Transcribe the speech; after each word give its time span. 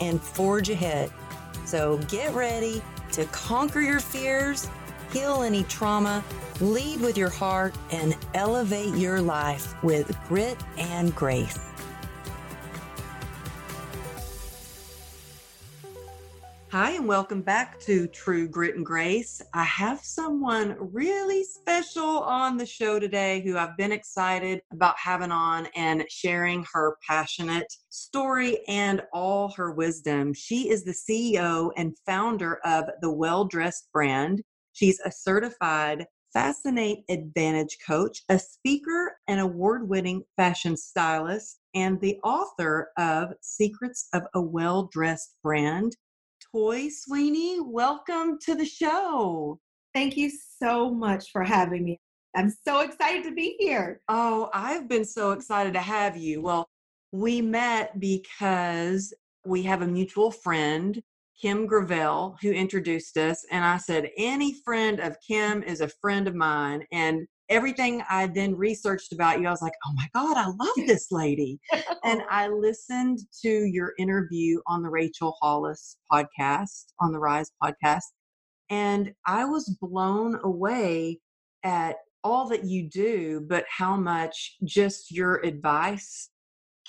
and 0.00 0.20
forge 0.20 0.70
ahead. 0.70 1.10
So 1.64 1.98
get 2.08 2.34
ready 2.34 2.82
to 3.12 3.24
conquer 3.26 3.80
your 3.80 4.00
fears, 4.00 4.68
heal 5.12 5.42
any 5.42 5.64
trauma, 5.64 6.24
lead 6.60 7.00
with 7.00 7.16
your 7.16 7.30
heart, 7.30 7.74
and 7.90 8.16
elevate 8.34 8.94
your 8.94 9.20
life 9.20 9.82
with 9.82 10.16
grit 10.28 10.56
and 10.78 11.14
grace. 11.14 11.58
Hi, 16.72 16.92
and 16.92 17.08
welcome 17.08 17.42
back 17.42 17.80
to 17.80 18.06
True 18.06 18.46
Grit 18.46 18.76
and 18.76 18.86
Grace. 18.86 19.42
I 19.52 19.64
have 19.64 20.04
someone 20.04 20.76
really 20.78 21.42
special 21.42 22.20
on 22.20 22.56
the 22.56 22.64
show 22.64 23.00
today 23.00 23.40
who 23.40 23.58
I've 23.58 23.76
been 23.76 23.90
excited 23.90 24.62
about 24.70 24.96
having 24.96 25.32
on 25.32 25.66
and 25.74 26.04
sharing 26.08 26.64
her 26.72 26.96
passionate 27.04 27.74
story 27.90 28.60
and 28.66 29.02
all 29.12 29.52
her 29.56 29.72
wisdom. 29.72 30.32
She 30.32 30.70
is 30.70 30.84
the 30.84 30.92
CEO 30.92 31.70
and 31.76 31.96
founder 32.06 32.58
of 32.64 32.86
the 33.02 33.12
Well 33.12 33.44
Dressed 33.44 33.88
brand. 33.92 34.42
She's 34.72 35.00
a 35.00 35.12
certified 35.12 36.06
Fascinate 36.32 37.04
Advantage 37.08 37.76
coach, 37.86 38.22
a 38.28 38.38
speaker 38.38 39.16
and 39.28 39.40
award 39.40 39.88
winning 39.88 40.22
fashion 40.36 40.76
stylist, 40.76 41.58
and 41.74 42.00
the 42.00 42.18
author 42.22 42.90
of 42.96 43.32
Secrets 43.42 44.08
of 44.14 44.22
a 44.34 44.40
Well 44.40 44.88
Dressed 44.92 45.34
Brand 45.42 45.96
Toi 46.52 46.88
Sweeney, 46.88 47.60
welcome 47.60 48.38
to 48.40 48.54
the 48.54 48.64
show. 48.64 49.60
Thank 49.94 50.16
you 50.16 50.30
so 50.30 50.90
much 50.90 51.30
for 51.30 51.44
having 51.44 51.84
me. 51.84 52.00
I'm 52.34 52.52
so 52.66 52.80
excited 52.80 53.22
to 53.24 53.32
be 53.32 53.56
here. 53.58 54.00
Oh, 54.08 54.50
I've 54.52 54.88
been 54.88 55.04
so 55.04 55.32
excited 55.32 55.74
to 55.74 55.80
have 55.80 56.16
you. 56.16 56.40
Well, 56.40 56.68
we 57.12 57.40
met 57.40 57.98
because 57.98 59.12
we 59.44 59.62
have 59.62 59.82
a 59.82 59.86
mutual 59.86 60.30
friend, 60.30 61.02
Kim 61.40 61.66
Gravel, 61.66 62.36
who 62.42 62.50
introduced 62.50 63.16
us. 63.16 63.44
And 63.50 63.64
I 63.64 63.78
said, 63.78 64.10
Any 64.16 64.54
friend 64.64 65.00
of 65.00 65.16
Kim 65.26 65.62
is 65.62 65.80
a 65.80 65.88
friend 65.88 66.28
of 66.28 66.34
mine. 66.34 66.84
And 66.92 67.26
everything 67.50 68.02
I 68.08 68.28
then 68.28 68.54
researched 68.54 69.12
about 69.12 69.40
you, 69.40 69.48
I 69.48 69.50
was 69.50 69.60
like, 69.60 69.72
oh 69.84 69.92
my 69.94 70.08
God, 70.14 70.36
I 70.36 70.46
love 70.46 70.86
this 70.86 71.08
lady. 71.10 71.58
and 72.04 72.22
I 72.30 72.48
listened 72.48 73.18
to 73.42 73.48
your 73.48 73.92
interview 73.98 74.60
on 74.66 74.82
the 74.82 74.88
Rachel 74.88 75.36
Hollis 75.42 75.96
podcast, 76.10 76.86
on 77.00 77.12
the 77.12 77.18
Rise 77.18 77.50
podcast, 77.62 78.04
and 78.70 79.12
I 79.26 79.44
was 79.44 79.76
blown 79.80 80.38
away 80.44 81.18
at 81.64 81.96
all 82.22 82.48
that 82.48 82.64
you 82.64 82.88
do, 82.88 83.44
but 83.48 83.64
how 83.68 83.96
much 83.96 84.56
just 84.64 85.10
your 85.10 85.38
advice 85.44 86.30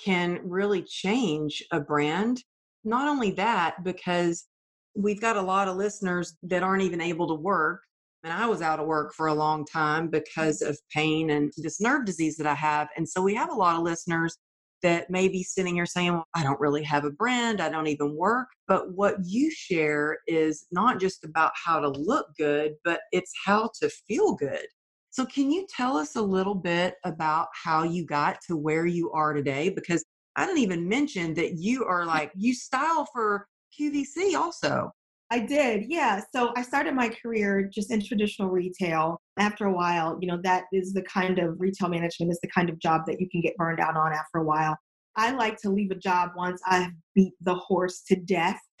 can 0.04 0.40
really 0.44 0.82
change 0.82 1.62
a 1.70 1.80
brand. 1.80 2.42
Not 2.84 3.08
only 3.08 3.30
that, 3.32 3.84
because 3.84 4.46
we've 4.94 5.20
got 5.20 5.36
a 5.36 5.42
lot 5.42 5.68
of 5.68 5.76
listeners 5.76 6.36
that 6.42 6.62
aren't 6.62 6.82
even 6.82 7.00
able 7.00 7.28
to 7.28 7.34
work 7.34 7.82
and 8.24 8.32
I 8.32 8.46
was 8.46 8.62
out 8.62 8.78
of 8.78 8.86
work 8.86 9.14
for 9.14 9.26
a 9.26 9.34
long 9.34 9.64
time 9.64 10.08
because 10.08 10.62
of 10.62 10.78
pain 10.94 11.30
and 11.30 11.52
this 11.56 11.80
nerve 11.80 12.04
disease 12.04 12.36
that 12.36 12.46
I 12.46 12.54
have. 12.54 12.88
And 12.96 13.08
so 13.08 13.20
we 13.20 13.34
have 13.34 13.50
a 13.50 13.54
lot 13.54 13.76
of 13.76 13.82
listeners 13.82 14.36
that 14.82 15.10
may 15.10 15.28
be 15.28 15.42
sitting 15.42 15.74
here 15.74 15.86
saying, 15.86 16.12
well, 16.12 16.26
I 16.34 16.42
don't 16.42 16.60
really 16.60 16.82
have 16.84 17.04
a 17.04 17.10
brand, 17.10 17.60
I 17.60 17.68
don't 17.68 17.86
even 17.86 18.16
work. 18.16 18.48
But 18.68 18.92
what 18.92 19.16
you 19.24 19.50
share 19.50 20.18
is 20.26 20.66
not 20.70 21.00
just 21.00 21.24
about 21.24 21.52
how 21.54 21.80
to 21.80 21.88
look 21.88 22.26
good, 22.38 22.74
but 22.84 23.00
it's 23.12 23.32
how 23.44 23.70
to 23.80 23.88
feel 23.88 24.34
good. 24.34 24.66
So, 25.12 25.26
can 25.26 25.50
you 25.50 25.66
tell 25.68 25.98
us 25.98 26.16
a 26.16 26.22
little 26.22 26.54
bit 26.54 26.94
about 27.04 27.48
how 27.52 27.82
you 27.82 28.06
got 28.06 28.38
to 28.46 28.56
where 28.56 28.86
you 28.86 29.12
are 29.12 29.34
today? 29.34 29.68
Because 29.68 30.02
I 30.36 30.46
didn't 30.46 30.62
even 30.62 30.88
mention 30.88 31.34
that 31.34 31.58
you 31.58 31.84
are 31.84 32.04
mm. 32.04 32.06
like, 32.06 32.32
you 32.34 32.54
style 32.54 33.06
for 33.12 33.46
QVC 33.78 34.34
also. 34.34 34.90
I 35.30 35.40
did, 35.40 35.84
yeah. 35.88 36.22
So 36.34 36.54
I 36.56 36.62
started 36.62 36.94
my 36.94 37.10
career 37.10 37.68
just 37.70 37.90
in 37.90 38.02
traditional 38.02 38.48
retail. 38.48 39.20
After 39.38 39.66
a 39.66 39.72
while, 39.72 40.18
you 40.20 40.28
know, 40.28 40.38
that 40.44 40.64
is 40.72 40.94
the 40.94 41.02
kind 41.02 41.38
of 41.38 41.60
retail 41.60 41.90
management 41.90 42.32
is 42.32 42.40
the 42.42 42.48
kind 42.48 42.70
of 42.70 42.78
job 42.78 43.02
that 43.06 43.20
you 43.20 43.28
can 43.28 43.42
get 43.42 43.54
burned 43.58 43.80
out 43.80 43.96
on 43.96 44.14
after 44.14 44.38
a 44.38 44.44
while. 44.44 44.78
I 45.16 45.32
like 45.32 45.58
to 45.60 45.68
leave 45.68 45.90
a 45.90 45.96
job 45.96 46.30
once 46.36 46.62
I've 46.66 46.92
beat 47.14 47.34
the 47.42 47.54
horse 47.54 48.00
to 48.08 48.16
death. 48.16 48.60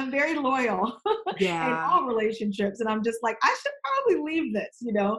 I'm 0.00 0.10
very 0.10 0.34
loyal 0.34 0.98
yeah. 1.38 1.66
in 1.66 1.72
all 1.90 2.06
relationships. 2.06 2.80
And 2.80 2.88
I'm 2.88 3.02
just 3.04 3.18
like, 3.22 3.36
I 3.42 3.56
should 3.62 3.72
probably 3.84 4.32
leave 4.32 4.54
this, 4.54 4.78
you 4.80 4.92
know? 4.92 5.18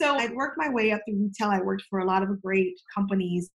So 0.00 0.16
I 0.16 0.28
worked 0.32 0.56
my 0.56 0.68
way 0.68 0.92
up 0.92 1.00
through 1.08 1.18
retail. 1.18 1.48
I 1.48 1.60
worked 1.60 1.84
for 1.90 2.00
a 2.00 2.04
lot 2.04 2.22
of 2.22 2.40
great 2.40 2.74
companies 2.94 3.50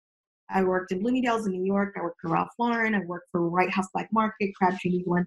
I 0.50 0.62
worked 0.62 0.92
in 0.92 1.00
Bloomingdale's 1.00 1.46
in 1.46 1.52
New 1.52 1.64
York. 1.64 1.94
I 1.96 2.02
worked 2.02 2.20
for 2.20 2.30
Ralph 2.30 2.50
Lauren. 2.58 2.94
I 2.94 3.00
worked 3.06 3.28
for 3.32 3.48
White 3.48 3.70
House 3.70 3.88
Black 3.92 4.08
Market, 4.12 4.54
Crabtree 4.54 5.00
& 5.00 5.06
Evelyn. 5.06 5.26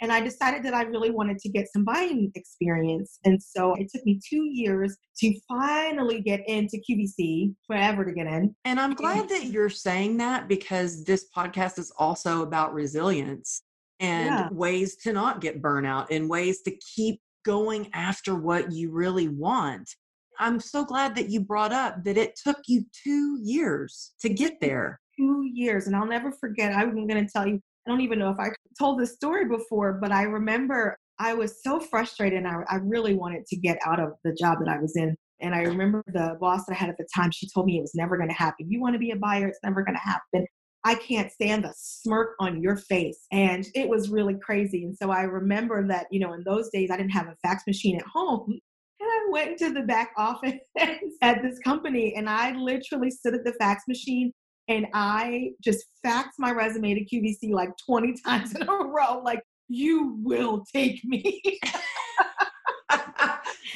And 0.00 0.12
I 0.12 0.20
decided 0.20 0.62
that 0.64 0.74
I 0.74 0.82
really 0.82 1.10
wanted 1.10 1.38
to 1.38 1.48
get 1.48 1.66
some 1.72 1.84
buying 1.84 2.30
experience. 2.34 3.18
And 3.24 3.40
so 3.42 3.74
it 3.74 3.90
took 3.92 4.04
me 4.04 4.20
two 4.28 4.44
years 4.44 4.96
to 5.18 5.34
finally 5.48 6.20
get 6.20 6.40
into 6.48 6.78
QVC, 6.78 7.54
forever 7.66 8.04
to 8.04 8.12
get 8.12 8.26
in. 8.26 8.54
And 8.64 8.80
I'm 8.80 8.94
glad 8.94 9.28
that 9.28 9.46
you're 9.46 9.70
saying 9.70 10.16
that 10.18 10.48
because 10.48 11.04
this 11.04 11.26
podcast 11.34 11.78
is 11.78 11.92
also 11.96 12.42
about 12.42 12.74
resilience 12.74 13.62
and 14.00 14.26
yeah. 14.26 14.48
ways 14.50 14.96
to 14.96 15.12
not 15.12 15.40
get 15.40 15.62
burnout 15.62 16.06
and 16.10 16.28
ways 16.28 16.62
to 16.62 16.76
keep 16.94 17.20
going 17.44 17.90
after 17.92 18.34
what 18.34 18.72
you 18.72 18.90
really 18.90 19.28
want. 19.28 19.88
I'm 20.38 20.58
so 20.58 20.84
glad 20.84 21.14
that 21.14 21.30
you 21.30 21.40
brought 21.40 21.72
up 21.72 22.02
that 22.04 22.16
it 22.16 22.38
took 22.42 22.58
you 22.66 22.84
two 23.04 23.38
years 23.40 24.14
to 24.20 24.28
get 24.28 24.60
there. 24.60 25.00
Two 25.16 25.44
years. 25.44 25.86
And 25.86 25.94
I'll 25.94 26.06
never 26.06 26.32
forget, 26.32 26.74
I'm 26.74 27.06
going 27.06 27.24
to 27.24 27.32
tell 27.32 27.46
you, 27.46 27.60
I 27.86 27.90
don't 27.90 28.00
even 28.00 28.18
know 28.18 28.30
if 28.30 28.38
I 28.40 28.48
told 28.78 28.98
this 28.98 29.14
story 29.14 29.46
before, 29.46 29.98
but 30.00 30.10
I 30.10 30.22
remember 30.22 30.96
I 31.18 31.34
was 31.34 31.62
so 31.62 31.78
frustrated 31.78 32.38
and 32.38 32.48
I, 32.48 32.62
I 32.68 32.76
really 32.76 33.14
wanted 33.14 33.46
to 33.46 33.56
get 33.56 33.78
out 33.86 34.00
of 34.00 34.14
the 34.24 34.32
job 34.32 34.58
that 34.64 34.68
I 34.68 34.80
was 34.80 34.96
in. 34.96 35.14
And 35.40 35.54
I 35.54 35.62
remember 35.62 36.02
the 36.06 36.36
boss 36.40 36.64
that 36.66 36.74
I 36.74 36.76
had 36.76 36.88
at 36.88 36.96
the 36.96 37.06
time, 37.14 37.30
she 37.30 37.48
told 37.52 37.66
me 37.66 37.78
it 37.78 37.82
was 37.82 37.94
never 37.94 38.16
going 38.16 38.30
to 38.30 38.34
happen. 38.34 38.70
You 38.70 38.80
want 38.80 38.94
to 38.94 38.98
be 38.98 39.10
a 39.10 39.16
buyer, 39.16 39.46
it's 39.46 39.58
never 39.62 39.84
going 39.84 39.96
to 39.96 40.00
happen. 40.00 40.46
I 40.84 40.94
can't 40.96 41.32
stand 41.32 41.64
the 41.64 41.72
smirk 41.76 42.34
on 42.40 42.62
your 42.62 42.76
face. 42.76 43.26
And 43.32 43.66
it 43.74 43.88
was 43.88 44.10
really 44.10 44.34
crazy. 44.34 44.84
And 44.84 44.96
so 44.96 45.10
I 45.10 45.22
remember 45.22 45.86
that, 45.88 46.06
you 46.10 46.20
know, 46.20 46.34
in 46.34 46.44
those 46.44 46.68
days, 46.70 46.90
I 46.90 46.96
didn't 46.96 47.12
have 47.12 47.26
a 47.26 47.36
fax 47.42 47.64
machine 47.66 47.96
at 47.96 48.06
home. 48.06 48.58
And 49.00 49.10
I 49.10 49.30
went 49.32 49.60
into 49.60 49.74
the 49.74 49.84
back 49.84 50.12
office 50.16 50.60
at 51.20 51.42
this 51.42 51.58
company 51.58 52.14
and 52.16 52.30
I 52.30 52.52
literally 52.52 53.10
stood 53.10 53.34
at 53.34 53.44
the 53.44 53.52
fax 53.54 53.82
machine 53.86 54.32
and 54.68 54.86
I 54.94 55.50
just 55.62 55.84
faxed 56.06 56.38
my 56.38 56.52
resume 56.52 56.94
to 56.94 57.04
QVC 57.04 57.50
like 57.50 57.70
20 57.84 58.14
times 58.24 58.54
in 58.54 58.62
a 58.62 58.72
row, 58.72 59.20
like, 59.22 59.42
you 59.68 60.16
will 60.22 60.64
take 60.72 61.04
me. 61.04 61.42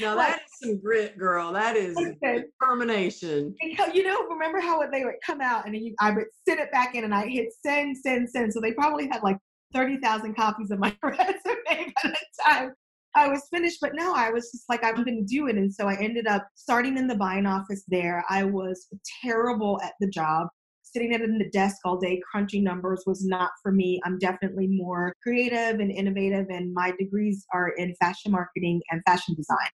Now 0.00 0.17
that 0.17 0.41
is 0.43 0.69
some 0.69 0.81
grit, 0.81 1.19
girl. 1.19 1.53
That 1.53 1.77
is 1.77 1.97
determination. 1.97 3.55
Because, 3.62 3.95
you 3.95 4.05
know, 4.05 4.27
remember 4.29 4.61
how 4.61 4.81
they 4.91 5.05
would 5.05 5.15
come 5.25 5.41
out 5.41 5.67
and 5.67 5.77
you, 5.77 5.95
I 6.00 6.11
would 6.11 6.27
send 6.47 6.61
it 6.61 6.71
back 6.73 6.95
in 6.95 7.05
and 7.05 7.15
I 7.15 7.27
hit 7.27 7.49
send, 7.65 7.97
send, 7.97 8.29
send. 8.31 8.53
So 8.53 8.61
they 8.61 8.73
probably 8.73 9.09
had 9.09 9.23
like 9.23 9.39
30,000 9.75 10.35
copies 10.35 10.71
of 10.71 10.79
my 10.79 10.95
resume 11.03 11.25
by 11.67 11.93
that 12.05 12.17
time. 12.47 12.73
I 13.15 13.29
was 13.29 13.49
finished, 13.50 13.79
but 13.81 13.93
no, 13.95 14.15
I 14.15 14.31
was 14.31 14.50
just 14.53 14.69
like, 14.69 14.85
I'm 14.85 15.03
going 15.03 15.27
to 15.27 15.35
do 15.35 15.49
it. 15.49 15.56
And 15.56 15.73
so 15.73 15.89
I 15.89 15.97
ended 15.97 16.27
up 16.27 16.47
starting 16.55 16.97
in 16.99 17.09
the 17.09 17.17
buying 17.17 17.47
office 17.47 17.83
there. 17.89 18.25
I 18.29 18.44
was 18.44 18.87
terrible 19.23 19.81
at 19.83 19.94
the 20.01 20.09
job. 20.09 20.49
Sitting 20.83 21.12
at 21.15 21.21
the 21.21 21.51
desk 21.53 21.79
all 21.85 21.99
day 21.99 22.21
crunching 22.31 22.65
numbers 22.65 23.03
was 23.06 23.25
not 23.25 23.51
for 23.62 23.73
me. 23.73 24.01
I'm 24.05 24.19
definitely 24.19 24.69
more 24.69 25.12
creative 25.23 25.81
and 25.81 25.91
innovative, 25.91 26.47
and 26.49 26.73
my 26.73 26.93
degrees 26.99 27.44
are 27.53 27.71
in 27.71 27.94
fashion 28.01 28.33
marketing 28.33 28.81
and 28.91 29.03
fashion 29.06 29.35
design. 29.35 29.69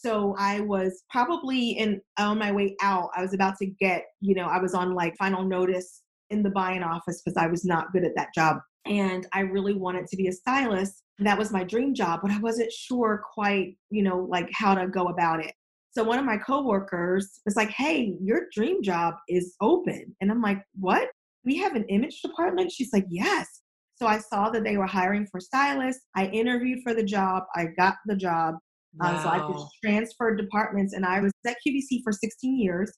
So 0.00 0.34
I 0.38 0.60
was 0.60 1.04
probably 1.10 1.70
in 1.70 2.00
on 2.18 2.38
my 2.38 2.52
way 2.52 2.76
out. 2.82 3.10
I 3.16 3.22
was 3.22 3.34
about 3.34 3.56
to 3.58 3.66
get, 3.66 4.04
you 4.20 4.34
know, 4.34 4.46
I 4.46 4.58
was 4.58 4.74
on 4.74 4.94
like 4.94 5.16
final 5.18 5.44
notice 5.44 6.02
in 6.30 6.42
the 6.42 6.50
buying 6.50 6.82
office 6.82 7.22
because 7.22 7.36
I 7.36 7.46
was 7.46 7.64
not 7.64 7.92
good 7.92 8.04
at 8.04 8.16
that 8.16 8.34
job 8.34 8.58
and 8.86 9.26
I 9.32 9.40
really 9.40 9.74
wanted 9.74 10.06
to 10.08 10.16
be 10.16 10.28
a 10.28 10.32
stylist. 10.32 11.02
That 11.18 11.38
was 11.38 11.52
my 11.52 11.62
dream 11.62 11.94
job, 11.94 12.20
but 12.22 12.30
I 12.30 12.38
wasn't 12.38 12.72
sure 12.72 13.22
quite, 13.32 13.76
you 13.90 14.02
know, 14.02 14.26
like 14.30 14.48
how 14.52 14.74
to 14.74 14.88
go 14.88 15.06
about 15.06 15.44
it. 15.44 15.52
So 15.90 16.02
one 16.02 16.18
of 16.18 16.24
my 16.24 16.38
coworkers 16.38 17.40
was 17.44 17.54
like, 17.54 17.68
"Hey, 17.68 18.16
your 18.18 18.46
dream 18.50 18.82
job 18.82 19.14
is 19.28 19.54
open." 19.60 20.16
And 20.22 20.30
I'm 20.30 20.40
like, 20.40 20.62
"What?" 20.80 21.10
we 21.44 21.56
have 21.58 21.74
an 21.74 21.84
image 21.88 22.20
department? 22.22 22.72
She's 22.72 22.92
like, 22.92 23.06
Yes. 23.08 23.60
So 23.96 24.06
I 24.06 24.18
saw 24.18 24.50
that 24.50 24.64
they 24.64 24.76
were 24.76 24.86
hiring 24.86 25.26
for 25.30 25.38
stylists. 25.38 26.06
I 26.16 26.26
interviewed 26.26 26.80
for 26.82 26.92
the 26.94 27.04
job. 27.04 27.44
I 27.54 27.66
got 27.76 27.96
the 28.06 28.16
job. 28.16 28.56
Wow. 28.94 29.14
Uh, 29.14 29.22
so 29.22 29.28
I 29.28 29.52
just 29.52 29.66
transferred 29.82 30.36
departments 30.36 30.92
and 30.92 31.04
I 31.04 31.20
was 31.20 31.32
at 31.46 31.56
QVC 31.66 32.00
for 32.04 32.12
16 32.12 32.58
years 32.58 32.92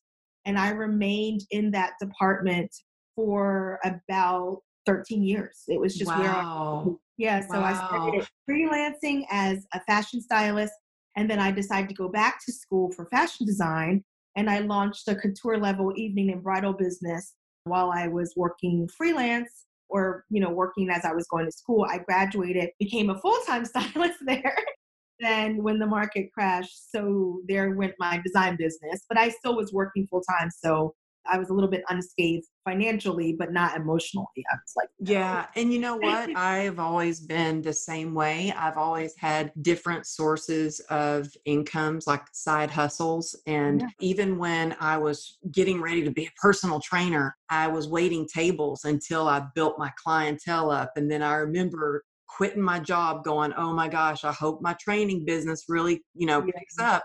and 0.44 0.58
I 0.58 0.70
remained 0.70 1.42
in 1.50 1.70
that 1.72 1.92
department 2.00 2.70
for 3.14 3.78
about 3.84 4.58
13 4.86 5.22
years. 5.22 5.62
It 5.68 5.80
was 5.80 5.96
just 5.96 6.10
wow. 6.10 6.20
where 6.20 6.94
I, 6.94 6.96
yeah, 7.16 7.40
so 7.40 7.60
wow. 7.60 7.64
I 7.64 7.74
started 7.74 8.28
freelancing 8.48 9.24
as 9.30 9.64
a 9.72 9.80
fashion 9.84 10.20
stylist 10.20 10.72
and 11.16 11.30
then 11.30 11.38
I 11.38 11.52
decided 11.52 11.88
to 11.90 11.94
go 11.94 12.08
back 12.08 12.40
to 12.44 12.52
school 12.52 12.90
for 12.92 13.06
fashion 13.06 13.46
design 13.46 14.02
and 14.36 14.50
I 14.50 14.60
launched 14.60 15.06
a 15.08 15.14
couture 15.14 15.58
level 15.58 15.92
evening 15.96 16.30
and 16.30 16.42
bridal 16.42 16.72
business 16.72 17.34
while 17.64 17.92
I 17.94 18.08
was 18.08 18.34
working 18.36 18.88
freelance 18.88 19.66
or 19.88 20.24
you 20.28 20.40
know 20.40 20.50
working 20.50 20.90
as 20.90 21.04
I 21.04 21.12
was 21.12 21.26
going 21.28 21.46
to 21.46 21.52
school. 21.52 21.86
I 21.88 21.98
graduated, 21.98 22.70
became 22.80 23.10
a 23.10 23.18
full-time 23.18 23.64
stylist 23.64 24.18
there 24.26 24.56
then 25.20 25.62
when 25.62 25.78
the 25.78 25.86
market 25.86 26.32
crashed, 26.32 26.90
so 26.90 27.40
there 27.48 27.70
went 27.70 27.94
my 27.98 28.20
design 28.24 28.56
business. 28.56 29.04
But 29.08 29.18
I 29.18 29.30
still 29.30 29.56
was 29.56 29.72
working 29.72 30.06
full 30.08 30.22
time, 30.22 30.50
so 30.50 30.94
I 31.26 31.38
was 31.38 31.48
a 31.48 31.54
little 31.54 31.70
bit 31.70 31.82
unscathed 31.88 32.46
financially, 32.64 33.34
but 33.38 33.52
not 33.52 33.76
emotionally. 33.76 34.26
I 34.50 34.56
was 34.56 34.72
like, 34.76 34.88
no. 35.00 35.12
yeah. 35.12 35.46
And 35.56 35.72
you 35.72 35.78
know 35.78 35.96
what? 36.00 36.36
I've 36.36 36.78
always 36.78 37.20
been 37.20 37.62
the 37.62 37.72
same 37.72 38.14
way. 38.14 38.52
I've 38.56 38.76
always 38.76 39.14
had 39.18 39.52
different 39.62 40.06
sources 40.06 40.80
of 40.90 41.28
incomes, 41.44 42.06
like 42.06 42.22
side 42.32 42.70
hustles. 42.70 43.34
And 43.46 43.80
yeah. 43.80 43.86
even 44.00 44.38
when 44.38 44.76
I 44.80 44.98
was 44.98 45.38
getting 45.52 45.80
ready 45.80 46.04
to 46.04 46.10
be 46.10 46.26
a 46.26 46.32
personal 46.40 46.80
trainer, 46.80 47.36
I 47.48 47.68
was 47.68 47.88
waiting 47.88 48.26
tables 48.32 48.84
until 48.84 49.28
I 49.28 49.46
built 49.54 49.78
my 49.78 49.92
clientele 50.02 50.70
up. 50.70 50.92
And 50.96 51.10
then 51.10 51.22
I 51.22 51.34
remember 51.34 52.04
quitting 52.36 52.62
my 52.62 52.80
job 52.80 53.22
going, 53.24 53.52
oh 53.56 53.72
my 53.72 53.88
gosh, 53.88 54.24
I 54.24 54.32
hope 54.32 54.60
my 54.60 54.74
training 54.80 55.24
business 55.24 55.64
really, 55.68 56.02
you 56.14 56.26
know, 56.26 56.44
yeah. 56.44 56.52
picks 56.58 56.78
up. 56.78 57.04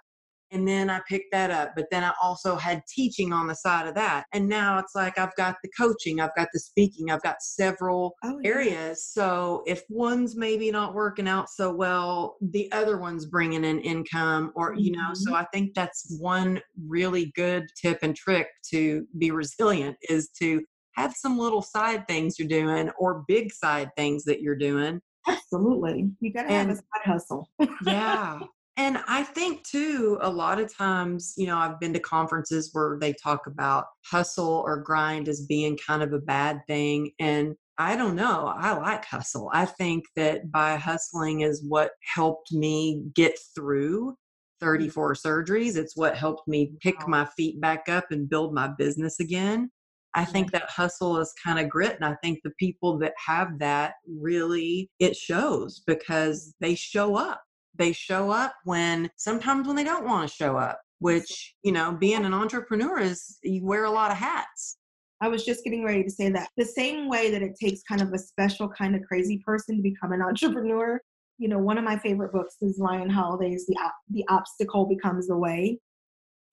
And 0.51 0.67
then 0.67 0.89
I 0.89 0.99
picked 1.07 1.31
that 1.31 1.51
up. 1.51 1.73
But 1.75 1.85
then 1.91 2.03
I 2.03 2.11
also 2.23 2.55
had 2.55 2.81
teaching 2.91 3.31
on 3.31 3.45
the 3.45 3.53
side 3.53 3.87
of 3.87 3.93
that. 3.93 4.25
And 4.33 4.49
now 4.49 4.79
it's 4.79 4.95
like 4.95 5.19
I've 5.19 5.35
got 5.35 5.57
the 5.63 5.69
coaching, 5.77 6.19
I've 6.19 6.35
got 6.35 6.47
the 6.51 6.59
speaking, 6.59 7.11
I've 7.11 7.21
got 7.21 7.35
several 7.41 8.15
oh, 8.23 8.39
yeah. 8.41 8.49
areas. 8.49 9.05
So 9.05 9.61
if 9.67 9.83
one's 9.89 10.35
maybe 10.35 10.71
not 10.71 10.95
working 10.95 11.27
out 11.27 11.49
so 11.49 11.71
well, 11.71 12.37
the 12.41 12.71
other 12.71 12.97
one's 12.97 13.27
bringing 13.27 13.63
in 13.63 13.79
income, 13.81 14.51
or, 14.55 14.73
you 14.73 14.93
know, 14.93 15.13
so 15.13 15.31
mm-hmm. 15.31 15.41
I 15.41 15.45
think 15.53 15.75
that's 15.75 16.17
one 16.19 16.59
really 16.87 17.31
good 17.35 17.67
tip 17.79 17.99
and 18.01 18.15
trick 18.15 18.47
to 18.71 19.05
be 19.19 19.29
resilient 19.29 19.97
is 20.09 20.29
to 20.39 20.63
have 20.95 21.13
some 21.13 21.37
little 21.37 21.61
side 21.61 22.07
things 22.07 22.39
you're 22.39 22.47
doing 22.47 22.89
or 22.97 23.23
big 23.27 23.53
side 23.53 23.91
things 23.95 24.23
that 24.23 24.41
you're 24.41 24.55
doing 24.55 24.99
Absolutely. 25.29 26.09
You 26.19 26.33
got 26.33 26.43
to 26.43 26.49
have 26.49 26.69
a 26.69 26.75
side 26.75 27.05
hustle. 27.05 27.49
yeah. 27.85 28.39
And 28.77 28.97
I 29.07 29.23
think 29.23 29.67
too, 29.67 30.17
a 30.21 30.29
lot 30.29 30.59
of 30.59 30.73
times, 30.73 31.33
you 31.35 31.47
know, 31.47 31.57
I've 31.57 31.81
been 31.81 31.91
to 31.93 31.99
conferences 31.99 32.69
where 32.71 32.97
they 32.99 33.11
talk 33.11 33.45
about 33.45 33.87
hustle 34.05 34.63
or 34.65 34.77
grind 34.77 35.27
as 35.27 35.45
being 35.45 35.77
kind 35.85 36.01
of 36.01 36.13
a 36.13 36.19
bad 36.19 36.61
thing. 36.65 37.11
And 37.19 37.55
I 37.77 37.97
don't 37.97 38.15
know. 38.15 38.53
I 38.55 38.71
like 38.77 39.03
hustle. 39.03 39.49
I 39.53 39.65
think 39.65 40.05
that 40.15 40.49
by 40.51 40.77
hustling 40.77 41.41
is 41.41 41.63
what 41.67 41.91
helped 42.03 42.53
me 42.53 43.03
get 43.15 43.37
through 43.53 44.11
mm. 44.11 44.15
34 44.61 45.13
surgeries. 45.13 45.75
It's 45.75 45.97
what 45.97 46.17
helped 46.17 46.47
me 46.47 46.73
pick 46.81 47.07
my 47.07 47.25
feet 47.37 47.59
back 47.59 47.89
up 47.89 48.05
and 48.11 48.29
build 48.29 48.53
my 48.53 48.69
business 48.77 49.19
again. 49.19 49.71
I 50.15 50.25
think 50.25 50.51
that 50.51 50.69
hustle 50.69 51.17
is 51.17 51.33
kind 51.43 51.59
of 51.59 51.69
grit. 51.69 51.95
And 51.95 52.05
I 52.05 52.15
think 52.23 52.39
the 52.43 52.51
people 52.59 52.97
that 52.99 53.13
have 53.23 53.59
that 53.59 53.93
really, 54.07 54.89
it 54.99 55.15
shows 55.15 55.81
because 55.85 56.53
they 56.59 56.75
show 56.75 57.15
up. 57.15 57.41
They 57.75 57.93
show 57.93 58.31
up 58.31 58.55
when 58.63 59.09
sometimes 59.15 59.67
when 59.67 59.75
they 59.75 59.83
don't 59.83 60.05
want 60.05 60.27
to 60.27 60.35
show 60.35 60.57
up, 60.57 60.79
which, 60.99 61.55
you 61.63 61.71
know, 61.71 61.95
being 61.99 62.25
an 62.25 62.33
entrepreneur 62.33 62.99
is 62.99 63.37
you 63.43 63.63
wear 63.63 63.85
a 63.85 63.91
lot 63.91 64.11
of 64.11 64.17
hats. 64.17 64.77
I 65.21 65.27
was 65.27 65.45
just 65.45 65.63
getting 65.63 65.83
ready 65.83 66.03
to 66.03 66.09
say 66.09 66.29
that. 66.31 66.49
The 66.57 66.65
same 66.65 67.07
way 67.07 67.29
that 67.31 67.41
it 67.41 67.55
takes 67.61 67.81
kind 67.83 68.01
of 68.01 68.11
a 68.13 68.17
special 68.17 68.69
kind 68.69 68.95
of 68.95 69.03
crazy 69.03 69.41
person 69.45 69.77
to 69.77 69.83
become 69.83 70.11
an 70.11 70.21
entrepreneur. 70.27 70.99
You 71.37 71.49
know, 71.49 71.59
one 71.59 71.77
of 71.77 71.83
my 71.83 71.97
favorite 71.97 72.33
books 72.33 72.55
is 72.61 72.79
Ryan 72.81 73.09
Holiday's 73.09 73.65
The, 73.67 73.77
the 74.09 74.25
Obstacle 74.29 74.85
Becomes 74.85 75.27
the 75.27 75.37
Way 75.37 75.79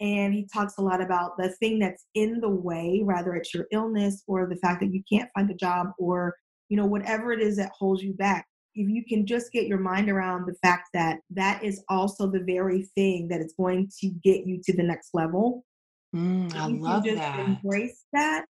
and 0.01 0.35
he 0.35 0.47
talks 0.53 0.75
a 0.79 0.83
lot 0.83 1.01
about 1.01 1.37
the 1.39 1.49
thing 1.61 1.79
that's 1.79 2.07
in 2.15 2.41
the 2.41 2.49
way 2.49 3.03
rather 3.05 3.35
it's 3.35 3.55
your 3.55 3.67
illness 3.73 4.23
or 4.27 4.47
the 4.47 4.57
fact 4.57 4.81
that 4.81 4.93
you 4.93 5.03
can't 5.11 5.31
find 5.35 5.51
a 5.51 5.55
job 5.55 5.89
or 5.99 6.35
you 6.69 6.77
know 6.77 6.87
whatever 6.87 7.33
it 7.33 7.41
is 7.41 7.57
that 7.57 7.73
holds 7.77 8.03
you 8.03 8.13
back. 8.15 8.47
If 8.75 8.91
you 8.91 9.05
can 9.09 9.27
just 9.27 9.53
get 9.53 9.67
your 9.67 9.79
mind 9.79 10.11
around 10.11 10.47
the 10.47 10.55
fact 10.63 10.91
that 10.93 11.21
that 11.31 11.65
is 11.65 11.83
also 11.89 12.31
the 12.31 12.41
very 12.41 12.83
thing 12.95 13.29
that 13.29 13.41
is 13.41 13.55
going 13.59 13.91
to 14.01 14.11
get 14.23 14.47
you 14.47 14.61
to 14.65 14.77
the 14.77 14.83
next 14.83 15.11
level 15.15 15.65
mm, 16.15 16.55
i 16.55 16.67
love 16.67 17.05
just 17.05 17.17
that. 17.17 17.41
embrace 17.41 18.05
that 18.13 18.45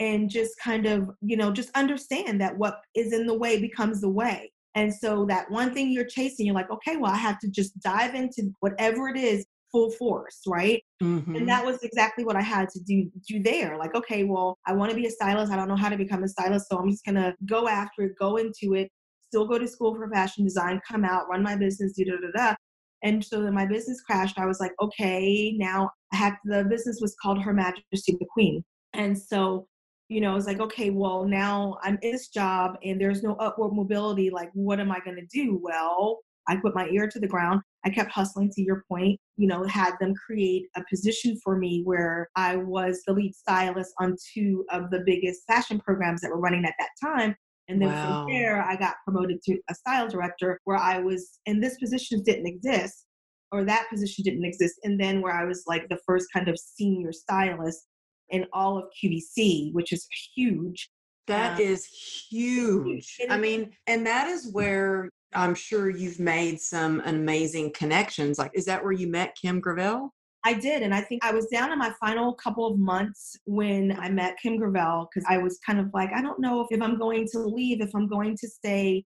and 0.00 0.30
just 0.30 0.58
kind 0.62 0.86
of 0.86 1.10
you 1.20 1.36
know 1.36 1.52
just 1.52 1.70
understand 1.74 2.40
that 2.40 2.56
what 2.56 2.80
is 2.94 3.12
in 3.12 3.26
the 3.26 3.36
way 3.36 3.60
becomes 3.60 4.00
the 4.00 4.08
way. 4.08 4.50
And 4.74 4.94
so 4.94 5.24
that 5.26 5.50
one 5.50 5.74
thing 5.74 5.90
you're 5.90 6.04
chasing 6.04 6.46
you're 6.46 6.54
like 6.54 6.70
okay 6.70 6.96
well 6.96 7.10
i 7.10 7.16
have 7.16 7.40
to 7.40 7.50
just 7.50 7.78
dive 7.80 8.14
into 8.14 8.52
whatever 8.60 9.08
it 9.08 9.16
is 9.16 9.44
full 9.70 9.90
force, 9.92 10.40
right? 10.46 10.82
Mm-hmm. 11.02 11.36
And 11.36 11.48
that 11.48 11.64
was 11.64 11.82
exactly 11.82 12.24
what 12.24 12.36
I 12.36 12.42
had 12.42 12.68
to 12.70 12.80
do 12.80 13.10
do 13.26 13.42
there. 13.42 13.76
Like, 13.78 13.94
okay, 13.94 14.24
well, 14.24 14.58
I 14.66 14.72
want 14.72 14.90
to 14.90 14.96
be 14.96 15.06
a 15.06 15.10
stylist. 15.10 15.52
I 15.52 15.56
don't 15.56 15.68
know 15.68 15.76
how 15.76 15.88
to 15.88 15.96
become 15.96 16.22
a 16.22 16.28
stylist, 16.28 16.66
so 16.70 16.78
I'm 16.78 16.90
just 16.90 17.04
gonna 17.04 17.34
go 17.46 17.68
after 17.68 18.02
it, 18.02 18.12
go 18.18 18.36
into 18.36 18.74
it, 18.74 18.90
still 19.28 19.46
go 19.46 19.58
to 19.58 19.68
school 19.68 19.94
for 19.94 20.10
fashion 20.10 20.44
design, 20.44 20.80
come 20.88 21.04
out, 21.04 21.28
run 21.28 21.42
my 21.42 21.56
business, 21.56 21.94
da 21.96 22.04
da 22.04 22.16
da 22.16 22.50
da. 22.50 22.54
And 23.02 23.24
so 23.24 23.42
then 23.42 23.54
my 23.54 23.66
business 23.66 24.00
crashed. 24.00 24.38
I 24.38 24.46
was 24.46 24.58
like, 24.60 24.72
okay, 24.80 25.54
now 25.56 25.90
I 26.12 26.16
had 26.16 26.34
the 26.44 26.64
business 26.64 26.98
was 27.00 27.14
called 27.22 27.40
Her 27.42 27.52
Majesty 27.52 28.16
the 28.18 28.26
Queen. 28.32 28.64
And 28.94 29.16
so, 29.16 29.66
you 30.08 30.20
know, 30.20 30.32
I 30.32 30.34
was 30.34 30.46
like, 30.46 30.60
okay, 30.60 30.90
well, 30.90 31.24
now 31.24 31.78
I'm 31.82 31.98
in 32.02 32.12
this 32.12 32.28
job 32.28 32.76
and 32.82 33.00
there's 33.00 33.22
no 33.22 33.34
upward 33.34 33.72
mobility. 33.72 34.30
Like, 34.30 34.50
what 34.54 34.80
am 34.80 34.90
I 34.90 34.98
gonna 35.04 35.26
do? 35.32 35.60
Well, 35.62 36.18
I 36.48 36.56
put 36.56 36.74
my 36.74 36.88
ear 36.88 37.08
to 37.08 37.20
the 37.20 37.28
ground. 37.28 37.60
I 37.84 37.90
kept 37.90 38.10
hustling 38.10 38.50
to 38.50 38.62
your 38.62 38.84
point, 38.90 39.20
you 39.36 39.46
know, 39.46 39.64
had 39.64 39.94
them 40.00 40.14
create 40.14 40.66
a 40.76 40.82
position 40.90 41.38
for 41.44 41.56
me 41.56 41.82
where 41.84 42.28
I 42.36 42.56
was 42.56 43.02
the 43.06 43.12
lead 43.12 43.34
stylist 43.34 43.92
on 44.00 44.16
two 44.34 44.64
of 44.70 44.90
the 44.90 45.02
biggest 45.06 45.42
fashion 45.46 45.78
programs 45.78 46.22
that 46.22 46.30
were 46.30 46.40
running 46.40 46.64
at 46.64 46.74
that 46.78 46.90
time. 47.02 47.36
And 47.68 47.80
then 47.80 47.90
wow. 47.90 48.24
from 48.24 48.32
there, 48.32 48.62
I 48.62 48.76
got 48.76 48.96
promoted 49.04 49.42
to 49.42 49.58
a 49.68 49.74
style 49.74 50.08
director 50.08 50.58
where 50.64 50.78
I 50.78 50.98
was, 50.98 51.38
and 51.46 51.62
this 51.62 51.76
position 51.76 52.22
didn't 52.24 52.46
exist, 52.46 53.04
or 53.52 53.64
that 53.64 53.88
position 53.90 54.24
didn't 54.24 54.44
exist. 54.44 54.76
And 54.84 54.98
then 54.98 55.20
where 55.20 55.34
I 55.34 55.44
was 55.44 55.64
like 55.66 55.88
the 55.88 56.00
first 56.06 56.26
kind 56.32 56.48
of 56.48 56.58
senior 56.58 57.12
stylist 57.12 57.86
in 58.30 58.46
all 58.52 58.78
of 58.78 58.84
QVC, 59.02 59.72
which 59.72 59.92
is 59.92 60.06
huge. 60.34 60.90
That 61.26 61.56
um, 61.56 61.60
is 61.60 61.86
huge. 62.30 63.18
I 63.28 63.36
mean, 63.36 63.70
and 63.86 64.06
that 64.06 64.28
is 64.28 64.50
where 64.52 65.10
I'm 65.34 65.54
sure 65.54 65.90
you've 65.90 66.20
made 66.20 66.60
some 66.60 67.02
amazing 67.04 67.72
connections. 67.74 68.38
Like, 68.38 68.50
is 68.54 68.64
that 68.64 68.82
where 68.82 68.92
you 68.92 69.08
met 69.08 69.36
Kim 69.40 69.60
Gravel? 69.60 70.14
I 70.44 70.54
did. 70.54 70.82
And 70.82 70.94
I 70.94 71.00
think 71.02 71.24
I 71.24 71.32
was 71.32 71.46
down 71.48 71.72
in 71.72 71.78
my 71.78 71.92
final 72.00 72.32
couple 72.34 72.66
of 72.66 72.78
months 72.78 73.36
when 73.44 73.98
I 73.98 74.08
met 74.08 74.38
Kim 74.40 74.56
Gravel 74.56 75.08
because 75.12 75.26
I 75.28 75.38
was 75.38 75.58
kind 75.66 75.78
of 75.78 75.90
like, 75.92 76.10
I 76.14 76.22
don't 76.22 76.40
know 76.40 76.60
if, 76.60 76.68
if 76.70 76.80
I'm 76.80 76.98
going 76.98 77.26
to 77.32 77.40
leave, 77.40 77.80
if 77.80 77.94
I'm 77.94 78.08
going 78.08 78.36
to 78.36 78.48
stay. 78.48 79.04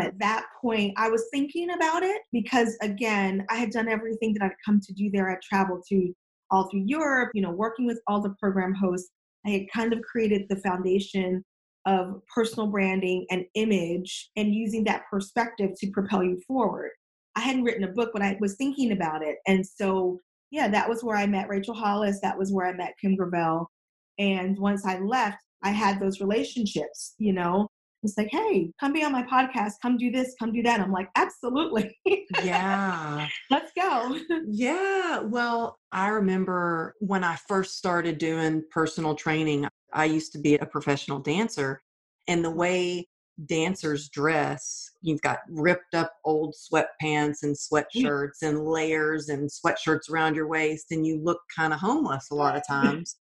At 0.00 0.18
that 0.20 0.46
point, 0.60 0.94
I 0.96 1.10
was 1.10 1.26
thinking 1.30 1.70
about 1.74 2.02
it 2.02 2.22
because, 2.32 2.76
again, 2.80 3.44
I 3.50 3.56
had 3.56 3.70
done 3.70 3.88
everything 3.88 4.32
that 4.34 4.42
I'd 4.42 4.56
come 4.64 4.80
to 4.80 4.92
do 4.94 5.10
there. 5.10 5.30
I 5.30 5.36
traveled 5.46 5.84
to 5.90 6.12
all 6.50 6.68
through 6.70 6.84
Europe, 6.86 7.30
you 7.34 7.42
know, 7.42 7.50
working 7.50 7.86
with 7.86 8.00
all 8.06 8.22
the 8.22 8.34
program 8.40 8.74
hosts. 8.74 9.10
I 9.46 9.50
had 9.50 9.70
kind 9.72 9.92
of 9.92 10.00
created 10.00 10.46
the 10.48 10.56
foundation 10.56 11.44
of 11.86 12.22
personal 12.34 12.68
branding 12.68 13.26
and 13.30 13.44
image 13.54 14.30
and 14.36 14.54
using 14.54 14.84
that 14.84 15.02
perspective 15.10 15.70
to 15.78 15.90
propel 15.90 16.22
you 16.22 16.40
forward. 16.46 16.90
I 17.34 17.40
hadn't 17.40 17.64
written 17.64 17.84
a 17.84 17.92
book, 17.92 18.10
but 18.12 18.22
I 18.22 18.36
was 18.40 18.56
thinking 18.56 18.92
about 18.92 19.22
it. 19.22 19.36
And 19.46 19.66
so, 19.66 20.20
yeah, 20.50 20.68
that 20.68 20.88
was 20.88 21.02
where 21.02 21.16
I 21.16 21.26
met 21.26 21.48
Rachel 21.48 21.74
Hollis. 21.74 22.20
That 22.20 22.38
was 22.38 22.52
where 22.52 22.66
I 22.66 22.72
met 22.74 22.94
Kim 23.00 23.16
Gravel. 23.16 23.70
And 24.18 24.58
once 24.58 24.84
I 24.84 24.98
left, 24.98 25.38
I 25.62 25.70
had 25.70 25.98
those 25.98 26.20
relationships, 26.20 27.14
you 27.18 27.32
know. 27.32 27.68
It's 28.02 28.18
like, 28.18 28.30
hey, 28.32 28.72
come 28.80 28.92
be 28.92 29.04
on 29.04 29.12
my 29.12 29.22
podcast, 29.22 29.74
come 29.80 29.96
do 29.96 30.10
this, 30.10 30.34
come 30.38 30.52
do 30.52 30.62
that. 30.62 30.80
I'm 30.80 30.90
like, 30.90 31.08
absolutely. 31.16 31.96
Yeah. 32.42 33.28
Let's 33.50 33.70
go. 33.76 34.18
yeah. 34.48 35.20
Well, 35.20 35.78
I 35.92 36.08
remember 36.08 36.94
when 36.98 37.22
I 37.22 37.36
first 37.46 37.78
started 37.78 38.18
doing 38.18 38.64
personal 38.70 39.14
training, 39.14 39.68
I 39.92 40.06
used 40.06 40.32
to 40.32 40.38
be 40.38 40.56
a 40.56 40.66
professional 40.66 41.20
dancer, 41.20 41.80
and 42.26 42.44
the 42.44 42.48
mm-hmm. 42.48 42.58
way 42.58 43.08
dancers 43.46 44.08
dress, 44.08 44.90
you've 45.00 45.22
got 45.22 45.38
ripped 45.48 45.94
up 45.94 46.12
old 46.24 46.54
sweatpants 46.54 47.42
and 47.42 47.56
sweatshirts 47.56 48.42
and 48.42 48.66
layers 48.66 49.28
and 49.28 49.48
sweatshirts 49.48 50.10
around 50.10 50.34
your 50.34 50.48
waist, 50.48 50.86
and 50.90 51.06
you 51.06 51.20
look 51.22 51.40
kind 51.54 51.72
of 51.72 51.78
homeless 51.78 52.28
a 52.30 52.34
lot 52.34 52.56
of 52.56 52.66
times. 52.68 53.16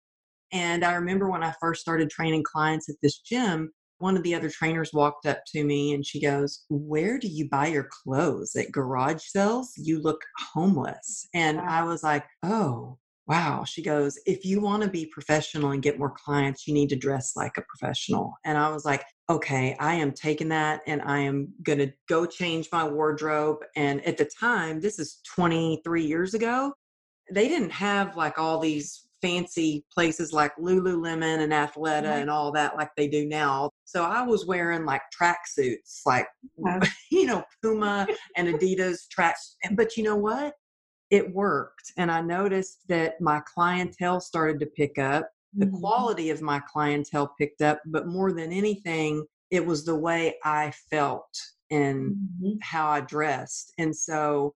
And 0.52 0.84
I 0.84 0.94
remember 0.94 1.30
when 1.30 1.44
I 1.44 1.54
first 1.60 1.80
started 1.80 2.10
training 2.10 2.44
clients 2.44 2.88
at 2.88 2.96
this 3.02 3.18
gym, 3.18 3.70
one 4.00 4.16
of 4.16 4.22
the 4.22 4.34
other 4.34 4.50
trainers 4.50 4.92
walked 4.92 5.26
up 5.26 5.42
to 5.48 5.62
me 5.62 5.92
and 5.92 6.04
she 6.04 6.20
goes, 6.20 6.64
Where 6.68 7.18
do 7.18 7.28
you 7.28 7.48
buy 7.48 7.68
your 7.68 7.88
clothes? 7.90 8.56
At 8.56 8.72
garage 8.72 9.22
sales? 9.22 9.72
You 9.76 10.00
look 10.00 10.22
homeless. 10.38 11.26
And 11.34 11.58
Wow. 11.58 11.66
I 11.68 11.84
was 11.84 12.02
like, 12.02 12.24
Oh, 12.42 12.98
wow. 13.26 13.64
She 13.64 13.82
goes, 13.82 14.18
If 14.26 14.44
you 14.44 14.60
want 14.60 14.82
to 14.82 14.88
be 14.88 15.06
professional 15.06 15.70
and 15.70 15.82
get 15.82 15.98
more 15.98 16.14
clients, 16.24 16.66
you 16.66 16.74
need 16.74 16.88
to 16.88 16.96
dress 16.96 17.36
like 17.36 17.56
a 17.58 17.62
professional. 17.62 18.34
And 18.44 18.58
I 18.58 18.70
was 18.70 18.84
like, 18.84 19.04
Okay, 19.28 19.76
I 19.78 19.94
am 19.94 20.12
taking 20.12 20.48
that 20.48 20.80
and 20.86 21.02
I 21.02 21.18
am 21.20 21.52
going 21.62 21.78
to 21.78 21.92
go 22.08 22.26
change 22.26 22.68
my 22.72 22.84
wardrobe. 22.88 23.58
And 23.76 24.04
at 24.06 24.16
the 24.16 24.24
time, 24.40 24.80
this 24.80 24.98
is 24.98 25.20
23 25.34 26.04
years 26.04 26.34
ago, 26.34 26.72
they 27.30 27.48
didn't 27.48 27.70
have 27.70 28.16
like 28.16 28.38
all 28.38 28.58
these 28.58 29.06
fancy 29.22 29.84
places 29.92 30.32
like 30.32 30.54
Lululemon 30.56 31.40
and 31.40 31.52
Athleta 31.52 32.10
Right. 32.10 32.18
and 32.20 32.30
all 32.30 32.52
that 32.52 32.76
like 32.76 32.90
they 32.96 33.08
do 33.08 33.26
now. 33.26 33.70
So 33.84 34.04
I 34.04 34.22
was 34.22 34.46
wearing 34.46 34.84
like 34.84 35.02
tracksuits, 35.20 36.00
like 36.06 36.26
Yeah. 36.56 36.80
you 37.10 37.26
know 37.26 37.44
Puma 37.62 38.06
and 38.36 38.48
Adidas 38.48 39.08
tracks. 39.10 39.56
But 39.72 39.96
you 39.96 40.02
know 40.04 40.16
what? 40.16 40.54
It 41.10 41.34
worked, 41.34 41.92
and 41.96 42.10
I 42.10 42.20
noticed 42.20 42.86
that 42.88 43.20
my 43.20 43.40
clientele 43.52 44.20
started 44.20 44.60
to 44.60 44.66
pick 44.66 44.96
up. 44.98 45.28
The 45.54 45.66
Mhm. 45.66 45.80
quality 45.80 46.30
of 46.30 46.40
my 46.40 46.60
clientele 46.72 47.34
picked 47.36 47.60
up, 47.62 47.80
but 47.86 48.06
more 48.06 48.32
than 48.32 48.52
anything, 48.52 49.26
it 49.50 49.66
was 49.66 49.84
the 49.84 49.96
way 49.96 50.36
I 50.44 50.70
felt 50.90 51.28
and 51.72 52.14
Mhm. 52.40 52.58
how 52.62 52.86
I 52.88 53.00
dressed. 53.00 53.72
And 53.78 53.94
so 53.96 54.54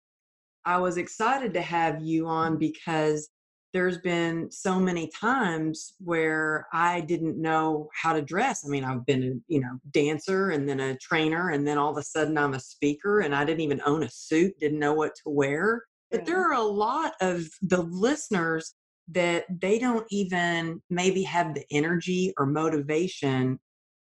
I 0.66 0.76
was 0.78 0.98
excited 0.98 1.54
to 1.54 1.62
have 1.62 2.02
you 2.02 2.26
on 2.26 2.58
because 2.58 3.30
there's 3.72 3.98
been 3.98 4.50
so 4.50 4.78
many 4.78 5.08
times 5.08 5.94
where 5.98 6.66
I 6.72 7.00
didn't 7.00 7.40
know 7.40 7.88
how 7.94 8.12
to 8.12 8.22
dress. 8.22 8.64
I 8.66 8.68
mean, 8.68 8.84
I've 8.84 9.06
been 9.06 9.22
a, 9.22 9.52
you 9.52 9.60
know, 9.60 9.78
dancer 9.90 10.50
and 10.50 10.68
then 10.68 10.80
a 10.80 10.96
trainer 10.98 11.50
and 11.50 11.66
then 11.66 11.78
all 11.78 11.90
of 11.92 11.96
a 11.96 12.02
sudden 12.02 12.36
I'm 12.36 12.54
a 12.54 12.60
speaker 12.60 13.20
and 13.20 13.34
I 13.34 13.44
didn't 13.44 13.60
even 13.62 13.80
own 13.86 14.02
a 14.02 14.10
suit, 14.10 14.58
didn't 14.60 14.78
know 14.78 14.94
what 14.94 15.14
to 15.16 15.22
wear. 15.30 15.84
But 16.10 16.20
Yeah. 16.20 16.24
there 16.26 16.48
are 16.50 16.54
a 16.54 16.62
lot 16.62 17.14
of 17.20 17.48
the 17.62 17.82
listeners 17.82 18.74
that 19.08 19.46
they 19.48 19.78
don't 19.78 20.06
even 20.10 20.82
maybe 20.90 21.22
have 21.22 21.54
the 21.54 21.64
energy 21.70 22.34
or 22.38 22.46
motivation 22.46 23.58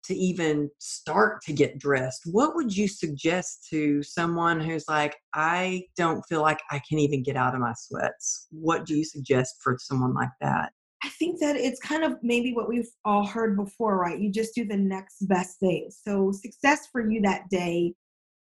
to 0.04 0.14
even 0.14 0.70
start 0.78 1.42
to 1.42 1.52
get 1.52 1.78
dressed, 1.78 2.22
what 2.26 2.54
would 2.54 2.76
you 2.76 2.88
suggest 2.88 3.66
to 3.70 4.02
someone 4.02 4.60
who's 4.60 4.88
like, 4.88 5.16
I 5.34 5.84
don't 5.96 6.22
feel 6.28 6.42
like 6.42 6.60
I 6.70 6.80
can 6.88 6.98
even 6.98 7.22
get 7.22 7.36
out 7.36 7.54
of 7.54 7.60
my 7.60 7.74
sweats? 7.76 8.48
What 8.50 8.86
do 8.86 8.96
you 8.96 9.04
suggest 9.04 9.56
for 9.62 9.76
someone 9.80 10.14
like 10.14 10.30
that? 10.40 10.72
I 11.04 11.08
think 11.08 11.40
that 11.40 11.56
it's 11.56 11.80
kind 11.80 12.04
of 12.04 12.16
maybe 12.22 12.52
what 12.52 12.68
we've 12.68 12.88
all 13.04 13.26
heard 13.26 13.56
before, 13.56 13.98
right? 13.98 14.20
You 14.20 14.30
just 14.30 14.54
do 14.54 14.64
the 14.64 14.76
next 14.76 15.26
best 15.26 15.58
thing. 15.58 15.90
So 15.90 16.30
success 16.32 16.86
for 16.92 17.08
you 17.10 17.20
that 17.22 17.48
day 17.50 17.94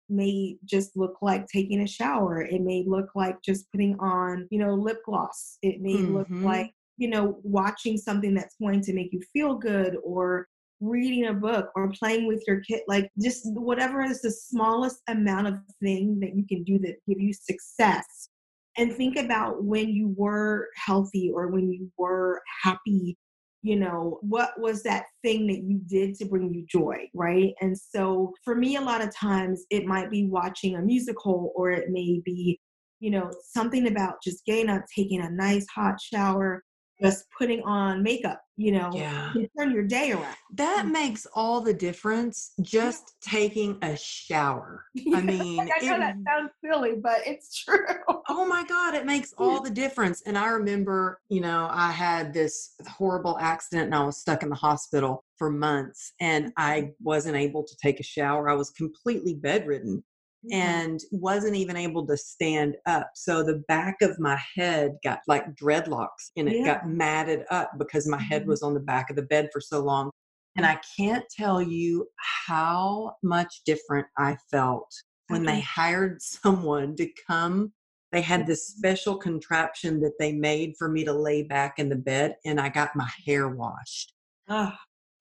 may 0.09 0.57
just 0.65 0.97
look 0.97 1.17
like 1.21 1.47
taking 1.47 1.81
a 1.81 1.87
shower. 1.87 2.41
It 2.41 2.61
may 2.61 2.83
look 2.85 3.11
like 3.15 3.41
just 3.41 3.71
putting 3.71 3.97
on, 3.99 4.47
you 4.51 4.59
know, 4.59 4.73
lip 4.75 4.99
gloss. 5.05 5.57
It 5.61 5.81
may 5.81 6.03
look 6.07 6.27
Mhm. 6.29 6.43
like, 6.43 6.71
you 6.97 7.07
know, 7.09 7.39
watching 7.43 7.97
something 7.97 8.33
that's 8.33 8.55
going 8.61 8.81
to 8.81 8.93
make 8.93 9.13
you 9.13 9.21
feel 9.31 9.55
good 9.55 9.97
or 10.03 10.47
reading 10.83 11.27
a 11.27 11.33
book 11.33 11.69
or 11.75 11.91
playing 11.91 12.27
with 12.27 12.43
your 12.47 12.59
kid 12.61 12.81
like 12.87 13.09
just 13.21 13.41
whatever 13.53 14.01
is 14.01 14.21
the 14.21 14.31
smallest 14.31 15.01
amount 15.07 15.47
of 15.47 15.55
thing 15.81 16.19
that 16.19 16.35
you 16.35 16.45
can 16.47 16.63
do 16.63 16.77
that 16.79 16.95
give 17.07 17.19
you 17.19 17.33
success. 17.33 18.29
And 18.77 18.91
think 18.91 19.17
about 19.17 19.63
when 19.63 19.89
you 19.89 20.13
were 20.17 20.69
healthy 20.75 21.31
or 21.33 21.47
when 21.47 21.71
you 21.71 21.91
were 21.97 22.41
happy 22.63 23.17
you 23.65 23.77
know 23.77 24.19
what 24.21 24.59
was 24.59 24.83
that 24.83 25.05
thing 25.23 25.47
that 25.47 25.63
you 25.63 25.79
did 25.87 26.15
to 26.15 26.25
bring 26.25 26.53
you 26.53 26.65
joy 26.67 26.97
right? 27.13 27.53
And 27.61 27.77
so 27.77 28.33
for 28.43 28.55
me 28.55 28.75
a 28.75 28.81
lot 28.81 29.01
of 29.01 29.15
times 29.15 29.63
it 29.69 29.85
might 29.85 30.11
be 30.11 30.25
watching 30.25 30.75
a 30.75 30.81
musical 30.81 31.53
or 31.55 31.71
it 31.71 31.89
may 31.89 32.21
be 32.25 32.59
you 32.99 33.09
know 33.09 33.31
something 33.51 33.87
about 33.87 34.15
just 34.23 34.45
getting 34.45 34.69
up 34.69 34.83
taking 34.93 35.21
a 35.21 35.29
nice 35.29 35.65
hot 35.73 35.99
shower 35.99 36.63
just 37.01 37.25
putting 37.37 37.61
on 37.63 38.03
makeup 38.03 38.41
you 38.55 38.71
know 38.71 38.91
Yeah. 38.93 39.31
can 39.33 39.49
turn 39.57 39.71
your 39.71 39.83
day 39.83 40.11
around 40.11 40.35
That 40.53 40.85
mm. 40.85 40.91
makes 40.91 41.25
all 41.33 41.61
the 41.61 41.73
difference 41.73 42.53
just 42.61 43.15
taking 43.21 43.77
a 43.81 43.97
shower. 43.97 44.85
I 45.13 45.21
mean, 45.21 45.59
I 45.61 45.85
know 45.85 45.95
it- 45.95 45.99
that 45.99 46.15
sounds 46.25 46.51
silly 46.63 46.93
but 47.01 47.21
it's 47.25 47.57
true 47.63 47.85
Oh 48.29 48.45
my 48.45 48.63
God, 48.63 48.93
it 48.93 49.05
makes 49.05 49.33
all 49.37 49.61
the 49.63 49.69
difference. 49.69 50.21
And 50.25 50.37
I 50.37 50.47
remember, 50.47 51.19
you 51.29 51.41
know, 51.41 51.67
I 51.69 51.91
had 51.91 52.33
this 52.33 52.73
horrible 52.87 53.37
accident 53.39 53.85
and 53.87 53.95
I 53.95 54.03
was 54.03 54.17
stuck 54.17 54.43
in 54.43 54.49
the 54.49 54.55
hospital 54.55 55.23
for 55.37 55.49
months 55.49 56.13
and 56.19 56.45
mm-hmm. 56.45 56.51
I 56.57 56.91
wasn't 57.01 57.35
able 57.35 57.63
to 57.63 57.75
take 57.81 57.99
a 57.99 58.03
shower. 58.03 58.49
I 58.49 58.53
was 58.53 58.69
completely 58.71 59.35
bedridden 59.35 60.03
Mm-hmm. 60.45 60.59
and 60.59 60.99
wasn't 61.11 61.55
even 61.55 61.77
able 61.77 62.05
to 62.05 62.17
stand 62.17 62.75
up. 62.85 63.11
So 63.15 63.43
the 63.43 63.63
back 63.69 64.01
of 64.01 64.19
my 64.19 64.37
head 64.55 64.97
got 65.01 65.19
like 65.25 65.55
dreadlocks 65.55 66.31
and 66.35 66.49
it 66.49 66.65
got 66.65 66.89
matted 66.89 67.45
up 67.49 67.71
because 67.79 68.09
my 68.09 68.21
head 68.21 68.43
Mhm. 68.43 68.47
was 68.47 68.61
on 68.61 68.73
the 68.73 68.81
back 68.81 69.09
of 69.09 69.15
the 69.15 69.21
bed 69.21 69.47
for 69.53 69.61
so 69.61 69.79
long. 69.79 70.11
And 70.57 70.65
I 70.65 70.75
mm-hmm. 70.75 71.03
can't 71.03 71.25
tell 71.29 71.61
you 71.61 72.09
how 72.17 73.15
much 73.23 73.61
different 73.65 74.05
I 74.17 74.35
felt 74.51 74.91
when 75.29 75.43
they 75.43 75.61
hired 75.61 76.21
someone 76.21 76.97
to 76.97 77.09
come. 77.25 77.71
They 78.11 78.21
had 78.21 78.45
this 78.45 78.69
mm-hmm. 78.69 78.79
special 78.79 79.15
contraption 79.15 80.01
that 80.01 80.19
they 80.19 80.33
made 80.33 80.73
for 80.77 80.89
me 80.89 81.05
to 81.05 81.13
lay 81.13 81.43
back 81.43 81.79
in 81.79 81.87
the 81.87 81.95
bed 81.95 82.35
and 82.43 82.59
I 82.59 82.67
got 82.67 82.97
my 82.97 83.09
hair 83.25 83.47
washed. 83.47 84.13
Ugh. 84.49 84.73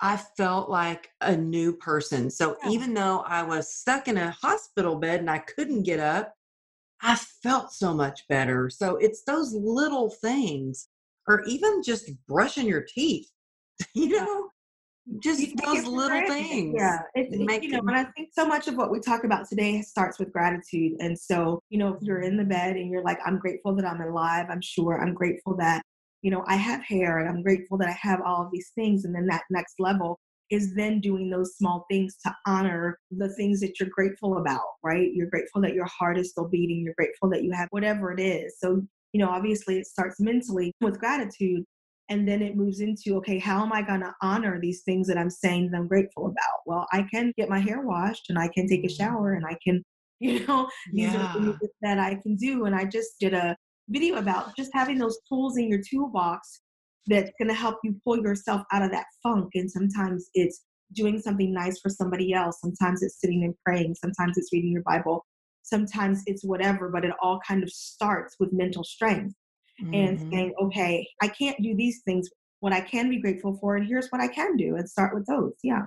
I 0.03 0.17
felt 0.37 0.69
like 0.69 1.11
a 1.21 1.37
new 1.37 1.75
person. 1.77 2.29
So 2.29 2.57
Yeah. 2.65 2.71
even 2.71 2.93
though 2.93 3.21
I 3.21 3.45
was 3.45 3.73
stuck 3.73 4.09
in 4.09 4.19
a 4.19 4.33
hospital 4.33 4.97
bed 4.97 5.21
and 5.21 5.31
I 5.31 5.39
couldn't 5.39 5.85
get 5.85 6.01
up, 6.01 6.35
I 7.01 7.15
felt 7.15 7.73
so 7.73 7.95
much 7.95 8.27
better. 8.29 8.69
So 8.69 8.97
it's 8.97 9.23
those 9.23 9.55
little 9.55 10.11
things, 10.11 10.89
or 11.29 11.43
even 11.45 11.83
just 11.83 12.11
brushing 12.27 12.67
your 12.67 12.83
teeth, 12.83 13.31
you 13.95 14.09
know, 14.09 14.51
just 15.21 15.41
You 15.41 15.55
those 15.65 15.85
little 15.85 16.21
things. 16.23 16.75
Yeah, 16.77 16.99
it's, 17.15 17.33
it- 17.35 17.41
make 17.41 17.63
you 17.63 17.71
know, 17.71 17.81
and 17.81 17.97
I 17.97 18.05
think 18.17 18.31
so 18.33 18.47
much 18.47 18.69
of 18.69 18.77
what 18.77 18.91
we 18.91 19.01
talk 19.01 19.25
about 19.25 19.49
today 19.49 19.83
starts 19.83 20.19
with 20.19 20.33
gratitude. 20.33 20.97
And 21.01 21.19
so, 21.19 21.61
you 21.71 21.79
know, 21.79 21.95
if 21.95 22.03
you're 22.03 22.21
in 22.23 22.37
the 22.37 22.45
bed 22.45 22.77
and 22.77 22.91
you're 22.91 23.03
like, 23.05 23.19
I'm 23.25 23.39
grateful 23.39 23.75
that 23.77 23.85
I'm 23.85 24.01
alive, 24.01 24.47
I'm 24.51 24.61
sure, 24.61 25.01
I'm 25.01 25.15
grateful 25.15 25.57
that, 25.57 25.83
you 26.23 26.31
know, 26.31 26.45
I 26.47 26.57
have 26.57 26.83
hair 26.83 27.19
and 27.19 27.29
I'm 27.29 27.43
grateful 27.43 27.77
that 27.79 27.89
I 27.89 27.97
have 28.01 28.21
all 28.25 28.43
of 28.43 28.51
these 28.53 28.71
things. 28.75 29.05
And 29.05 29.15
then 29.15 29.27
that 29.27 29.43
next 29.51 29.75
level 29.79 30.19
is 30.51 30.75
then 30.75 31.01
doing 31.01 31.31
those 31.31 31.57
small 31.57 31.87
things 31.91 32.17
to 32.25 32.35
honor 32.47 32.99
the 33.11 33.29
things 33.35 33.61
that 33.61 33.81
you're 33.81 33.89
grateful 33.89 34.39
about, 34.39 34.67
right? 34.83 35.11
You're 35.13 35.31
grateful 35.31 35.63
that 35.63 35.75
your 35.75 35.87
heart 35.87 36.19
is 36.19 36.31
still 36.31 36.49
beating, 36.49 36.83
you're 36.85 36.95
grateful 36.97 37.29
that 37.31 37.43
you 37.43 37.53
have 37.53 37.69
whatever 37.71 38.13
it 38.13 38.21
is. 38.21 38.57
So, 38.59 38.83
you 39.13 39.21
know, 39.21 39.31
obviously 39.31 39.79
it 39.79 39.87
starts 39.87 40.21
mentally 40.21 40.73
with 40.81 41.01
gratitude 41.01 41.65
and 42.09 42.29
then 42.29 42.43
it 42.43 42.57
moves 42.57 42.81
into 42.81 43.17
okay 43.17 43.39
how 43.39 43.63
am 43.63 43.73
i 43.73 43.81
going 43.81 44.01
to 44.01 44.15
honor 44.23 44.61
these 44.61 44.83
things 44.83 45.07
that 45.07 45.17
i'm 45.17 45.31
saying 45.31 45.71
that 45.71 45.79
i'm 45.79 45.89
grateful 45.89 46.27
about 46.27 46.59
well 46.67 46.87
i 46.93 47.03
can 47.13 47.33
get 47.37 47.49
my 47.49 47.59
hair 47.59 47.81
washed 47.83 48.29
and 48.29 48.39
i 48.39 48.49
can 48.49 48.69
take 48.69 48.85
a 48.85 48.89
shower 48.89 49.35
and 49.35 49.47
i 49.47 49.57
can 49.65 49.83
you 50.21 50.47
know 50.47 50.69
these 50.93 51.15
are 51.15 51.33
things 51.33 51.57
that 51.81 51.99
i 51.99 52.15
can 52.23 52.37
do 52.37 52.67
and 52.67 52.75
i 52.75 52.85
just 52.85 53.19
did 53.19 53.35
a 53.35 53.57
video 53.93 54.17
about 54.17 54.57
just 54.57 54.71
having 54.73 54.99
those 54.99 55.19
tools 55.29 55.57
in 55.57 55.69
your 55.69 55.81
toolbox 55.89 56.63
that's 57.07 57.31
going 57.39 57.49
to 57.49 57.55
help 57.55 57.79
you 57.85 57.95
pull 58.05 58.19
yourself 58.23 58.63
out 58.73 58.83
of 58.83 58.91
that 58.91 59.07
funk 59.23 59.51
and 59.55 59.71
sometimes 59.71 60.31
it's 60.35 60.65
doing 60.95 61.19
something 61.19 61.53
nice 61.53 61.81
for 61.81 61.89
somebody 61.89 62.33
else 62.33 62.61
sometimes 62.61 63.03
it's 63.03 63.21
sitting 63.21 63.45
and 63.45 63.55
praying 63.65 63.95
sometimes 63.95 64.39
it's 64.39 64.53
reading 64.53 64.71
your 64.71 64.83
bible 64.83 65.25
sometimes 65.63 66.23
it's 66.27 66.45
whatever 66.45 66.89
but 66.91 67.05
it 67.05 67.13
all 67.23 67.41
kind 67.47 67.63
of 67.63 67.71
starts 67.71 68.37
with 68.39 68.53
mental 68.53 68.85
strength 68.85 69.35
and 69.93 70.19
Mhm. 70.19 70.31
saying, 70.33 70.55
okay, 70.61 71.07
I 71.21 71.29
can't 71.29 71.61
do 71.63 71.75
these 71.75 72.03
things. 72.05 72.29
What 72.61 72.73
I 72.73 72.81
can 72.81 73.11
be 73.11 73.21
grateful 73.21 73.57
for, 73.59 73.77
and 73.77 73.87
here's 73.87 74.09
what 74.11 74.21
I 74.21 74.29
can 74.29 74.57
do, 74.57 74.77
and 74.77 74.89
start 74.89 75.15
with 75.15 75.27
those. 75.27 75.55
Yeah. 75.63 75.87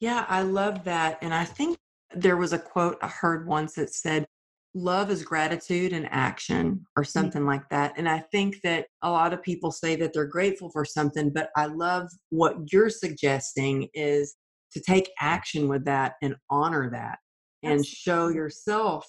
Yeah, 0.00 0.26
I 0.28 0.42
love 0.42 0.84
that. 0.84 1.18
And 1.22 1.34
I 1.34 1.44
think 1.44 1.78
there 2.14 2.36
was 2.36 2.52
a 2.52 2.58
quote 2.58 2.98
I 3.02 3.08
heard 3.08 3.46
once 3.46 3.74
that 3.74 3.92
said, 3.92 4.26
Love 4.74 5.10
is 5.10 5.22
gratitude 5.22 5.92
and 5.92 6.08
action, 6.10 6.84
or 6.96 7.02
mm. 7.02 7.06
something 7.06 7.44
like 7.44 7.68
that. 7.70 7.92
And 7.96 8.08
I 8.08 8.20
think 8.32 8.56
that 8.64 8.86
a 9.02 9.10
lot 9.10 9.32
of 9.32 9.42
people 9.42 9.70
say 9.70 9.96
that 9.96 10.12
they're 10.12 10.24
grateful 10.26 10.70
for 10.70 10.84
something, 10.84 11.30
but 11.30 11.50
I 11.56 11.66
love 11.66 12.08
what 12.30 12.56
you're 12.72 12.90
suggesting 12.90 13.88
is 13.92 14.34
to 14.72 14.80
take 14.80 15.10
action 15.20 15.68
with 15.68 15.84
that 15.84 16.14
and 16.22 16.34
honor 16.48 16.90
that 16.90 17.18
and 17.62 17.84
show 17.84 18.28
yourself 18.28 19.06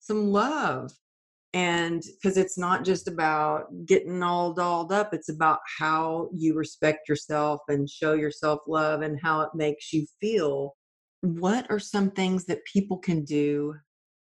some 0.00 0.32
love. 0.32 0.90
And 1.54 2.02
because 2.02 2.36
it's 2.36 2.58
not 2.58 2.84
just 2.84 3.06
about 3.06 3.66
getting 3.86 4.22
all 4.24 4.52
dolled 4.52 4.90
up, 4.90 5.14
it's 5.14 5.28
about 5.28 5.60
how 5.78 6.28
you 6.34 6.54
respect 6.56 7.08
yourself 7.08 7.60
and 7.68 7.88
show 7.88 8.14
yourself 8.14 8.60
love 8.66 9.02
and 9.02 9.18
how 9.22 9.42
it 9.42 9.50
makes 9.54 9.92
you 9.92 10.04
feel. 10.20 10.74
What 11.20 11.70
are 11.70 11.78
some 11.78 12.10
things 12.10 12.44
that 12.46 12.64
people 12.70 12.98
can 12.98 13.24
do 13.24 13.76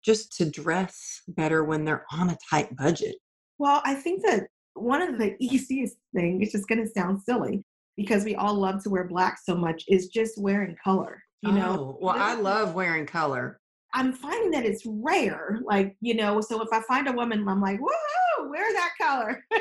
just 0.03 0.35
to 0.37 0.49
dress 0.49 1.21
better 1.27 1.63
when 1.63 1.85
they're 1.85 2.05
on 2.11 2.29
a 2.29 2.37
tight 2.49 2.75
budget? 2.75 3.15
Well, 3.57 3.81
I 3.85 3.95
think 3.95 4.23
that 4.23 4.47
one 4.73 5.01
of 5.01 5.17
the 5.17 5.35
easiest 5.39 5.97
things, 6.15 6.43
it's 6.43 6.51
just 6.51 6.67
going 6.67 6.83
to 6.83 6.91
sound 6.91 7.21
silly 7.21 7.63
because 7.95 8.23
we 8.25 8.35
all 8.35 8.55
love 8.55 8.83
to 8.83 8.89
wear 8.89 9.05
black 9.05 9.37
so 9.43 9.55
much, 9.55 9.83
is 9.87 10.07
just 10.07 10.37
wearing 10.37 10.75
color. 10.83 11.21
You 11.43 11.51
know, 11.51 11.77
oh, 11.77 11.97
well, 12.01 12.15
I 12.17 12.35
love 12.35 12.73
wearing 12.73 13.05
color. 13.05 13.59
I'm 13.93 14.13
finding 14.13 14.51
that 14.51 14.65
it's 14.65 14.83
rare. 14.85 15.59
Like, 15.65 15.95
you 15.99 16.15
know, 16.15 16.39
so 16.39 16.61
if 16.61 16.69
I 16.71 16.81
find 16.87 17.07
a 17.07 17.11
woman, 17.11 17.47
I'm 17.47 17.61
like, 17.61 17.79
whoa, 17.79 18.49
wear 18.49 18.65
that 18.73 18.91
color. 18.99 19.43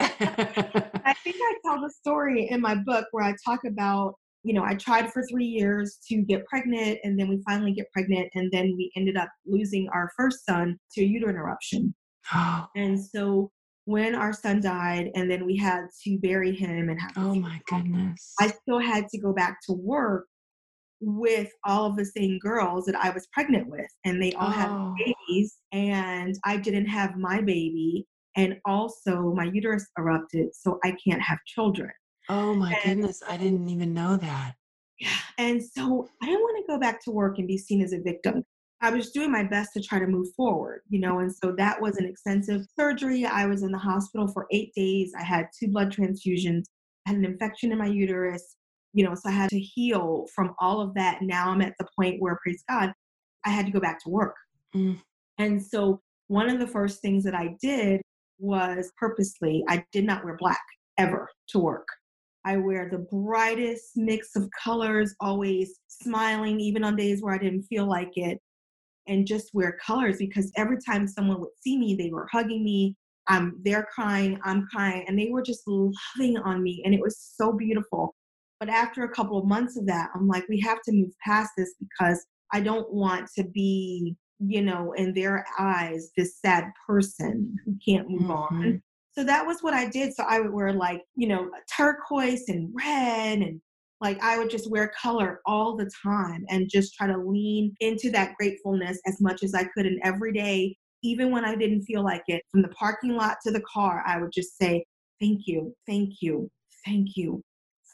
I 0.00 1.14
think 1.22 1.36
I 1.38 1.54
tell 1.64 1.80
the 1.80 1.90
story 1.90 2.48
in 2.50 2.60
my 2.60 2.74
book 2.74 3.06
where 3.12 3.24
I 3.24 3.34
talk 3.44 3.60
about, 3.64 4.14
you 4.48 4.54
know, 4.54 4.64
I 4.64 4.76
tried 4.76 5.12
for 5.12 5.22
three 5.30 5.44
years 5.44 5.98
to 6.08 6.22
get 6.22 6.46
pregnant 6.46 7.00
and 7.04 7.20
then 7.20 7.28
we 7.28 7.42
finally 7.46 7.72
get 7.72 7.92
pregnant 7.92 8.30
and 8.34 8.50
then 8.50 8.74
we 8.78 8.90
ended 8.96 9.18
up 9.18 9.28
losing 9.44 9.86
our 9.92 10.10
first 10.16 10.46
son 10.46 10.78
to 10.94 11.02
a 11.02 11.04
uterine 11.04 11.36
rupture. 11.36 11.84
and 12.74 12.98
so 12.98 13.50
when 13.84 14.14
our 14.14 14.32
son 14.32 14.62
died 14.62 15.10
and 15.14 15.30
then 15.30 15.44
we 15.44 15.54
had 15.54 15.82
to 16.02 16.18
bury 16.18 16.54
him 16.54 16.88
and 16.88 17.00
have 17.00 17.12
oh 17.16 17.34
my 17.34 17.58
goodness 17.68 18.34
i 18.38 18.46
still 18.46 18.78
had 18.78 19.08
to 19.08 19.18
go 19.18 19.32
back 19.32 19.56
to 19.66 19.72
work 19.72 20.26
with 21.00 21.48
all 21.64 21.86
of 21.86 21.96
the 21.96 22.04
same 22.04 22.38
girls 22.38 22.84
that 22.84 22.94
i 22.96 23.08
was 23.08 23.26
pregnant 23.32 23.66
with 23.66 23.88
and 24.04 24.22
they 24.22 24.34
all 24.34 24.48
oh. 24.48 24.50
had 24.50 24.94
babies 24.98 25.56
and 25.72 26.38
i 26.44 26.54
didn't 26.54 26.84
have 26.84 27.16
my 27.16 27.40
baby 27.40 28.06
and 28.36 28.58
also 28.66 29.32
my 29.34 29.44
uterus 29.44 29.86
erupted 29.98 30.48
so 30.52 30.78
i 30.84 30.94
can't 31.02 31.22
have 31.22 31.38
children 31.46 31.90
oh 32.28 32.54
my 32.54 32.72
and, 32.84 33.00
goodness 33.00 33.22
i 33.28 33.36
didn't 33.36 33.68
even 33.68 33.92
know 33.92 34.16
that 34.16 34.54
yeah 34.98 35.08
and 35.38 35.62
so 35.62 36.08
i 36.22 36.26
didn't 36.26 36.40
want 36.40 36.56
to 36.56 36.72
go 36.72 36.78
back 36.78 37.02
to 37.02 37.10
work 37.10 37.38
and 37.38 37.46
be 37.46 37.58
seen 37.58 37.82
as 37.82 37.92
a 37.92 38.00
victim 38.00 38.42
I 38.80 38.90
was 38.90 39.10
doing 39.10 39.32
my 39.32 39.42
best 39.42 39.72
to 39.74 39.82
try 39.82 39.98
to 39.98 40.06
move 40.06 40.28
forward, 40.36 40.82
you 40.88 41.00
know, 41.00 41.18
and 41.18 41.34
so 41.34 41.52
that 41.58 41.80
was 41.80 41.96
an 41.96 42.04
extensive 42.04 42.64
surgery. 42.78 43.26
I 43.26 43.44
was 43.44 43.64
in 43.64 43.72
the 43.72 43.78
hospital 43.78 44.28
for 44.28 44.46
eight 44.52 44.72
days. 44.72 45.12
I 45.18 45.24
had 45.24 45.48
two 45.58 45.66
blood 45.68 45.92
transfusions, 45.92 46.66
I 47.06 47.10
had 47.10 47.18
an 47.18 47.24
infection 47.24 47.72
in 47.72 47.78
my 47.78 47.86
uterus, 47.86 48.56
you 48.92 49.04
know, 49.04 49.14
so 49.14 49.28
I 49.28 49.32
had 49.32 49.50
to 49.50 49.58
heal 49.58 50.26
from 50.34 50.54
all 50.60 50.80
of 50.80 50.94
that. 50.94 51.22
Now 51.22 51.50
I'm 51.50 51.62
at 51.62 51.74
the 51.78 51.86
point 51.98 52.20
where, 52.20 52.38
praise 52.42 52.62
God, 52.68 52.92
I 53.44 53.50
had 53.50 53.66
to 53.66 53.72
go 53.72 53.80
back 53.80 54.02
to 54.04 54.10
work. 54.10 54.36
Mm. 54.74 55.00
And 55.38 55.64
so 55.64 56.00
one 56.28 56.48
of 56.48 56.60
the 56.60 56.66
first 56.66 57.00
things 57.00 57.24
that 57.24 57.34
I 57.34 57.56
did 57.60 58.00
was 58.38 58.92
purposely, 58.96 59.64
I 59.68 59.84
did 59.92 60.04
not 60.04 60.24
wear 60.24 60.36
black 60.36 60.60
ever 60.98 61.28
to 61.48 61.58
work. 61.58 61.88
I 62.44 62.56
wear 62.56 62.88
the 62.90 63.06
brightest 63.10 63.96
mix 63.96 64.36
of 64.36 64.48
colors, 64.62 65.14
always 65.20 65.80
smiling, 65.88 66.60
even 66.60 66.84
on 66.84 66.96
days 66.96 67.22
where 67.22 67.34
I 67.34 67.38
didn't 67.38 67.64
feel 67.64 67.86
like 67.88 68.12
it 68.14 68.38
and 69.08 69.26
just 69.26 69.50
wear 69.54 69.78
colors 69.84 70.16
because 70.18 70.52
every 70.56 70.78
time 70.86 71.08
someone 71.08 71.40
would 71.40 71.50
see 71.60 71.78
me, 71.78 71.96
they 71.96 72.10
were 72.10 72.28
hugging 72.30 72.62
me. 72.62 72.94
Um, 73.28 73.60
they're 73.62 73.86
crying, 73.94 74.38
I'm 74.44 74.66
crying, 74.72 75.04
and 75.06 75.18
they 75.18 75.28
were 75.30 75.42
just 75.42 75.62
loving 75.66 76.38
on 76.38 76.62
me, 76.62 76.82
and 76.84 76.94
it 76.94 77.00
was 77.00 77.18
so 77.36 77.52
beautiful. 77.52 78.14
But 78.58 78.70
after 78.70 79.04
a 79.04 79.10
couple 79.10 79.38
of 79.38 79.46
months 79.46 79.76
of 79.76 79.86
that, 79.86 80.08
I'm 80.14 80.26
like, 80.26 80.48
we 80.48 80.58
have 80.60 80.80
to 80.82 80.92
move 80.92 81.10
past 81.24 81.50
this 81.56 81.74
because 81.78 82.24
I 82.52 82.60
don't 82.60 82.90
want 82.92 83.28
to 83.36 83.44
be, 83.44 84.16
you 84.38 84.62
know, 84.62 84.92
in 84.92 85.12
their 85.12 85.44
eyes, 85.58 86.10
this 86.16 86.40
sad 86.40 86.64
person 86.86 87.54
who 87.64 87.76
can't 87.86 88.08
move 88.08 88.22
mm-hmm. 88.22 88.30
on. 88.30 88.82
So 89.18 89.24
that 89.24 89.44
was 89.44 89.64
what 89.64 89.74
I 89.74 89.88
did. 89.88 90.14
So 90.14 90.22
I 90.28 90.38
would 90.38 90.52
wear 90.52 90.72
like, 90.72 91.02
you 91.16 91.26
know, 91.26 91.50
turquoise 91.76 92.44
and 92.46 92.70
red 92.72 93.40
and 93.40 93.60
like 94.00 94.22
I 94.22 94.38
would 94.38 94.48
just 94.48 94.70
wear 94.70 94.92
color 95.02 95.40
all 95.44 95.76
the 95.76 95.90
time 96.00 96.44
and 96.50 96.70
just 96.70 96.94
try 96.94 97.08
to 97.08 97.18
lean 97.18 97.74
into 97.80 98.12
that 98.12 98.36
gratefulness 98.36 99.00
as 99.08 99.20
much 99.20 99.42
as 99.42 99.54
I 99.54 99.64
could. 99.74 99.86
And 99.86 100.00
every 100.04 100.32
day, 100.32 100.76
even 101.02 101.32
when 101.32 101.44
I 101.44 101.56
didn't 101.56 101.82
feel 101.82 102.04
like 102.04 102.22
it, 102.28 102.44
from 102.52 102.62
the 102.62 102.68
parking 102.68 103.16
lot 103.16 103.38
to 103.44 103.50
the 103.50 103.62
car, 103.62 104.04
I 104.06 104.20
would 104.20 104.30
just 104.32 104.56
say, 104.56 104.84
Thank 105.20 105.48
you, 105.48 105.74
thank 105.84 106.22
you, 106.22 106.48
thank 106.86 107.16
you, 107.16 107.42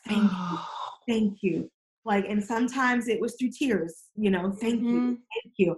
thank 0.06 0.30
you, 0.30 0.58
thank 1.08 1.38
you. 1.40 1.70
Like, 2.04 2.26
and 2.28 2.44
sometimes 2.44 3.08
it 3.08 3.18
was 3.18 3.34
through 3.38 3.52
tears, 3.58 3.94
you 4.14 4.30
know, 4.30 4.52
thank 4.60 4.82
mm-hmm. 4.82 4.88
you, 4.88 5.18
thank 5.42 5.54
you. 5.56 5.76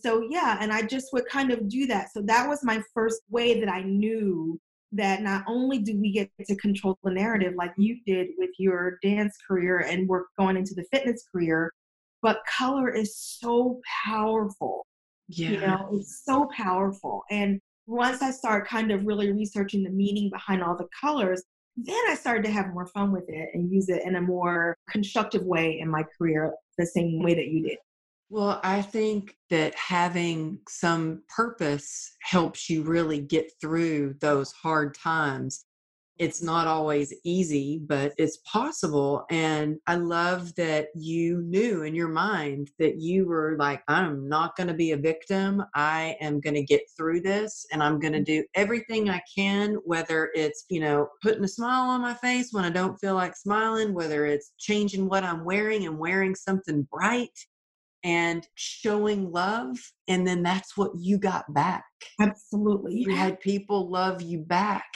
So, 0.00 0.26
yeah, 0.28 0.58
and 0.60 0.72
I 0.72 0.82
just 0.82 1.12
would 1.12 1.28
kind 1.28 1.52
of 1.52 1.68
do 1.68 1.86
that. 1.86 2.12
So, 2.12 2.20
that 2.22 2.48
was 2.48 2.64
my 2.64 2.82
first 2.92 3.20
way 3.30 3.60
that 3.60 3.68
I 3.68 3.82
knew 3.82 4.58
that 4.92 5.22
not 5.22 5.44
only 5.46 5.78
do 5.78 5.98
we 6.00 6.12
get 6.12 6.30
to 6.46 6.56
control 6.56 6.98
the 7.02 7.10
narrative 7.10 7.54
like 7.56 7.72
you 7.76 7.98
did 8.06 8.28
with 8.38 8.50
your 8.58 8.98
dance 9.02 9.36
career 9.46 9.80
and 9.80 10.08
work 10.08 10.28
going 10.38 10.56
into 10.56 10.74
the 10.74 10.84
fitness 10.90 11.24
career, 11.30 11.72
but 12.22 12.40
color 12.46 12.88
is 12.88 13.16
so 13.16 13.80
powerful. 14.04 14.86
Yeah. 15.28 15.50
You 15.50 15.60
know, 15.60 15.88
it's 15.92 16.22
so 16.24 16.48
powerful. 16.56 17.22
And 17.30 17.60
once 17.86 18.22
I 18.22 18.30
start 18.30 18.66
kind 18.66 18.90
of 18.90 19.04
really 19.06 19.30
researching 19.32 19.82
the 19.82 19.90
meaning 19.90 20.30
behind 20.30 20.62
all 20.62 20.76
the 20.76 20.88
colors, 20.98 21.42
then 21.76 22.00
I 22.08 22.14
started 22.14 22.44
to 22.44 22.50
have 22.50 22.72
more 22.72 22.86
fun 22.86 23.12
with 23.12 23.28
it 23.28 23.50
and 23.54 23.70
use 23.70 23.88
it 23.88 24.02
in 24.04 24.16
a 24.16 24.20
more 24.20 24.76
constructive 24.90 25.42
way 25.42 25.78
in 25.80 25.88
my 25.88 26.04
career, 26.16 26.52
the 26.76 26.86
same 26.86 27.22
way 27.22 27.34
that 27.34 27.46
you 27.46 27.62
did. 27.62 27.78
Well, 28.30 28.60
I 28.62 28.82
think 28.82 29.36
that 29.48 29.74
having 29.74 30.58
some 30.68 31.22
purpose 31.34 32.14
helps 32.20 32.68
you 32.68 32.82
really 32.82 33.20
get 33.20 33.50
through 33.58 34.16
those 34.20 34.52
hard 34.52 34.94
times. 34.94 35.64
It's 36.18 36.42
not 36.42 36.66
always 36.66 37.14
easy, 37.24 37.80
but 37.86 38.12
it's 38.18 38.38
possible. 38.44 39.24
And 39.30 39.78
I 39.86 39.94
love 39.94 40.54
that 40.56 40.88
you 40.94 41.40
knew 41.42 41.84
in 41.84 41.94
your 41.94 42.08
mind 42.08 42.70
that 42.78 43.00
you 43.00 43.26
were 43.26 43.56
like, 43.58 43.82
I'm 43.88 44.28
not 44.28 44.56
going 44.56 44.66
to 44.66 44.74
be 44.74 44.92
a 44.92 44.96
victim. 44.98 45.64
I 45.74 46.16
am 46.20 46.40
going 46.40 46.56
to 46.56 46.64
get 46.64 46.82
through 46.98 47.22
this 47.22 47.64
and 47.72 47.82
I'm 47.82 47.98
going 47.98 48.12
to 48.12 48.20
mm. 48.20 48.26
do 48.26 48.44
everything 48.54 49.08
I 49.08 49.22
can, 49.34 49.76
whether 49.84 50.30
it's, 50.34 50.66
you 50.68 50.80
know, 50.80 51.08
putting 51.22 51.44
a 51.44 51.48
smile 51.48 51.88
on 51.88 52.02
my 52.02 52.14
face 52.14 52.52
when 52.52 52.64
I 52.66 52.70
don't 52.70 52.98
feel 52.98 53.14
like 53.14 53.36
smiling, 53.36 53.94
whether 53.94 54.26
it's 54.26 54.52
changing 54.58 55.08
what 55.08 55.24
I'm 55.24 55.46
wearing 55.46 55.86
and 55.86 55.98
wearing 55.98 56.34
something 56.34 56.86
bright 56.92 57.30
and 58.04 58.46
showing 58.54 59.30
love 59.32 59.76
and 60.06 60.26
then 60.26 60.42
that's 60.42 60.76
what 60.76 60.92
you 60.96 61.18
got 61.18 61.52
back. 61.52 61.84
Absolutely 62.20 63.00
you 63.00 63.14
had 63.14 63.40
people 63.40 63.90
love 63.90 64.22
you 64.22 64.38
back 64.38 64.86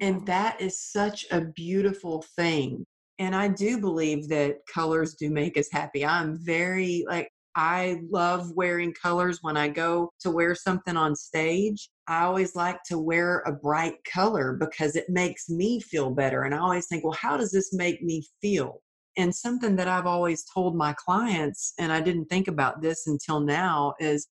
and 0.00 0.26
that 0.26 0.60
is 0.60 0.80
such 0.80 1.26
a 1.30 1.40
beautiful 1.40 2.24
thing 2.36 2.84
and 3.18 3.34
i 3.34 3.46
do 3.48 3.78
believe 3.78 4.28
that 4.28 4.56
colors 4.72 5.14
do 5.14 5.30
make 5.30 5.56
us 5.56 5.68
happy. 5.70 6.04
I'm 6.04 6.38
very 6.38 7.04
like 7.08 7.30
i 7.54 8.00
love 8.10 8.50
wearing 8.54 8.94
colors 8.94 9.40
when 9.42 9.58
i 9.58 9.68
go 9.68 10.10
to 10.20 10.30
wear 10.30 10.54
something 10.54 10.96
on 10.96 11.14
stage. 11.14 11.88
I 12.08 12.24
always 12.24 12.56
like 12.56 12.82
to 12.86 12.98
wear 12.98 13.40
a 13.40 13.52
bright 13.52 13.96
color 14.10 14.56
because 14.58 14.96
it 14.96 15.08
makes 15.08 15.48
me 15.48 15.80
feel 15.80 16.10
better 16.10 16.42
and 16.42 16.54
i 16.54 16.58
always 16.58 16.86
think 16.86 17.04
well 17.04 17.12
how 17.12 17.36
does 17.36 17.52
this 17.52 17.72
make 17.72 18.02
me 18.02 18.24
feel 18.40 18.80
and 19.16 19.34
something 19.34 19.76
that 19.76 19.88
I've 19.88 20.06
always 20.06 20.44
told 20.44 20.76
my 20.76 20.94
clients, 20.94 21.74
and 21.78 21.92
I 21.92 22.00
didn't 22.00 22.26
think 22.26 22.48
about 22.48 22.80
this 22.80 23.06
until 23.06 23.40
now, 23.40 23.94
is 24.00 24.28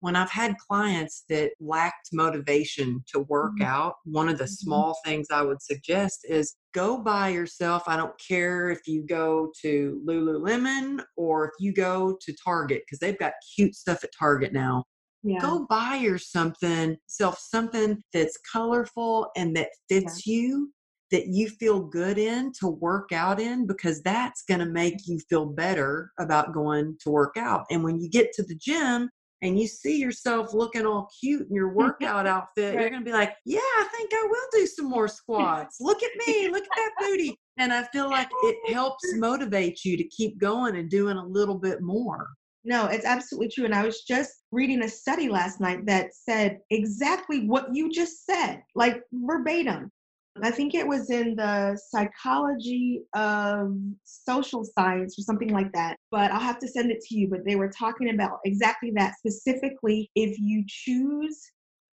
when 0.00 0.16
I've 0.16 0.30
had 0.30 0.56
clients 0.56 1.24
that 1.28 1.52
lacked 1.60 2.08
motivation 2.12 3.04
to 3.12 3.20
work 3.20 3.52
mm-hmm. 3.52 3.66
out, 3.66 3.96
one 4.04 4.28
of 4.28 4.38
the 4.38 4.44
mm-hmm. 4.44 4.52
small 4.52 4.98
things 5.04 5.28
I 5.30 5.42
would 5.42 5.62
suggest 5.62 6.24
is 6.28 6.56
go 6.72 6.98
by 6.98 7.28
yourself. 7.28 7.84
I 7.86 7.96
don't 7.96 8.18
care 8.18 8.70
if 8.70 8.80
you 8.86 9.06
go 9.06 9.52
to 9.62 10.02
Lululemon 10.06 11.02
or 11.16 11.46
if 11.46 11.52
you 11.60 11.72
go 11.72 12.16
to 12.20 12.34
Target 12.42 12.82
because 12.86 12.98
they've 12.98 13.18
got 13.18 13.34
cute 13.54 13.74
stuff 13.74 14.02
at 14.04 14.10
Target 14.18 14.52
now. 14.52 14.84
Yeah. 15.22 15.38
Go 15.38 15.66
buy 15.68 15.96
yourself 15.96 16.30
something, 16.30 16.96
self 17.06 17.38
something 17.38 18.02
that's 18.14 18.38
colorful 18.50 19.30
and 19.36 19.54
that 19.56 19.68
fits 19.90 20.26
yeah. 20.26 20.34
you 20.34 20.72
that 21.10 21.26
you 21.26 21.48
feel 21.48 21.80
good 21.80 22.18
in 22.18 22.52
to 22.60 22.68
work 22.68 23.12
out 23.12 23.40
in 23.40 23.66
because 23.66 24.02
that's 24.02 24.42
going 24.42 24.60
to 24.60 24.66
make 24.66 25.06
you 25.06 25.18
feel 25.28 25.46
better 25.46 26.10
about 26.18 26.52
going 26.52 26.96
to 27.00 27.10
work 27.10 27.36
out. 27.36 27.64
And 27.70 27.82
when 27.82 28.00
you 28.00 28.08
get 28.08 28.32
to 28.34 28.42
the 28.42 28.54
gym 28.54 29.10
and 29.42 29.58
you 29.58 29.66
see 29.66 29.98
yourself 29.98 30.52
looking 30.52 30.86
all 30.86 31.08
cute 31.20 31.48
in 31.48 31.54
your 31.54 31.72
workout 31.72 32.26
outfit, 32.26 32.74
right. 32.74 32.80
you're 32.80 32.90
going 32.90 33.02
to 33.02 33.10
be 33.10 33.12
like, 33.12 33.34
yeah, 33.44 33.58
I 33.60 33.88
think 33.92 34.10
I 34.12 34.26
will 34.28 34.60
do 34.60 34.66
some 34.66 34.88
more 34.88 35.08
squats. 35.08 35.76
Look 35.80 36.02
at 36.02 36.10
me, 36.26 36.48
look 36.48 36.62
at 36.62 36.68
that 36.76 36.90
booty. 37.00 37.38
And 37.58 37.72
I 37.72 37.84
feel 37.84 38.08
like 38.08 38.28
it 38.42 38.72
helps 38.72 39.04
motivate 39.16 39.84
you 39.84 39.96
to 39.96 40.04
keep 40.04 40.38
going 40.38 40.76
and 40.76 40.88
doing 40.88 41.16
a 41.16 41.26
little 41.26 41.58
bit 41.58 41.82
more. 41.82 42.28
No, 42.64 42.86
it's 42.86 43.06
absolutely 43.06 43.48
true. 43.48 43.64
And 43.64 43.74
I 43.74 43.84
was 43.84 44.02
just 44.02 44.42
reading 44.52 44.82
a 44.82 44.88
study 44.88 45.28
last 45.28 45.60
night 45.60 45.86
that 45.86 46.14
said 46.14 46.58
exactly 46.70 47.46
what 47.46 47.74
you 47.74 47.90
just 47.90 48.26
said, 48.26 48.62
like 48.74 49.02
verbatim. 49.12 49.90
I 50.42 50.50
think 50.50 50.74
it 50.74 50.86
was 50.86 51.10
in 51.10 51.34
the 51.34 51.78
psychology 51.90 53.02
of 53.14 53.76
social 54.04 54.64
science 54.64 55.18
or 55.18 55.22
something 55.22 55.52
like 55.52 55.72
that. 55.72 55.96
But 56.10 56.30
I'll 56.30 56.40
have 56.40 56.58
to 56.60 56.68
send 56.68 56.90
it 56.90 57.00
to 57.02 57.16
you. 57.16 57.28
But 57.28 57.44
they 57.44 57.56
were 57.56 57.70
talking 57.70 58.10
about 58.10 58.38
exactly 58.44 58.92
that 58.96 59.14
specifically. 59.18 60.10
If 60.14 60.38
you 60.38 60.64
choose 60.66 61.40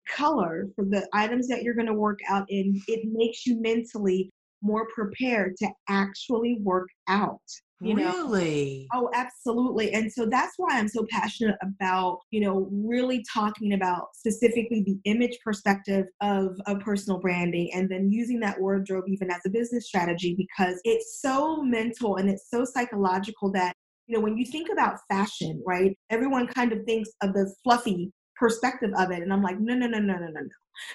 color 0.07 0.67
for 0.75 0.85
the 0.85 1.07
items 1.13 1.47
that 1.49 1.63
you're 1.63 1.73
going 1.73 1.87
to 1.87 1.93
work 1.93 2.19
out 2.29 2.45
in, 2.49 2.81
it 2.87 3.01
makes 3.11 3.45
you 3.45 3.61
mentally 3.61 4.29
more 4.61 4.87
prepared 4.93 5.57
to 5.57 5.69
actually 5.89 6.57
work 6.61 6.87
out. 7.07 7.41
You 7.81 7.95
really? 7.95 8.87
Know? 8.93 9.01
Oh, 9.01 9.09
absolutely. 9.13 9.91
And 9.93 10.11
so 10.11 10.27
that's 10.27 10.53
why 10.57 10.77
I'm 10.77 10.87
so 10.87 11.05
passionate 11.09 11.55
about, 11.63 12.19
you 12.29 12.41
know, 12.41 12.69
really 12.71 13.25
talking 13.33 13.73
about 13.73 14.15
specifically 14.15 14.83
the 14.85 14.99
image 15.05 15.37
perspective 15.43 16.05
of, 16.21 16.57
of 16.67 16.79
personal 16.79 17.19
branding 17.19 17.71
and 17.73 17.89
then 17.89 18.11
using 18.11 18.39
that 18.41 18.59
wardrobe 18.59 19.05
even 19.07 19.31
as 19.31 19.41
a 19.45 19.49
business 19.49 19.87
strategy 19.87 20.35
because 20.37 20.79
it's 20.83 21.19
so 21.21 21.63
mental 21.63 22.17
and 22.17 22.29
it's 22.29 22.49
so 22.49 22.63
psychological 22.63 23.51
that, 23.51 23.75
you 24.05 24.15
know, 24.15 24.21
when 24.21 24.37
you 24.37 24.45
think 24.45 24.69
about 24.71 24.99
fashion, 25.09 25.61
right, 25.65 25.97
everyone 26.11 26.45
kind 26.47 26.71
of 26.71 26.83
thinks 26.85 27.09
of 27.23 27.33
the 27.33 27.51
fluffy 27.63 28.11
perspective 28.35 28.91
of 28.97 29.11
it. 29.11 29.21
And 29.23 29.33
I'm 29.33 29.41
like, 29.41 29.59
no, 29.59 29.73
no, 29.73 29.87
no, 29.87 29.99
no, 29.99 30.15
no, 30.15 30.27
no, 30.27 30.41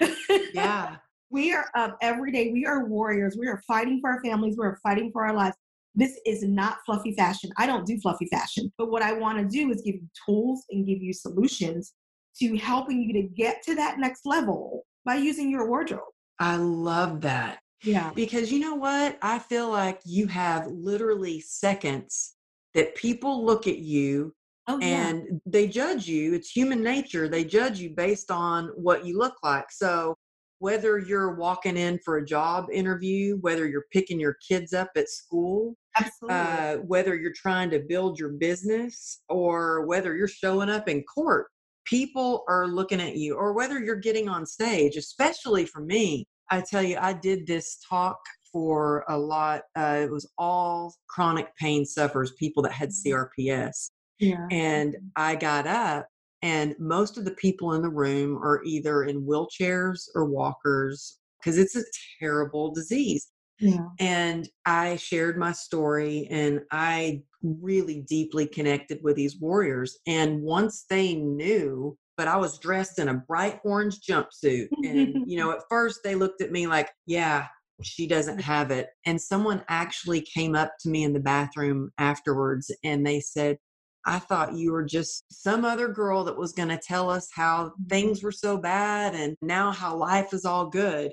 no. 0.08 0.44
yeah. 0.54 0.96
we 1.30 1.52
are 1.52 1.66
up 1.74 1.96
every 2.00 2.30
day. 2.32 2.50
We 2.52 2.66
are 2.66 2.86
warriors. 2.86 3.36
We 3.38 3.48
are 3.48 3.60
fighting 3.66 4.00
for 4.00 4.10
our 4.10 4.22
families. 4.22 4.56
We're 4.56 4.76
fighting 4.78 5.10
for 5.12 5.26
our 5.26 5.34
lives. 5.34 5.56
This 5.96 6.20
is 6.26 6.44
not 6.44 6.78
fluffy 6.84 7.14
fashion. 7.14 7.50
I 7.56 7.66
don't 7.66 7.86
do 7.86 7.98
fluffy 8.00 8.26
fashion. 8.26 8.70
But 8.76 8.90
what 8.90 9.02
I 9.02 9.12
want 9.12 9.38
to 9.38 9.44
do 9.44 9.70
is 9.70 9.82
give 9.82 9.96
you 9.96 10.08
tools 10.26 10.64
and 10.70 10.86
give 10.86 11.02
you 11.02 11.12
solutions 11.12 11.94
to 12.40 12.56
helping 12.58 13.02
you 13.02 13.14
to 13.14 13.28
get 13.28 13.62
to 13.64 13.74
that 13.76 13.98
next 13.98 14.26
level 14.26 14.84
by 15.06 15.14
using 15.16 15.50
your 15.50 15.68
wardrobe. 15.68 16.02
I 16.38 16.56
love 16.56 17.22
that. 17.22 17.60
Yeah. 17.82 18.10
Because 18.14 18.52
you 18.52 18.58
know 18.58 18.74
what? 18.74 19.18
I 19.22 19.38
feel 19.38 19.70
like 19.70 20.00
you 20.04 20.26
have 20.26 20.66
literally 20.66 21.40
seconds 21.40 22.34
that 22.74 22.94
people 22.94 23.44
look 23.44 23.66
at 23.66 23.78
you 23.78 24.34
oh, 24.66 24.78
and 24.82 25.22
yeah. 25.26 25.36
they 25.46 25.66
judge 25.66 26.06
you. 26.06 26.34
It's 26.34 26.50
human 26.50 26.82
nature. 26.82 27.28
They 27.28 27.44
judge 27.44 27.78
you 27.78 27.90
based 27.90 28.30
on 28.30 28.68
what 28.74 29.06
you 29.06 29.18
look 29.18 29.36
like. 29.42 29.70
So 29.70 30.16
whether 30.58 30.98
you're 30.98 31.34
walking 31.34 31.76
in 31.76 31.98
for 32.04 32.16
a 32.16 32.24
job 32.24 32.66
interview, 32.72 33.36
whether 33.40 33.66
you're 33.66 33.86
picking 33.92 34.18
your 34.18 34.36
kids 34.46 34.72
up 34.72 34.90
at 34.96 35.08
school, 35.08 35.76
uh, 36.28 36.76
whether 36.76 37.14
you're 37.14 37.32
trying 37.34 37.70
to 37.70 37.80
build 37.80 38.18
your 38.18 38.30
business, 38.30 39.22
or 39.28 39.86
whether 39.86 40.16
you're 40.16 40.28
showing 40.28 40.70
up 40.70 40.88
in 40.88 41.02
court, 41.02 41.46
people 41.84 42.44
are 42.48 42.66
looking 42.66 43.00
at 43.00 43.16
you, 43.16 43.34
or 43.34 43.52
whether 43.52 43.78
you're 43.78 43.96
getting 43.96 44.28
on 44.28 44.46
stage, 44.46 44.96
especially 44.96 45.66
for 45.66 45.80
me. 45.80 46.26
I 46.50 46.62
tell 46.62 46.82
you, 46.82 46.96
I 47.00 47.12
did 47.12 47.46
this 47.46 47.78
talk 47.88 48.18
for 48.52 49.04
a 49.08 49.18
lot. 49.18 49.62
Uh, 49.76 50.00
it 50.02 50.10
was 50.10 50.30
all 50.38 50.94
chronic 51.08 51.54
pain 51.56 51.84
sufferers, 51.84 52.32
people 52.38 52.62
that 52.62 52.72
had 52.72 52.90
mm-hmm. 52.90 53.12
CRPS. 53.12 53.90
Yeah. 54.18 54.46
And 54.50 54.96
I 55.16 55.34
got 55.34 55.66
up 55.66 56.06
and 56.42 56.74
most 56.78 57.18
of 57.18 57.24
the 57.24 57.32
people 57.32 57.72
in 57.72 57.82
the 57.82 57.88
room 57.88 58.36
are 58.38 58.62
either 58.64 59.04
in 59.04 59.26
wheelchairs 59.26 60.08
or 60.14 60.26
walkers 60.26 61.18
because 61.40 61.58
it's 61.58 61.76
a 61.76 61.84
terrible 62.20 62.72
disease. 62.72 63.28
Yeah. 63.58 63.86
And 63.98 64.48
I 64.66 64.96
shared 64.96 65.38
my 65.38 65.52
story 65.52 66.26
and 66.30 66.60
I 66.70 67.22
really 67.42 68.02
deeply 68.02 68.46
connected 68.46 68.98
with 69.02 69.16
these 69.16 69.40
warriors. 69.40 69.98
And 70.06 70.42
once 70.42 70.84
they 70.90 71.14
knew, 71.14 71.96
but 72.16 72.28
I 72.28 72.36
was 72.36 72.58
dressed 72.58 72.98
in 72.98 73.08
a 73.08 73.14
bright 73.14 73.60
orange 73.64 74.00
jumpsuit. 74.00 74.68
And, 74.82 75.24
you 75.26 75.38
know, 75.38 75.52
at 75.52 75.62
first 75.70 76.00
they 76.04 76.14
looked 76.14 76.42
at 76.42 76.52
me 76.52 76.66
like, 76.66 76.90
yeah, 77.06 77.46
she 77.82 78.06
doesn't 78.06 78.40
have 78.40 78.70
it. 78.70 78.88
And 79.04 79.20
someone 79.20 79.62
actually 79.68 80.22
came 80.22 80.54
up 80.54 80.72
to 80.80 80.88
me 80.88 81.04
in 81.04 81.12
the 81.12 81.20
bathroom 81.20 81.90
afterwards 81.98 82.70
and 82.84 83.06
they 83.06 83.20
said, 83.20 83.58
I 84.06 84.20
thought 84.20 84.54
you 84.54 84.72
were 84.72 84.84
just 84.84 85.24
some 85.30 85.64
other 85.64 85.88
girl 85.88 86.22
that 86.24 86.38
was 86.38 86.52
going 86.52 86.68
to 86.68 86.78
tell 86.78 87.10
us 87.10 87.28
how 87.34 87.72
things 87.88 88.22
were 88.22 88.32
so 88.32 88.56
bad 88.56 89.16
and 89.16 89.36
now 89.42 89.72
how 89.72 89.96
life 89.96 90.32
is 90.32 90.44
all 90.44 90.70
good. 90.70 91.12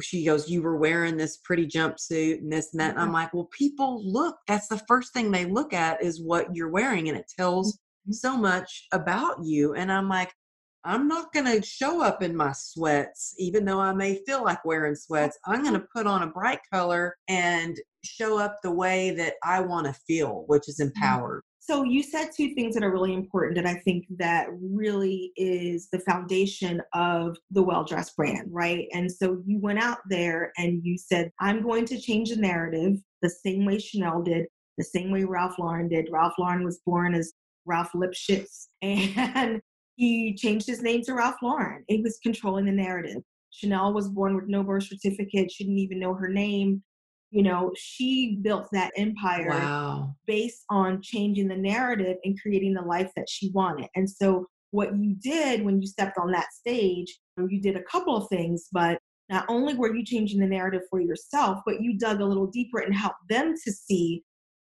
She 0.00 0.24
goes, 0.24 0.48
You 0.48 0.62
were 0.62 0.76
wearing 0.76 1.16
this 1.16 1.38
pretty 1.38 1.66
jumpsuit 1.66 2.38
and 2.38 2.52
this 2.52 2.72
and 2.72 2.80
that. 2.80 2.92
And 2.92 3.00
I'm 3.00 3.12
like, 3.12 3.34
Well, 3.34 3.50
people 3.50 4.00
look, 4.04 4.36
that's 4.46 4.68
the 4.68 4.80
first 4.86 5.12
thing 5.12 5.30
they 5.30 5.44
look 5.44 5.72
at 5.72 6.02
is 6.02 6.22
what 6.22 6.54
you're 6.54 6.70
wearing. 6.70 7.08
And 7.08 7.18
it 7.18 7.30
tells 7.36 7.74
mm-hmm. 7.74 8.12
so 8.12 8.36
much 8.36 8.86
about 8.92 9.44
you. 9.44 9.74
And 9.74 9.90
I'm 9.90 10.08
like, 10.08 10.32
I'm 10.84 11.08
not 11.08 11.32
going 11.32 11.44
to 11.44 11.66
show 11.66 12.02
up 12.02 12.22
in 12.22 12.34
my 12.34 12.52
sweats, 12.52 13.34
even 13.38 13.66
though 13.66 13.80
I 13.80 13.92
may 13.92 14.22
feel 14.24 14.42
like 14.42 14.64
wearing 14.64 14.94
sweats. 14.94 15.36
I'm 15.44 15.62
going 15.62 15.74
to 15.74 15.86
put 15.94 16.06
on 16.06 16.22
a 16.22 16.28
bright 16.28 16.60
color 16.72 17.16
and 17.28 17.76
show 18.02 18.38
up 18.38 18.56
the 18.62 18.72
way 18.72 19.10
that 19.10 19.34
I 19.44 19.60
want 19.60 19.86
to 19.88 20.00
feel, 20.06 20.44
which 20.46 20.68
is 20.68 20.78
mm-hmm. 20.80 20.96
empowered. 20.96 21.42
So 21.70 21.84
you 21.84 22.02
said 22.02 22.30
two 22.36 22.52
things 22.56 22.74
that 22.74 22.82
are 22.82 22.90
really 22.90 23.14
important 23.14 23.56
and 23.56 23.68
I 23.68 23.74
think 23.74 24.04
that 24.18 24.48
really 24.60 25.30
is 25.36 25.88
the 25.92 26.00
foundation 26.00 26.82
of 26.94 27.36
the 27.52 27.62
well 27.62 27.84
dressed 27.84 28.16
brand, 28.16 28.48
right? 28.50 28.88
And 28.92 29.08
so 29.08 29.40
you 29.46 29.60
went 29.60 29.78
out 29.78 29.98
there 30.08 30.50
and 30.58 30.84
you 30.84 30.98
said, 30.98 31.30
I'm 31.38 31.62
going 31.62 31.84
to 31.84 32.00
change 32.00 32.30
the 32.30 32.40
narrative 32.40 32.96
the 33.22 33.30
same 33.30 33.64
way 33.66 33.78
Chanel 33.78 34.20
did, 34.20 34.46
the 34.78 34.84
same 34.84 35.12
way 35.12 35.22
Ralph 35.22 35.60
Lauren 35.60 35.88
did. 35.88 36.08
Ralph 36.10 36.34
Lauren 36.40 36.64
was 36.64 36.80
born 36.84 37.14
as 37.14 37.34
Ralph 37.66 37.92
Lipschitz 37.94 38.66
and 38.82 39.62
he 39.94 40.34
changed 40.34 40.66
his 40.66 40.82
name 40.82 41.02
to 41.02 41.14
Ralph 41.14 41.36
Lauren. 41.40 41.84
He 41.86 42.00
was 42.00 42.18
controlling 42.20 42.64
the 42.64 42.72
narrative. 42.72 43.22
Chanel 43.52 43.94
was 43.94 44.08
born 44.08 44.34
with 44.34 44.48
no 44.48 44.64
birth 44.64 44.88
certificate, 44.88 45.52
she 45.52 45.62
didn't 45.62 45.78
even 45.78 46.00
know 46.00 46.14
her 46.14 46.28
name 46.28 46.82
you 47.30 47.42
know 47.42 47.70
she 47.76 48.38
built 48.42 48.68
that 48.72 48.92
empire 48.96 49.50
wow. 49.50 50.14
based 50.26 50.64
on 50.68 51.00
changing 51.02 51.48
the 51.48 51.56
narrative 51.56 52.16
and 52.24 52.40
creating 52.40 52.74
the 52.74 52.82
life 52.82 53.10
that 53.16 53.28
she 53.28 53.50
wanted 53.50 53.88
and 53.94 54.08
so 54.08 54.46
what 54.72 54.96
you 54.96 55.14
did 55.20 55.64
when 55.64 55.80
you 55.80 55.86
stepped 55.86 56.18
on 56.18 56.30
that 56.30 56.52
stage 56.52 57.18
um, 57.38 57.48
you 57.50 57.60
did 57.60 57.76
a 57.76 57.82
couple 57.84 58.16
of 58.16 58.28
things 58.28 58.68
but 58.72 58.98
not 59.28 59.44
only 59.48 59.74
were 59.74 59.94
you 59.94 60.04
changing 60.04 60.40
the 60.40 60.46
narrative 60.46 60.82
for 60.90 61.00
yourself 61.00 61.58
but 61.64 61.80
you 61.80 61.98
dug 61.98 62.20
a 62.20 62.24
little 62.24 62.46
deeper 62.46 62.80
and 62.80 62.94
helped 62.94 63.28
them 63.28 63.54
to 63.64 63.72
see 63.72 64.22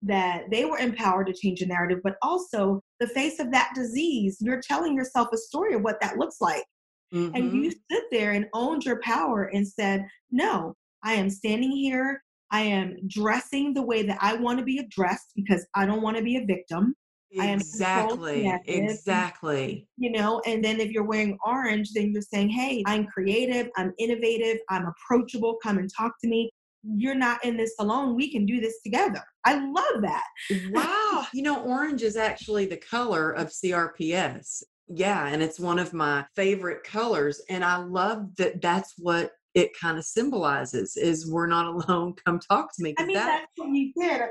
that 0.03 0.45
they 0.51 0.65
were 0.65 0.79
empowered 0.79 1.27
to 1.27 1.33
change 1.33 1.61
the 1.61 1.67
narrative 1.67 1.99
but 2.05 2.17
also 2.23 2.81
the 3.01 3.07
face 3.09 3.41
of 3.41 3.51
that 3.51 3.73
disease 3.75 4.37
you're 4.41 4.61
telling 4.61 4.95
yourself 4.95 5.29
a 5.33 5.37
story 5.37 5.75
of 5.75 5.83
what 5.83 6.01
that 6.01 6.19
looks 6.19 6.41
like 6.41 6.65
mm-hmm. 7.13 7.35
and 7.35 7.53
you 7.53 7.71
stood 7.71 8.05
there 8.11 8.33
and 8.33 8.47
owned 8.55 8.85
your 8.85 9.01
power 9.01 9.45
and 9.53 9.67
said 9.67 10.05
no 10.31 10.75
I 11.05 11.15
am 11.15 11.31
standing 11.31 11.71
here 11.71 12.23
I 12.51 12.63
am 12.63 12.97
dressing 13.07 13.75
the 13.75 13.83
way 13.83 14.03
that 14.05 14.19
I 14.21 14.35
want 14.35 14.59
to 14.59 14.65
be 14.65 14.79
addressed 14.79 15.33
because 15.37 15.67
I 15.75 15.87
don't 15.87 16.03
want 16.03 16.17
to 16.17 16.23
be 16.23 16.37
a 16.37 16.45
victim. 16.45 16.95
Exactly. 17.31 18.51
exactly. 18.67 19.87
You 19.97 20.13
know, 20.13 20.41
and 20.47 20.65
then 20.65 20.81
if 20.81 20.91
you're 20.91 21.05
wearing 21.05 21.39
orange, 21.45 21.93
then 21.93 22.13
you're 22.13 22.23
saying, 22.23 22.49
hey, 22.51 22.83
I'm 22.87 23.07
creative, 23.07 23.69
I'm 23.77 23.93
innovative, 23.99 24.59
I'm 24.71 24.87
approachable, 24.87 25.59
come 25.63 25.79
and 25.79 25.91
talk 25.95 26.13
to 26.23 26.29
me. 26.29 26.51
You're 26.83 27.15
not 27.15 27.45
in 27.45 27.57
this 27.57 27.75
alone. 27.81 28.15
We 28.15 28.31
can 28.31 28.47
do 28.47 28.61
this 28.61 28.81
together. 28.83 29.23
I 29.45 29.59
love 29.59 30.03
that. 30.03 30.25
wow. 30.71 31.27
you 31.35 31.43
know, 31.43 31.63
orange 31.63 32.03
is 32.03 32.17
actually 32.17 32.67
the 32.67 32.77
color 32.77 33.33
of 33.33 33.49
CRPS. 33.49 34.63
Yeah. 34.89 35.27
And 35.27 35.43
it's 35.43 35.61
one 35.61 35.79
of 35.79 35.93
my 35.93 36.25
favorite 36.35 36.83
colors. 36.83 37.43
And 37.51 37.63
I 37.63 37.77
love 37.77 38.35
that 38.37 38.63
that's 38.63 38.95
what 38.97 39.33
it 39.59 39.73
kind 39.79 39.99
of 39.99 40.05
symbolizes 40.05 40.97
is 40.97 41.31
we're 41.31 41.47
not 41.47 41.67
alone 41.67 42.15
come 42.25 42.39
talk 42.39 42.75
to 42.75 42.83
me 42.83 42.95
i 42.99 43.05
mean 43.05 43.17
that, 43.17 43.27
that's 43.27 43.53
what 43.57 43.75
you 43.75 43.93
did. 44.01 44.23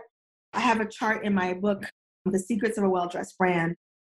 I 0.54 0.60
have 0.62 0.80
a 0.80 0.88
chart 0.88 1.26
in 1.26 1.34
my 1.34 1.54
book 1.54 1.84
the 2.26 2.40
secrets 2.40 2.78
of 2.78 2.84
a 2.84 2.90
well-dressed 2.90 3.38
brand 3.38 3.76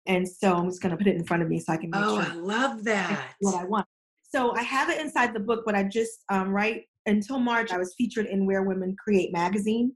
and 0.06 0.28
so 0.28 0.54
i'm 0.54 0.66
just 0.70 0.82
going 0.82 0.92
to 0.92 0.98
put 0.98 1.08
it 1.08 1.16
in 1.16 1.24
front 1.24 1.44
of 1.44 1.50
me 1.50 1.60
so 1.60 1.74
i 1.74 1.78
can 1.78 1.90
make 1.90 2.02
oh 2.04 2.22
sure 2.22 2.32
i 2.32 2.36
love 2.36 2.84
that 2.84 3.34
what 3.40 3.56
i 3.56 3.64
want. 3.64 3.86
So 4.30 4.54
i 4.56 4.62
have 4.62 4.90
it 4.90 5.00
inside 5.00 5.34
the 5.34 5.40
book 5.40 5.64
but 5.66 5.76
i 5.76 5.84
just 5.84 6.24
um, 6.30 6.50
right 6.50 6.84
until 7.06 7.40
march 7.40 7.72
i 7.72 7.78
was 7.78 7.94
featured 7.98 8.26
in 8.26 8.46
where 8.46 8.64
women 8.64 8.96
create 9.02 9.32
magazine 9.32 9.94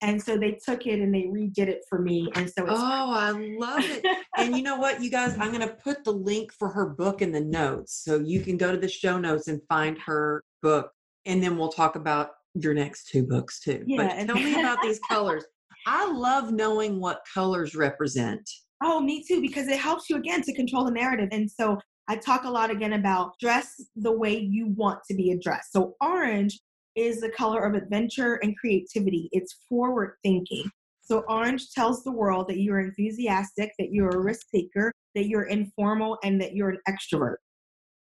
and 0.00 0.22
so 0.22 0.36
they 0.36 0.56
took 0.64 0.86
it 0.86 1.00
and 1.00 1.12
they 1.12 1.22
redid 1.22 1.68
it 1.68 1.80
for 1.88 2.00
me 2.00 2.28
and 2.34 2.48
so 2.48 2.64
oh 2.68 3.12
i 3.12 3.30
love 3.30 3.84
it. 3.84 4.04
And 4.36 4.56
you 4.56 4.62
know 4.68 4.76
what 4.76 5.02
you 5.02 5.10
guys 5.10 5.36
i'm 5.38 5.52
going 5.52 5.66
to 5.66 5.74
put 5.74 6.04
the 6.04 6.12
link 6.12 6.52
for 6.52 6.68
her 6.68 6.90
book 6.90 7.22
in 7.22 7.32
the 7.32 7.40
notes 7.40 8.02
so 8.04 8.18
you 8.18 8.40
can 8.40 8.56
go 8.56 8.72
to 8.72 8.78
the 8.78 8.88
show 8.88 9.18
notes 9.18 9.48
and 9.48 9.60
find 9.68 9.98
her 10.06 10.42
book 10.62 10.90
and 11.26 11.42
then 11.42 11.56
we'll 11.56 11.70
talk 11.70 11.96
about 11.96 12.30
your 12.54 12.74
next 12.74 13.08
two 13.08 13.26
books 13.26 13.60
too 13.60 13.84
yeah, 13.86 13.96
but 13.96 14.26
tell 14.26 14.36
me 14.36 14.54
about 14.60 14.80
these 14.82 15.00
colors 15.08 15.44
i 15.86 16.10
love 16.10 16.52
knowing 16.52 17.00
what 17.00 17.20
colors 17.32 17.74
represent 17.74 18.48
oh 18.82 19.00
me 19.00 19.22
too 19.26 19.40
because 19.40 19.68
it 19.68 19.78
helps 19.78 20.08
you 20.08 20.16
again 20.16 20.42
to 20.42 20.54
control 20.54 20.84
the 20.84 20.90
narrative 20.90 21.28
and 21.32 21.50
so 21.50 21.78
I 22.10 22.16
talk 22.16 22.44
a 22.44 22.50
lot 22.50 22.70
again 22.70 22.94
about 22.94 23.38
dress 23.38 23.74
the 23.94 24.10
way 24.10 24.34
you 24.38 24.68
want 24.68 25.00
to 25.10 25.14
be 25.14 25.32
addressed. 25.32 25.72
So, 25.72 25.94
orange 26.00 26.58
is 26.98 27.20
the 27.20 27.30
color 27.30 27.64
of 27.64 27.74
adventure 27.74 28.36
and 28.42 28.56
creativity. 28.58 29.28
It's 29.32 29.54
forward 29.68 30.14
thinking. 30.22 30.64
So 31.02 31.24
orange 31.28 31.70
tells 31.70 32.04
the 32.04 32.12
world 32.12 32.48
that 32.48 32.58
you're 32.58 32.80
enthusiastic, 32.80 33.72
that 33.78 33.92
you're 33.92 34.10
a 34.10 34.20
risk 34.20 34.46
taker, 34.54 34.92
that 35.14 35.26
you're 35.26 35.44
informal, 35.44 36.18
and 36.22 36.40
that 36.40 36.54
you're 36.54 36.70
an 36.70 36.78
extrovert. 36.86 37.36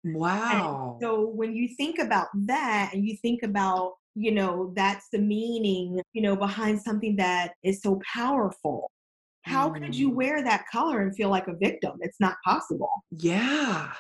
Wow. 0.03 0.91
And 0.93 1.01
so 1.01 1.27
when 1.27 1.55
you 1.55 1.67
think 1.75 1.99
about 1.99 2.27
that 2.45 2.91
and 2.93 3.05
you 3.05 3.17
think 3.17 3.43
about, 3.43 3.93
you 4.15 4.31
know, 4.31 4.73
that's 4.75 5.07
the 5.11 5.19
meaning, 5.19 6.01
you 6.13 6.21
know, 6.21 6.35
behind 6.35 6.81
something 6.81 7.15
that 7.17 7.53
is 7.63 7.81
so 7.81 8.01
powerful. 8.13 8.91
How 9.43 9.69
mm. 9.69 9.81
could 9.81 9.95
you 9.95 10.11
mm. 10.11 10.15
wear 10.15 10.43
that 10.43 10.65
color 10.71 11.01
and 11.01 11.15
feel 11.15 11.29
like 11.29 11.47
a 11.47 11.55
victim? 11.55 11.93
It's 12.01 12.19
not 12.19 12.35
possible. 12.45 12.91
Yeah. 13.11 13.91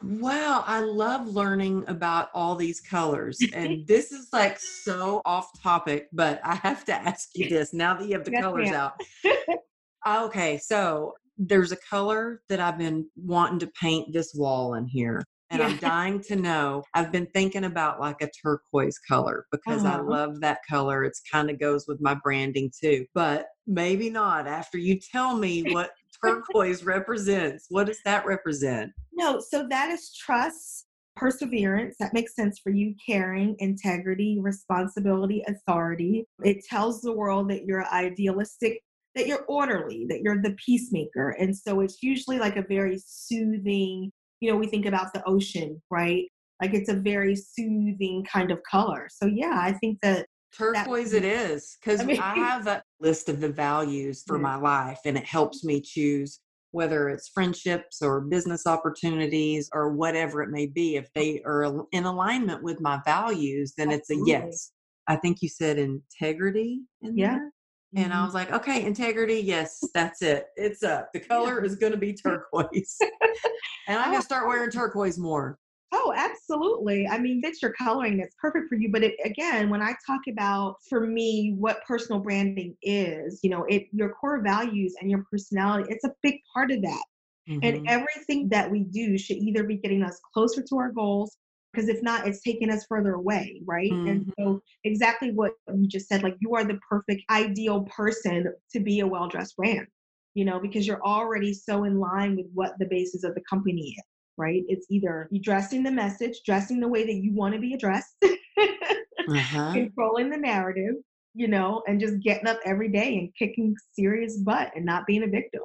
Wow, 0.00 0.62
I 0.64 0.80
love 0.80 1.26
learning 1.26 1.84
about 1.88 2.28
all 2.32 2.54
these 2.54 2.80
colors. 2.80 3.38
And 3.52 3.84
this 3.86 4.12
is 4.12 4.28
like 4.32 4.58
so 4.58 5.22
off 5.24 5.50
topic, 5.60 6.08
but 6.12 6.40
I 6.44 6.54
have 6.56 6.84
to 6.84 6.94
ask 6.94 7.30
you 7.34 7.48
this 7.48 7.74
now 7.74 7.94
that 7.94 8.06
you 8.06 8.14
have 8.14 8.24
the 8.24 8.32
Yes, 8.32 8.42
colors 8.42 8.70
ma'am. 8.70 8.74
out. 8.74 9.00
Okay, 10.06 10.56
so 10.58 11.14
there's 11.38 11.72
a 11.72 11.76
color 11.76 12.42
that 12.48 12.60
I've 12.60 12.78
been 12.78 13.08
wanting 13.16 13.60
to 13.60 13.70
paint 13.80 14.12
this 14.12 14.32
wall 14.34 14.74
in 14.74 14.86
here. 14.86 15.22
And 15.50 15.62
I'm 15.62 15.78
dying 15.78 16.20
to 16.24 16.36
know. 16.36 16.82
I've 16.92 17.10
been 17.10 17.26
thinking 17.32 17.64
about 17.64 18.00
like 18.00 18.20
a 18.20 18.28
turquoise 18.42 18.98
color 18.98 19.46
because 19.50 19.82
I 19.86 19.94
Uh-huh. 19.94 20.04
love 20.10 20.40
that 20.40 20.58
color. 20.68 21.04
It's 21.04 21.22
kind 21.32 21.48
of 21.48 21.58
goes 21.58 21.86
with 21.88 22.02
my 22.02 22.14
branding 22.22 22.70
too. 22.78 23.06
But 23.14 23.46
maybe 23.66 24.10
not 24.10 24.46
after 24.46 24.76
you 24.76 24.98
tell 25.00 25.36
me 25.36 25.62
what 25.74 25.92
turquoise 26.22 26.84
represents. 26.84 27.66
What 27.70 27.86
does 27.86 28.00
that 28.04 28.26
represent? 28.26 28.92
No, 29.12 29.40
so 29.40 29.66
that 29.70 29.90
is 29.90 30.12
trust, 30.14 30.86
perseverance. 31.16 31.96
That 31.98 32.12
makes 32.12 32.34
sense 32.34 32.58
for 32.58 32.70
you. 32.70 32.94
Caring, 33.06 33.56
integrity, 33.58 34.38
responsibility, 34.40 35.42
authority. 35.48 36.26
It 36.44 36.62
tells 36.68 37.00
the 37.00 37.12
world 37.14 37.48
that 37.50 37.64
you're 37.64 37.86
idealistic, 37.86 38.82
that 39.14 39.26
you're 39.26 39.44
orderly, 39.48 40.06
that 40.08 40.20
you're 40.20 40.40
the 40.42 40.56
peacemaker. 40.64 41.30
And 41.30 41.56
so 41.56 41.80
it's 41.80 42.02
usually 42.02 42.38
like 42.38 42.56
a 42.56 42.62
very 42.62 42.98
soothing, 43.04 44.12
you 44.40 44.50
know, 44.50 44.56
we 44.56 44.66
think 44.66 44.86
about 44.86 45.12
the 45.12 45.22
ocean, 45.26 45.80
right? 45.90 46.26
Like 46.60 46.74
it's 46.74 46.88
a 46.88 46.94
very 46.94 47.36
soothing 47.36 48.24
kind 48.30 48.50
of 48.50 48.62
color. 48.68 49.08
So 49.10 49.26
yeah, 49.26 49.58
I 49.60 49.72
think 49.72 49.98
that 50.02 50.26
Turquoise 50.56 51.12
it 51.12 51.24
is 51.24 51.76
because 51.80 52.00
I 52.00 52.12
I, 52.12 52.34
have 52.34 52.66
a 52.66 52.82
list 53.00 53.28
of 53.28 53.40
the 53.40 53.48
values 53.48 54.22
for 54.26 54.36
Yeah. 54.36 54.42
my 54.42 54.56
life 54.56 55.00
and 55.04 55.16
it 55.16 55.24
helps 55.24 55.64
me 55.64 55.80
choose 55.80 56.40
whether 56.70 57.08
it's 57.08 57.28
friendships 57.28 58.02
or 58.02 58.20
business 58.20 58.66
opportunities 58.66 59.70
or 59.72 59.92
whatever 59.92 60.42
it 60.42 60.50
may 60.50 60.66
be. 60.66 60.96
If 60.96 61.06
oh. 61.06 61.20
they 61.20 61.42
are 61.42 61.86
in 61.92 62.04
alignment 62.04 62.62
with 62.62 62.80
my 62.80 63.00
values, 63.04 63.72
then 63.76 63.90
it's 63.90 64.10
a 64.10 64.16
yes. 64.26 64.72
I 65.06 65.16
think 65.16 65.38
you 65.40 65.48
said 65.48 65.78
integrity 65.78 66.82
in 67.02 67.16
Yeah. 67.16 67.38
there. 67.38 67.52
And 67.96 68.12
I 68.12 68.24
Mhm. 68.24 68.24
was 68.24 68.34
like, 68.34 68.52
okay, 68.52 68.84
integrity, 68.84 69.40
yes, 69.40 69.90
that's 69.94 70.22
it. 70.22 70.46
It's 70.56 70.82
up. 70.82 71.10
The 71.12 71.20
color 71.20 71.64
is 71.64 71.76
going 71.76 71.92
to 71.92 71.98
be 71.98 72.12
turquoise. 72.14 72.96
and 73.88 73.98
I'm 73.98 74.10
going 74.10 74.20
to 74.20 74.24
start 74.26 74.46
wearing 74.46 74.70
turquoise 74.70 75.18
more. 75.18 75.58
Oh, 75.90 76.12
absolutely. 76.14 77.06
I 77.08 77.18
mean, 77.18 77.40
that's 77.40 77.62
your 77.62 77.72
coloring. 77.72 78.20
It's 78.20 78.34
perfect 78.38 78.68
for 78.68 78.74
you. 78.76 78.90
But 78.92 79.02
it, 79.04 79.14
again, 79.24 79.70
when 79.70 79.80
I 79.80 79.94
talk 80.06 80.20
about, 80.28 80.76
for 80.88 81.06
me, 81.06 81.54
what 81.56 81.82
personal 81.86 82.20
branding 82.20 82.76
is, 82.82 83.40
you 83.42 83.48
know, 83.48 83.64
it 83.64 83.86
your 83.92 84.10
core 84.12 84.42
values 84.42 84.94
and 85.00 85.10
your 85.10 85.24
personality, 85.30 85.88
it's 85.90 86.04
a 86.04 86.12
big 86.22 86.40
part 86.52 86.70
of 86.70 86.82
that. 86.82 87.04
Mhm. 87.46 87.60
And 87.62 87.80
everything 87.88 88.48
that 88.50 88.70
we 88.70 88.84
do 88.84 89.18
should 89.18 89.38
either 89.38 89.64
be 89.64 89.76
getting 89.76 90.02
us 90.02 90.20
closer 90.34 90.62
to 90.62 90.76
our 90.78 90.92
goals, 90.92 91.38
because 91.78 91.88
if 91.88 92.02
not, 92.02 92.26
it's 92.26 92.40
taking 92.40 92.70
us 92.70 92.84
further 92.88 93.14
away, 93.14 93.62
right? 93.64 94.00
And 94.06 94.26
Mhm. 94.26 94.32
so, 94.38 94.60
exactly 94.84 95.30
what 95.30 95.52
you 95.72 95.86
just 95.86 96.08
said, 96.08 96.22
like 96.24 96.34
you 96.40 96.54
are 96.54 96.64
the 96.64 96.80
perfect, 96.88 97.22
ideal 97.30 97.82
person 97.84 98.52
to 98.72 98.80
be 98.80 99.00
a 99.00 99.06
well 99.06 99.28
dressed 99.28 99.56
brand, 99.56 99.86
you 100.34 100.44
know, 100.44 100.58
because 100.58 100.86
you're 100.86 101.02
already 101.04 101.54
so 101.54 101.84
in 101.84 102.00
line 102.00 102.36
with 102.36 102.46
what 102.52 102.72
the 102.78 102.86
basis 102.86 103.22
of 103.22 103.34
the 103.34 103.42
company 103.48 103.94
is, 103.96 104.02
right? 104.36 104.64
It's 104.68 104.86
either 104.90 105.28
you 105.30 105.40
dressing 105.40 105.84
the 105.84 105.92
message, 105.92 106.40
dressing 106.44 106.80
the 106.80 106.88
way 106.88 107.06
that 107.06 107.14
you 107.14 107.32
want 107.32 107.54
to 107.54 107.60
be 107.60 107.74
addressed, 107.74 108.16
uh-huh. 109.28 109.72
controlling 109.72 110.30
the 110.30 110.36
narrative, 110.36 110.94
you 111.34 111.46
know, 111.46 111.82
and 111.86 112.00
just 112.00 112.18
getting 112.20 112.48
up 112.48 112.58
every 112.64 112.88
day 112.88 113.18
and 113.18 113.32
kicking 113.38 113.76
serious 113.92 114.38
butt 114.38 114.72
and 114.74 114.84
not 114.84 115.06
being 115.06 115.22
a 115.22 115.28
victim. 115.28 115.62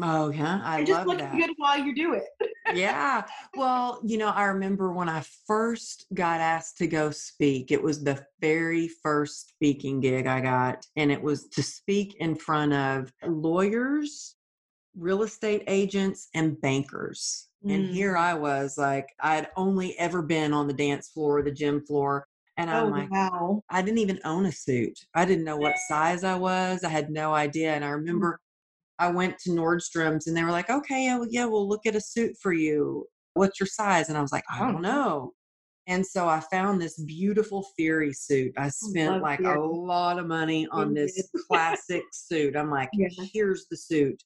Oh, 0.00 0.30
yeah. 0.30 0.60
I 0.64 0.78
And 0.78 0.86
just 0.86 1.06
looking 1.06 1.26
that. 1.26 1.38
good 1.38 1.50
while 1.56 1.78
you 1.78 1.94
do 1.94 2.14
it. 2.14 2.24
yeah. 2.74 3.24
Well, 3.54 4.00
you 4.04 4.18
know, 4.18 4.28
I 4.28 4.44
remember 4.44 4.92
when 4.92 5.08
I 5.08 5.22
first 5.46 6.06
got 6.14 6.40
asked 6.40 6.78
to 6.78 6.86
go 6.86 7.10
speak, 7.10 7.70
it 7.70 7.82
was 7.82 8.02
the 8.02 8.24
very 8.40 8.88
first 8.88 9.48
speaking 9.50 10.00
gig 10.00 10.26
I 10.26 10.40
got, 10.40 10.86
and 10.96 11.10
it 11.10 11.20
was 11.20 11.48
to 11.48 11.62
speak 11.62 12.14
in 12.20 12.34
front 12.36 12.72
of 12.72 13.12
lawyers, 13.26 14.36
real 14.96 15.22
estate 15.22 15.64
agents, 15.66 16.28
and 16.34 16.60
bankers. 16.60 17.48
And 17.68 17.84
Mm. 17.84 17.92
here 17.92 18.16
I 18.16 18.34
was, 18.34 18.78
like, 18.78 19.08
I'd 19.20 19.48
only 19.56 19.98
ever 19.98 20.22
been 20.22 20.52
on 20.54 20.66
the 20.66 20.72
dance 20.72 21.08
floor, 21.08 21.42
the 21.42 21.50
gym 21.52 21.84
floor. 21.84 22.26
And 22.56 22.70
I'm 22.70 22.86
Oh, 22.86 22.90
like, 22.90 23.10
wow. 23.10 23.62
I 23.68 23.82
didn't 23.82 23.98
even 23.98 24.20
own 24.24 24.46
a 24.46 24.52
suit. 24.52 24.98
I 25.14 25.24
didn't 25.26 25.44
know 25.44 25.56
what 25.56 25.76
size 25.88 26.24
I 26.24 26.36
was. 26.36 26.84
I 26.84 26.88
had 26.88 27.10
no 27.10 27.34
idea. 27.34 27.74
And 27.74 27.84
I 27.84 27.90
remember 27.90 28.40
I 29.00 29.08
went 29.10 29.38
to 29.40 29.50
Nordstrom's 29.50 30.26
and 30.26 30.36
they 30.36 30.44
were 30.44 30.50
like, 30.50 30.68
okay, 30.68 31.04
yeah, 31.06 31.18
well, 31.18 31.28
yeah, 31.30 31.46
we'll 31.46 31.66
look 31.68 31.86
at 31.86 31.96
a 31.96 32.00
suit 32.00 32.36
for 32.40 32.52
you. 32.52 33.06
What's 33.32 33.58
your 33.58 33.66
size? 33.66 34.10
And 34.10 34.18
I 34.18 34.20
was 34.20 34.30
like, 34.30 34.44
I 34.50 34.60
Oh. 34.60 34.72
don't 34.72 34.82
know. 34.82 35.32
And 35.86 36.06
so 36.06 36.28
I 36.28 36.40
found 36.52 36.80
this 36.80 37.00
beautiful 37.00 37.66
Theory 37.76 38.12
suit. 38.12 38.52
I 38.58 38.68
spent 38.68 39.14
love 39.14 39.22
like 39.22 39.40
a 39.40 39.58
lot 39.58 40.18
of 40.18 40.26
money 40.26 40.68
on 40.70 40.92
this 40.92 41.30
classic 41.48 42.02
suit. 42.12 42.54
I'm 42.54 42.70
like, 42.70 42.90
Yeah. 42.92 43.08
here's 43.32 43.66
the 43.70 43.76
suit. 43.76 44.22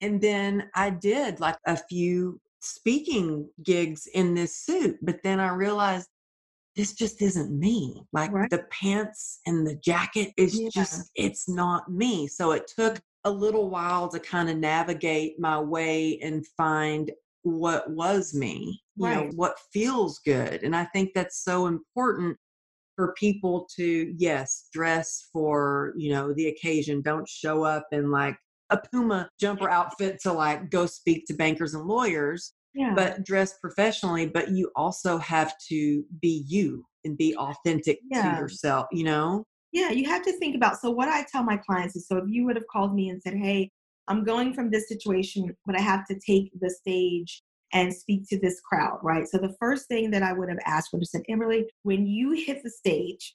And 0.00 0.18
then 0.20 0.70
I 0.74 0.88
did 0.90 1.38
like 1.38 1.58
a 1.66 1.76
few 1.76 2.40
speaking 2.60 3.48
gigs 3.62 4.06
in 4.14 4.34
this 4.34 4.56
suit, 4.56 4.98
but 5.02 5.22
then 5.22 5.38
I 5.40 5.50
realized 5.50 6.08
this 6.74 6.94
just 6.94 7.20
isn't 7.20 7.50
me. 7.56 8.02
Like 8.14 8.32
Right. 8.32 8.48
the 8.48 8.64
pants 8.70 9.40
and 9.46 9.66
the 9.66 9.76
jacket 9.76 10.32
is 10.38 10.58
Yeah. 10.58 10.70
just, 10.72 11.10
it's 11.14 11.48
not 11.48 11.90
me. 11.92 12.26
So 12.26 12.52
it 12.52 12.66
took 12.74 12.98
a 13.24 13.30
little 13.30 13.70
while 13.70 14.08
to 14.08 14.18
kind 14.18 14.48
of 14.48 14.56
navigate 14.56 15.38
my 15.38 15.58
way 15.58 16.18
and 16.22 16.46
find 16.56 17.10
what 17.42 17.90
was 17.90 18.34
me, 18.34 18.80
you 18.96 19.08
know, 19.08 19.30
what 19.34 19.58
feels 19.72 20.18
good. 20.20 20.62
And 20.62 20.74
I 20.76 20.84
think 20.86 21.10
that's 21.14 21.42
so 21.44 21.66
important 21.66 22.36
for 22.96 23.14
people 23.14 23.66
to, 23.76 24.14
yes, 24.18 24.68
dress 24.72 25.28
for, 25.32 25.94
you 25.96 26.12
know, 26.12 26.32
the 26.34 26.48
occasion. 26.48 27.00
Don't 27.02 27.28
show 27.28 27.62
up 27.62 27.86
in 27.92 28.10
like 28.10 28.36
a 28.70 28.76
Puma 28.76 29.28
jumper 29.40 29.68
outfit 29.70 30.20
to 30.22 30.32
like 30.32 30.70
go 30.70 30.86
speak 30.86 31.26
to 31.26 31.34
bankers 31.34 31.74
and 31.74 31.86
lawyers 31.86 32.52
Yeah. 32.74 32.92
but 32.94 33.24
dress 33.24 33.58
professionally 33.58 34.26
but 34.26 34.50
you 34.52 34.70
also 34.76 35.18
have 35.18 35.54
to 35.70 36.04
be 36.22 36.44
you 36.46 36.84
and 37.04 37.18
be 37.18 37.34
authentic 37.36 37.98
Yeah. 38.10 38.22
to 38.36 38.40
yourself 38.40 38.86
you 38.92 39.02
know 39.02 39.44
Yeah, 39.72 39.90
you 39.90 40.08
have 40.08 40.24
to 40.24 40.32
think 40.32 40.56
about. 40.56 40.80
So, 40.80 40.90
what 40.90 41.08
I 41.08 41.24
tell 41.30 41.42
my 41.42 41.56
clients 41.56 41.96
is 41.96 42.06
so 42.08 42.16
if 42.18 42.24
you 42.28 42.44
would 42.44 42.56
have 42.56 42.66
called 42.66 42.94
me 42.94 43.08
and 43.08 43.22
said, 43.22 43.34
Hey, 43.34 43.70
I'm 44.08 44.24
going 44.24 44.52
from 44.52 44.70
this 44.70 44.88
situation, 44.88 45.54
but 45.66 45.76
I 45.76 45.80
have 45.80 46.06
to 46.06 46.18
take 46.18 46.50
the 46.60 46.70
stage 46.70 47.42
and 47.72 47.94
speak 47.94 48.28
to 48.28 48.38
this 48.40 48.60
crowd, 48.60 48.98
right? 49.02 49.28
So, 49.28 49.38
the 49.38 49.54
first 49.60 49.86
thing 49.86 50.10
that 50.10 50.22
I 50.22 50.32
would 50.32 50.48
have 50.48 50.58
asked 50.66 50.90
would 50.92 51.02
have 51.02 51.08
said, 51.08 51.22
Amberly, 51.30 51.64
when 51.82 52.06
you 52.06 52.32
hit 52.32 52.62
the 52.64 52.70
stage, 52.70 53.34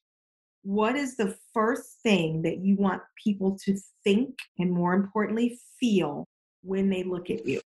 what 0.63 0.95
is 0.95 1.15
the 1.15 1.37
first 1.53 2.01
thing 2.03 2.41
that 2.41 2.57
you 2.57 2.75
want 2.75 3.01
people 3.23 3.57
to 3.65 3.77
think 4.03 4.37
and 4.59 4.71
more 4.71 4.93
importantly, 4.93 5.59
feel 5.79 6.25
when 6.63 6.89
they 6.89 7.03
look 7.03 7.29
at 7.29 7.45
you? 7.45 7.61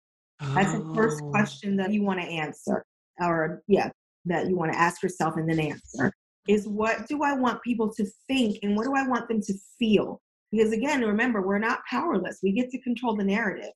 That's 0.56 0.72
the 0.72 0.86
first 0.94 1.22
Oh. 1.24 1.30
question 1.30 1.76
that 1.76 1.92
you 1.92 2.02
want 2.02 2.20
to 2.20 2.26
answer, 2.26 2.84
or 3.20 3.62
yeah, 3.68 3.90
that 4.24 4.48
you 4.48 4.56
want 4.56 4.72
to 4.72 4.78
ask 4.78 5.02
yourself 5.02 5.36
and 5.36 5.48
then 5.48 5.60
answer 5.60 6.12
is 6.48 6.68
what 6.68 7.06
do 7.08 7.22
I 7.22 7.34
want 7.34 7.62
people 7.62 7.92
to 7.94 8.06
think 8.26 8.58
and 8.62 8.76
what 8.76 8.84
do 8.84 8.94
I 8.94 9.06
want 9.06 9.28
them 9.28 9.40
to 9.42 9.54
feel? 9.78 10.20
Because 10.52 10.72
again, 10.72 11.02
remember, 11.02 11.42
we're 11.42 11.58
not 11.58 11.80
powerless. 11.90 12.38
We 12.42 12.52
get 12.52 12.70
to 12.70 12.80
control 12.82 13.16
the 13.16 13.24
narrative. 13.24 13.72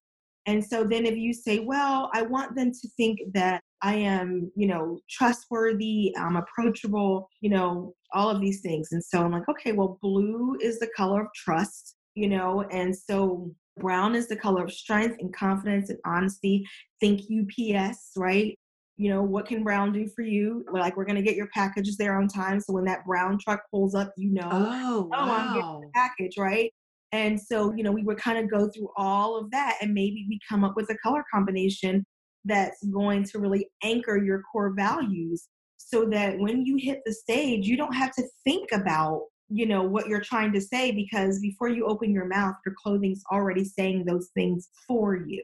And 0.47 0.65
so 0.65 0.85
then 0.85 1.05
if 1.05 1.17
you 1.17 1.35
say, 1.35 1.59
well, 1.61 2.11
I 2.15 2.23
want 2.23 2.57
them 2.57 2.73
to 2.73 2.89
think 2.97 3.21
that 3.35 3.63
I 3.83 3.95
am, 3.95 4.51
you 4.57 4.67
know, 4.67 4.99
trustworthy, 5.11 6.15
I'm 6.17 6.37
approachable, 6.37 7.29
you 7.41 7.51
know, 7.51 7.95
all 8.13 8.31
of 8.31 8.41
these 8.41 8.61
things. 8.61 8.89
And 8.93 9.05
so 9.05 9.23
I'm 9.23 9.33
like, 9.33 9.49
okay, 9.49 9.73
well, 9.73 9.99
blue 10.03 10.57
is 10.61 10.79
the 10.79 10.91
color 10.97 11.23
of 11.23 11.29
trust, 11.35 11.97
you 12.15 12.29
know, 12.29 12.63
and 12.71 12.97
so 12.97 13.51
brown 13.79 14.15
is 14.15 14.29
the 14.29 14.37
color 14.37 14.65
of 14.65 14.73
strength 14.73 15.17
and 15.21 15.35
confidence 15.35 15.91
and 15.91 15.99
honesty. 16.05 16.65
Think 17.01 17.21
UPS, 17.21 18.13
right? 18.17 18.59
You 19.01 19.09
know, 19.09 19.23
what 19.23 19.47
can 19.47 19.65
brown 19.65 19.95
do 19.95 20.07
for 20.15 20.21
you? 20.21 20.63
We're 20.71 20.79
like, 20.79 20.95
we're 20.95 21.07
going 21.07 21.17
to 21.17 21.23
get 21.23 21.35
your 21.35 21.49
packages 21.55 21.97
there 21.97 22.19
on 22.19 22.29
time. 22.29 22.61
So 22.61 22.75
when 22.75 22.85
that 22.85 23.07
brown 23.07 23.39
truck 23.39 23.63
pulls 23.71 23.95
up, 23.95 24.13
you 24.19 24.31
know, 24.31 24.49
oh 24.53 25.09
oh, 25.11 25.17
I'm 25.17 25.55
getting 25.55 25.63
wow 25.63 25.91
package, 25.95 26.37
right? 26.37 26.71
And 27.13 27.41
so, 27.41 27.73
you 27.75 27.83
know, 27.83 27.93
we 27.93 28.03
would 28.03 28.19
kind 28.19 28.39
of 28.39 28.51
go 28.51 28.69
through 28.69 28.91
all 28.99 29.39
of 29.39 29.51
that 29.53 29.79
and 29.81 29.95
maybe 29.95 30.27
we 30.29 30.39
come 30.47 30.65
up 30.65 30.75
with 30.77 30.91
a 30.91 30.99
color 30.99 31.25
combination 31.33 32.05
that's 32.45 32.85
going 32.89 33.25
to 33.25 33.39
really 33.39 33.69
anchor 33.83 34.19
your 34.23 34.43
core 34.53 34.75
values 34.77 35.49
so 35.79 36.05
that 36.11 36.39
when 36.39 36.67
you 36.67 36.77
hit 36.77 37.01
the 37.07 37.13
stage, 37.13 37.67
you 37.67 37.79
don't 37.79 37.95
have 37.95 38.13
to 38.17 38.23
think 38.45 38.71
about, 38.73 39.23
you 39.49 39.65
know, 39.65 39.83
what 39.83 40.09
you're 40.09 40.21
trying 40.21 40.53
to 40.53 40.61
say 40.61 40.93
because 40.93 41.41
before 41.41 41.69
you 41.69 41.87
open 41.87 42.13
your 42.13 42.27
mouth, 42.27 42.55
your 42.65 42.75
clothing's 42.81 43.23
already 43.33 43.65
saying 43.65 44.05
those 44.05 44.29
things 44.37 44.69
for 44.87 45.17
you. 45.17 45.43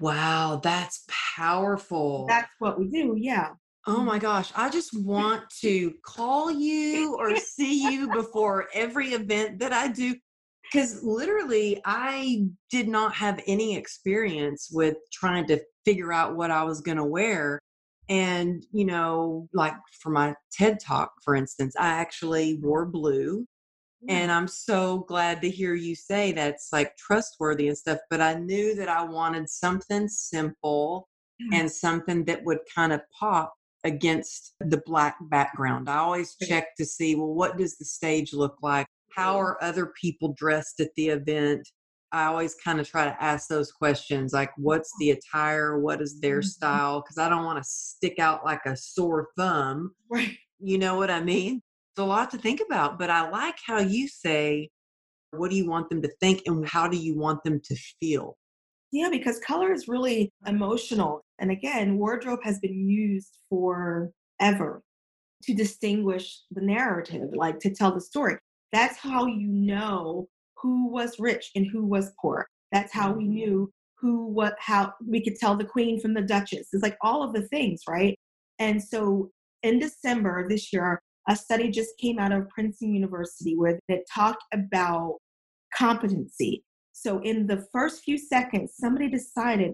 Wow 0.00 0.60
that's 0.62 1.04
powerful 1.36 2.26
That's 2.28 2.50
what 2.58 2.78
we 2.78 2.88
do. 2.88 3.14
Yeah. 3.18 3.50
oh 3.86 4.02
my 4.02 4.18
gosh 4.18 4.52
i 4.56 4.68
just 4.70 4.90
want 5.04 5.42
to 5.60 5.92
call 6.04 6.50
you 6.50 7.16
or 7.18 7.36
see 7.36 7.90
you 7.92 8.10
before 8.12 8.66
every 8.74 9.08
event 9.12 9.58
that 9.60 9.72
i 9.72 9.88
do 9.88 10.14
because 10.62 11.02
literally 11.02 11.80
i 11.84 12.44
did 12.70 12.88
not 12.88 13.14
have 13.14 13.40
any 13.46 13.76
experience 13.76 14.68
with 14.72 14.96
trying 15.12 15.46
to 15.48 15.60
figure 15.84 16.12
out 16.12 16.36
what 16.36 16.50
i 16.50 16.64
was 16.64 16.80
going 16.80 16.96
to 16.98 17.04
wear 17.04 17.58
And, 18.08 18.62
you 18.70 18.84
know, 18.84 19.48
like 19.54 19.76
for 20.00 20.10
my 20.10 20.34
TED 20.52 20.78
talk, 20.78 21.12
for 21.24 21.34
instance, 21.34 21.74
I 21.78 21.88
actually 21.88 22.58
wore 22.60 22.84
blue. 22.84 23.46
And 24.08 24.30
I'm 24.30 24.48
so 24.48 24.98
glad 24.98 25.40
to 25.42 25.50
hear 25.50 25.74
you 25.74 25.94
say 25.94 26.32
that's 26.32 26.68
like 26.72 26.96
trustworthy 26.96 27.68
and 27.68 27.78
stuff. 27.78 27.98
But 28.10 28.20
I 28.20 28.34
knew 28.34 28.74
that 28.74 28.88
I 28.88 29.02
wanted 29.02 29.48
something 29.48 30.08
simple 30.08 31.08
Yeah. 31.38 31.60
and 31.60 31.70
something 31.72 32.24
that 32.26 32.44
would 32.44 32.60
kind 32.74 32.92
of 32.92 33.00
pop 33.18 33.54
against 33.84 34.54
the 34.60 34.82
black 34.86 35.16
background. 35.30 35.88
I 35.88 35.96
always 35.98 36.36
check 36.36 36.74
to 36.76 36.84
see, 36.84 37.14
well, 37.16 37.34
what 37.34 37.56
does 37.58 37.76
the 37.76 37.84
stage 37.84 38.32
look 38.32 38.56
like? 38.62 38.86
How 39.14 39.36
are 39.38 39.62
other 39.62 39.92
people 40.00 40.34
dressed 40.36 40.80
at 40.80 40.90
the 40.96 41.08
event? 41.08 41.68
I 42.12 42.26
always 42.26 42.54
kind 42.54 42.80
of 42.80 42.88
try 42.88 43.04
to 43.06 43.22
ask 43.22 43.48
those 43.48 43.72
questions 43.72 44.32
like, 44.32 44.50
what's 44.56 44.90
the 45.00 45.10
attire? 45.10 45.78
What 45.80 46.00
is 46.00 46.20
their 46.20 46.40
Mhm. 46.40 46.44
style? 46.44 47.00
Because 47.02 47.18
I 47.18 47.28
don't 47.28 47.44
want 47.44 47.58
to 47.62 47.68
stick 47.68 48.18
out 48.18 48.44
like 48.44 48.64
a 48.66 48.76
sore 48.76 49.28
thumb. 49.36 49.94
Right. 50.10 50.36
You 50.60 50.78
know 50.78 50.96
what 50.96 51.10
I 51.10 51.20
mean? 51.22 51.60
It's 51.94 52.02
a 52.02 52.04
lot 52.04 52.32
to 52.32 52.38
think 52.38 52.60
about, 52.60 52.98
but 52.98 53.08
I 53.08 53.30
like 53.30 53.54
how 53.64 53.78
you 53.78 54.08
say, 54.08 54.68
what 55.30 55.48
do 55.48 55.56
you 55.56 55.70
want 55.70 55.88
them 55.90 56.02
to 56.02 56.08
think 56.18 56.42
and 56.44 56.66
how 56.66 56.88
do 56.88 56.96
you 56.96 57.16
want 57.16 57.44
them 57.44 57.60
to 57.62 57.76
feel? 58.00 58.36
Yeah, 58.90 59.10
because 59.12 59.38
color 59.38 59.72
is 59.72 59.86
really 59.86 60.32
emotional. 60.44 61.24
And 61.38 61.52
again, 61.52 61.96
wardrobe 61.96 62.40
has 62.42 62.58
been 62.58 62.88
used 62.88 63.38
forever 63.48 64.82
to 65.44 65.54
distinguish 65.54 66.40
the 66.50 66.62
narrative, 66.62 67.28
like 67.32 67.60
to 67.60 67.72
tell 67.72 67.92
the 67.92 68.00
story. 68.00 68.38
That's 68.72 68.98
how 68.98 69.26
you 69.26 69.46
know 69.46 70.26
who 70.56 70.90
was 70.90 71.20
rich 71.20 71.52
and 71.54 71.64
who 71.64 71.86
was 71.86 72.10
poor. 72.20 72.44
That's 72.72 72.92
how 72.92 73.12
we 73.12 73.22
mm-hmm. 73.22 73.34
knew 73.34 73.72
who, 74.00 74.26
what, 74.26 74.56
how 74.58 74.94
we 75.06 75.22
could 75.22 75.36
tell 75.36 75.56
the 75.56 75.64
queen 75.64 76.00
from 76.00 76.12
the 76.12 76.22
duchess. 76.22 76.70
It's 76.72 76.82
like 76.82 76.96
all 77.02 77.22
of 77.22 77.32
the 77.34 77.42
things, 77.42 77.82
right? 77.88 78.18
And 78.58 78.82
so 78.82 79.30
in 79.62 79.78
December 79.78 80.48
this 80.48 80.72
year, 80.72 81.00
a 81.28 81.36
study 81.36 81.70
just 81.70 81.96
came 81.98 82.18
out 82.18 82.32
of 82.32 82.48
Princeton 82.50 82.94
University 82.94 83.56
where 83.56 83.78
it 83.88 84.04
talked 84.12 84.44
about 84.52 85.16
competency. 85.76 86.64
So 86.92 87.20
in 87.20 87.46
the 87.46 87.66
first 87.72 88.02
few 88.02 88.18
seconds, 88.18 88.74
somebody 88.78 89.08
decided 89.08 89.72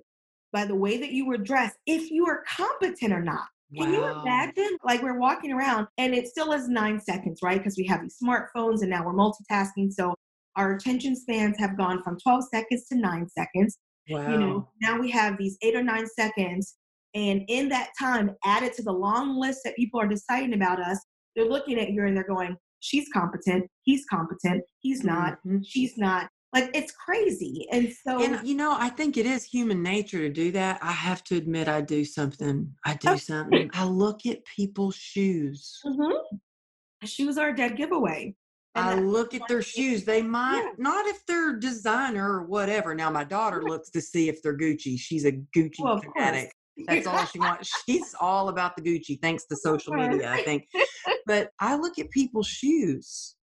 by 0.52 0.64
the 0.64 0.74
way 0.74 0.98
that 0.98 1.12
you 1.12 1.26
were 1.26 1.36
dressed 1.36 1.76
if 1.86 2.10
you 2.10 2.26
are 2.26 2.42
competent 2.48 3.12
or 3.12 3.22
not. 3.22 3.46
Can 3.76 3.92
you 3.92 4.04
imagine? 4.04 4.76
Like 4.84 5.00
we're 5.02 5.18
walking 5.18 5.52
around 5.52 5.86
and 5.96 6.12
it 6.12 6.26
still 6.26 6.52
is 6.52 6.68
nine 6.68 7.00
seconds, 7.00 7.38
right? 7.40 7.58
Because 7.58 7.76
we 7.76 7.86
have 7.86 8.02
these 8.02 8.16
smartphones 8.20 8.80
and 8.80 8.90
now 8.90 9.04
we're 9.04 9.14
multitasking. 9.14 9.92
So 9.92 10.14
our 10.56 10.74
attention 10.74 11.14
spans 11.14 11.56
have 11.58 11.78
gone 11.78 12.02
from 12.02 12.18
12 12.18 12.44
seconds 12.52 12.88
to 12.88 12.96
nine 12.96 13.28
seconds. 13.28 13.78
Wow. 14.08 14.28
You 14.28 14.38
know, 14.38 14.68
now 14.82 14.98
we 14.98 15.08
have 15.12 15.38
these 15.38 15.56
eight 15.62 15.76
or 15.76 15.84
nine 15.84 16.08
seconds. 16.08 16.74
And 17.14 17.42
in 17.48 17.68
that 17.68 17.90
time, 17.98 18.34
added 18.44 18.72
to 18.74 18.82
the 18.82 18.92
long 18.92 19.38
list 19.38 19.60
that 19.64 19.76
people 19.76 20.00
are 20.00 20.08
deciding 20.08 20.54
about 20.54 20.80
us, 20.80 20.98
they're 21.36 21.48
looking 21.48 21.78
at 21.78 21.90
you 21.90 22.04
and 22.04 22.16
they're 22.16 22.24
going, 22.24 22.56
she's 22.80 23.08
competent, 23.12 23.66
he's 23.82 24.04
competent, 24.06 24.62
he's 24.80 25.04
not, 25.04 25.38
Mhm. 25.46 25.62
she's 25.66 25.96
not. 25.98 26.28
Like 26.52 26.70
it's 26.74 26.92
crazy. 26.92 27.68
And 27.70 27.92
so 27.92 28.20
And 28.22 28.46
you 28.46 28.56
know, 28.56 28.74
I 28.76 28.88
think 28.88 29.16
it 29.16 29.24
is 29.26 29.44
human 29.44 29.82
nature 29.84 30.18
to 30.18 30.28
do 30.28 30.50
that. 30.52 30.80
I 30.82 30.90
have 30.90 31.22
to 31.24 31.36
admit, 31.36 31.68
I 31.68 31.80
do 31.80 32.04
something. 32.04 32.74
I 32.84 32.94
do 32.94 33.16
something. 33.18 33.70
I 33.72 33.84
look 33.84 34.26
at 34.26 34.44
people's 34.44 34.96
shoes. 34.96 35.80
Mhm. 35.86 36.12
shoes 37.04 37.38
are 37.38 37.48
a 37.50 37.56
dead 37.56 37.76
giveaway. 37.76 38.34
And 38.74 38.84
I 38.84 38.94
look 39.00 39.32
at 39.34 39.42
their 39.48 39.62
shoes. 39.74 40.04
They 40.04 40.22
might 40.22 40.60
Yeah. 40.62 40.72
not 40.78 41.06
if 41.06 41.24
they're 41.26 41.56
designer 41.56 42.30
or 42.40 42.44
whatever. 42.44 42.94
Now 42.94 43.10
my 43.10 43.24
daughter 43.24 43.62
looks 43.62 43.90
to 43.90 44.00
see 44.00 44.28
if 44.28 44.42
they're 44.42 44.56
Gucci. 44.56 44.98
She's 44.98 45.24
a 45.24 45.32
Gucci 45.32 45.80
Well, 45.80 46.00
fanatic. 46.00 46.52
That's 46.86 47.06
all 47.06 47.24
she 47.26 47.38
wants. 47.38 47.70
She's 47.88 48.14
all 48.20 48.48
about 48.48 48.76
the 48.76 48.82
Gucci, 48.82 49.20
thanks 49.20 49.44
to 49.46 49.56
social 49.56 49.94
media, 49.94 50.30
I 50.32 50.42
think. 50.42 50.66
But 51.26 51.50
I 51.60 51.76
look 51.76 51.98
at 51.98 52.10
people's 52.10 52.48
shoes. 52.48 53.36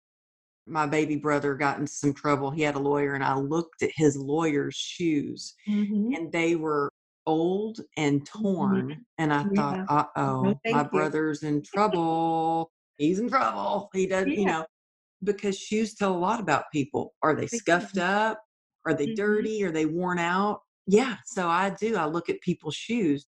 My 0.65 0.86
baby 0.88 1.15
brother 1.15 1.54
got 1.56 1.80
in 1.80 1.88
some 1.88 2.13
trouble. 2.13 2.52
He 2.52 2.62
had 2.63 2.76
a 2.76 2.80
lawyer, 2.80 3.13
and 3.13 3.23
I 3.23 3.36
looked 3.38 3.82
at 3.82 3.91
his 3.95 4.17
lawyer's 4.17 4.76
shoes, 4.76 5.54
Mhm. 5.69 6.15
and 6.17 6.32
they 6.32 6.56
were 6.56 6.89
old 7.26 7.80
and 7.95 8.26
torn. 8.26 9.06
And 9.17 9.34
I 9.34 9.43
thought, 9.56 9.86
uh 9.89 10.06
oh, 10.17 10.41
No, 10.43 10.60
my 10.71 10.84
you. 10.84 10.89
brother's 10.89 11.43
in 11.43 11.62
trouble. 11.73 12.71
He's 12.97 13.19
in 13.19 13.30
trouble. 13.30 13.89
He 13.93 14.08
doesn't, 14.08 14.34
you 14.34 14.45
know, 14.45 14.65
because 15.23 15.58
shoes 15.58 15.93
tell 15.93 16.13
a 16.15 16.17
lot 16.17 16.39
about 16.39 16.65
people. 16.73 17.13
Are 17.21 17.36
they 17.36 17.47
scuffed 17.47 17.97
up? 17.97 18.41
Are 18.86 18.93
they 18.93 19.08
Mhm. 19.08 19.15
dirty? 19.15 19.63
Are 19.63 19.71
they 19.71 19.86
worn 19.86 20.19
out? 20.19 20.62
Yeah. 20.88 21.17
So 21.26 21.47
I 21.47 21.69
do. 21.80 21.95
I 21.97 22.06
look 22.06 22.30
at 22.30 22.41
people's 22.41 22.76
shoes 22.76 23.26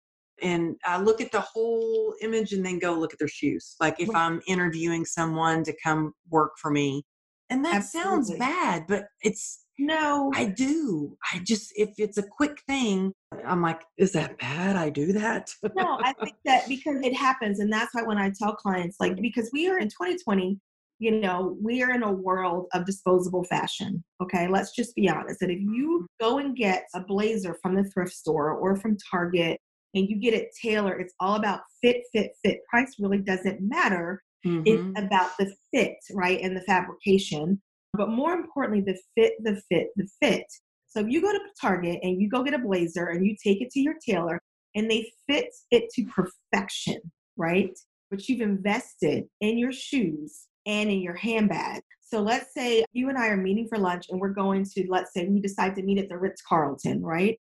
and 0.42 0.76
I 0.84 1.00
look 1.00 1.20
at 1.20 1.30
the 1.32 1.40
whole 1.40 2.14
image 2.20 2.52
and 2.52 2.66
then 2.66 2.78
go 2.78 2.94
look 2.94 3.12
at 3.12 3.18
their 3.18 3.28
shoes. 3.28 3.76
Like 3.80 4.00
if 4.00 4.08
Right. 4.08 4.20
I'm 4.20 4.42
interviewing 4.46 5.04
someone 5.04 5.62
to 5.64 5.74
come 5.82 6.12
work 6.28 6.52
for 6.60 6.70
me, 6.70 7.04
and 7.50 7.64
that 7.64 7.84
sounds 7.84 8.32
bad, 8.36 8.86
but 8.88 9.06
it's 9.22 9.60
No. 9.78 10.30
I 10.34 10.46
do. 10.46 11.16
I 11.32 11.40
just 11.40 11.72
if 11.76 11.90
it's 11.98 12.16
a 12.16 12.22
quick 12.22 12.60
thing, 12.66 13.12
I'm 13.44 13.60
like, 13.60 13.82
is 13.98 14.12
that 14.12 14.38
bad? 14.38 14.76
I 14.76 14.88
do 14.90 15.12
that. 15.12 15.50
no, 15.74 15.98
I 16.02 16.12
think 16.14 16.36
that 16.44 16.68
because 16.68 17.00
it 17.02 17.14
happens, 17.14 17.60
and 17.60 17.72
that's 17.72 17.94
why 17.94 18.02
when 18.02 18.18
I 18.18 18.30
tell 18.36 18.54
clients, 18.54 18.96
like, 19.00 19.16
because 19.20 19.50
we 19.52 19.68
are 19.68 19.78
in 19.78 19.88
2020, 19.88 20.58
you 20.98 21.10
know, 21.20 21.56
we 21.60 21.82
are 21.82 21.92
in 21.92 22.02
a 22.02 22.12
world 22.12 22.66
of 22.72 22.86
disposable 22.86 23.44
fashion. 23.44 24.02
Okay, 24.22 24.48
let's 24.48 24.74
just 24.74 24.94
be 24.94 25.08
honest. 25.08 25.40
That 25.40 25.50
if 25.50 25.60
you 25.60 26.06
go 26.20 26.38
and 26.38 26.56
get 26.56 26.86
a 26.94 27.00
blazer 27.00 27.56
from 27.62 27.74
the 27.74 27.84
thrift 27.84 28.12
store 28.12 28.52
or 28.52 28.76
from 28.76 28.96
Target 29.10 29.60
and 29.94 30.08
you 30.08 30.16
get 30.16 30.34
it 30.34 30.48
tailored, 30.60 31.00
it's 31.00 31.14
all 31.20 31.36
about 31.36 31.60
fit, 31.82 32.02
fit, 32.12 32.32
fit. 32.44 32.60
Price 32.68 32.94
really 32.98 33.18
doesn't 33.18 33.60
matter. 33.60 34.22
Mhm. 34.46 34.62
It's 34.66 35.00
about 35.00 35.30
the 35.38 35.52
fit, 35.72 35.96
right, 36.12 36.40
and 36.40 36.56
the 36.56 36.62
fabrication. 36.62 37.60
But 37.92 38.10
more 38.10 38.34
importantly, 38.34 38.80
the 38.80 38.98
fit, 39.14 39.34
the 39.42 39.60
fit, 39.68 39.88
the 39.96 40.08
fit. 40.20 40.46
So 40.86 41.00
if 41.00 41.08
you 41.08 41.20
go 41.20 41.32
to 41.32 41.40
Target 41.60 41.98
and 42.02 42.20
you 42.20 42.28
go 42.28 42.42
get 42.42 42.54
a 42.54 42.58
blazer 42.58 43.08
and 43.08 43.26
you 43.26 43.36
take 43.42 43.60
it 43.60 43.70
to 43.70 43.80
your 43.80 43.94
tailor 44.04 44.40
and 44.74 44.90
they 44.90 45.10
fit 45.28 45.52
it 45.70 45.90
to 45.94 46.04
perfection, 46.06 47.00
right? 47.36 47.76
But 48.10 48.28
you've 48.28 48.40
invested 48.42 49.24
in 49.40 49.58
your 49.58 49.72
shoes 49.72 50.46
and 50.66 50.90
in 50.90 51.00
your 51.00 51.14
handbag. 51.14 51.82
So 52.00 52.20
let's 52.20 52.52
say 52.54 52.84
you 52.92 53.08
and 53.08 53.18
I 53.18 53.28
are 53.28 53.36
meeting 53.36 53.66
for 53.68 53.78
lunch 53.78 54.06
and 54.10 54.20
we're 54.20 54.28
going 54.28 54.64
to, 54.74 54.86
let's 54.88 55.12
say 55.12 55.26
we 55.26 55.40
decide 55.40 55.74
to 55.76 55.82
meet 55.82 55.98
at 55.98 56.08
the 56.08 56.18
Ritz 56.18 56.42
Carlton, 56.42 57.02
right? 57.02 57.38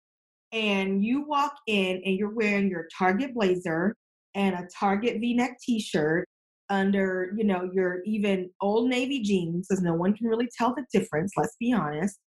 And 0.52 1.04
you 1.04 1.24
walk 1.26 1.54
in 1.66 2.00
and 2.04 2.16
you're 2.16 2.34
wearing 2.34 2.68
your 2.68 2.88
Target 2.96 3.34
blazer 3.34 3.94
and 4.34 4.54
a 4.54 4.66
Target 4.78 5.20
v 5.20 5.34
neck 5.34 5.58
t 5.60 5.80
shirt 5.80 6.26
under, 6.70 7.32
you 7.36 7.44
know, 7.44 7.68
your 7.72 8.02
even 8.04 8.50
old 8.60 8.88
navy 8.88 9.20
jeans, 9.20 9.66
because 9.68 9.82
no 9.82 9.94
one 9.94 10.14
can 10.14 10.26
really 10.26 10.48
tell 10.56 10.74
the 10.74 10.84
difference, 10.92 11.32
let's 11.36 11.56
be 11.60 11.72
honest. 11.72 12.18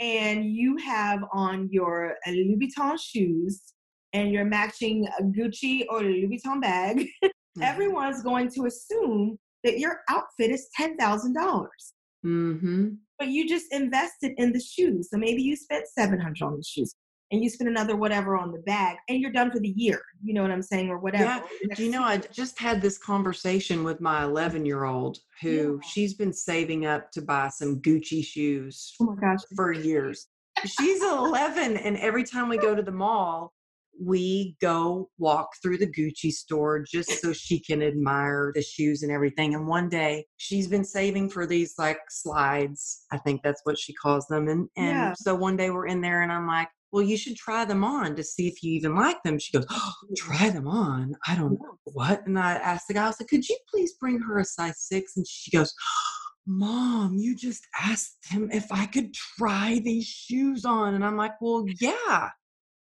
And 0.00 0.44
you 0.54 0.76
have 0.78 1.20
on 1.32 1.68
your 1.70 2.16
Louis 2.26 2.56
Vuitton 2.56 2.98
shoes 3.00 3.72
and 4.12 4.32
you're 4.32 4.44
matching 4.44 5.06
a 5.18 5.22
Gucci 5.22 5.84
or 5.88 6.02
Louis 6.02 6.28
Vuitton 6.44 6.60
bag, 6.60 7.06
Mhm. 7.58 7.64
everyone's 7.64 8.22
going 8.22 8.48
to 8.50 8.66
assume 8.66 9.36
that 9.64 9.78
your 9.78 10.00
outfit 10.08 10.50
is 10.50 10.68
$10,000. 10.78 11.66
Mhm. 12.24 12.98
But 13.18 13.28
you 13.28 13.48
just 13.48 13.72
invested 13.72 14.32
in 14.36 14.52
the 14.52 14.60
shoes. 14.60 15.08
So 15.10 15.16
maybe 15.18 15.42
you 15.42 15.56
spent 15.56 15.86
700 15.88 16.42
on 16.42 16.56
the 16.56 16.62
shoes 16.62 16.94
and 17.32 17.42
you 17.42 17.48
spend 17.48 17.68
another 17.70 17.96
whatever 17.96 18.36
on 18.36 18.52
the 18.52 18.58
bag 18.60 18.96
and 19.08 19.20
you're 19.20 19.32
done 19.32 19.50
for 19.50 19.58
the 19.60 19.68
year. 19.70 20.02
You 20.22 20.34
know 20.34 20.42
what 20.42 20.50
I'm 20.50 20.62
saying? 20.62 20.90
Or 20.90 20.98
whatever. 20.98 21.24
Yeah. 21.24 21.38
or 21.40 21.48
the 21.62 21.68
next 21.68 21.78
Do 21.78 21.84
you 21.84 21.90
know, 21.92 22.02
I 22.02 22.18
just 22.18 22.58
had 22.58 22.82
this 22.82 22.98
conversation 22.98 23.84
with 23.84 24.00
my 24.00 24.24
11 24.24 24.66
year 24.66 24.84
old 24.84 25.18
who 25.40 25.78
Yeah. 25.82 25.88
she's 25.88 26.14
been 26.14 26.32
saving 26.32 26.86
up 26.86 27.10
to 27.12 27.22
buy 27.22 27.48
some 27.48 27.80
Gucci 27.80 28.24
shoes 28.24 28.94
Oh 29.00 29.04
my 29.06 29.14
gosh. 29.16 29.40
for 29.56 29.72
years. 29.72 30.28
She's 30.66 31.02
11, 31.02 31.78
and 31.78 31.96
every 31.98 32.22
time 32.24 32.48
we 32.50 32.58
go 32.58 32.74
to 32.74 32.82
the 32.82 32.92
mall, 32.92 33.54
we 34.02 34.56
go 34.60 35.08
walk 35.18 35.48
through 35.62 35.78
the 35.78 35.86
Gucci 35.86 36.30
store 36.32 36.82
just 36.82 37.20
so 37.20 37.32
she 37.32 37.60
can 37.60 37.82
admire 37.82 38.50
the 38.54 38.62
shoes 38.62 39.02
and 39.02 39.12
everything. 39.12 39.54
And 39.54 39.66
one 39.66 39.88
day 39.88 40.26
she's 40.38 40.66
been 40.68 40.84
saving 40.84 41.28
for 41.30 41.46
these 41.46 41.74
like 41.78 41.98
slides. 42.08 43.04
I 43.12 43.18
think 43.18 43.42
that's 43.42 43.60
what 43.64 43.78
she 43.78 43.92
calls 43.94 44.26
them. 44.28 44.48
And 44.48 44.68
and 44.76 44.86
Yeah. 44.86 45.12
so 45.16 45.34
one 45.34 45.56
day 45.56 45.70
we're 45.70 45.86
in 45.86 46.00
there 46.00 46.22
and 46.22 46.32
I'm 46.32 46.46
like, 46.46 46.68
well, 46.92 47.02
you 47.04 47.16
should 47.16 47.36
try 47.36 47.64
them 47.64 47.84
on 47.84 48.16
to 48.16 48.24
see 48.24 48.48
if 48.48 48.62
you 48.62 48.72
even 48.72 48.96
like 48.96 49.22
them. 49.22 49.38
She 49.38 49.52
goes, 49.56 49.66
oh, 49.70 49.92
try 50.16 50.50
them 50.50 50.66
on. 50.66 51.14
I 51.28 51.36
don't 51.36 51.52
know 51.52 51.78
what. 51.84 52.26
And 52.26 52.38
I 52.38 52.54
asked 52.54 52.88
the 52.88 52.94
guy, 52.94 53.04
I 53.04 53.06
was 53.08 53.20
like, 53.20 53.28
could 53.28 53.48
you 53.48 53.56
please 53.70 53.92
bring 54.00 54.18
her 54.20 54.38
a 54.38 54.44
size 54.44 54.78
six? 54.80 55.16
And 55.16 55.26
she 55.26 55.50
goes, 55.50 55.72
Mom, 56.46 57.14
you 57.16 57.36
just 57.36 57.64
asked 57.80 58.16
him 58.28 58.50
if 58.52 58.72
I 58.72 58.86
could 58.86 59.14
try 59.14 59.80
these 59.84 60.06
shoes 60.06 60.64
on. 60.64 60.94
And 60.94 61.04
I'm 61.04 61.16
like, 61.16 61.32
Well, 61.40 61.64
yeah, 61.80 62.30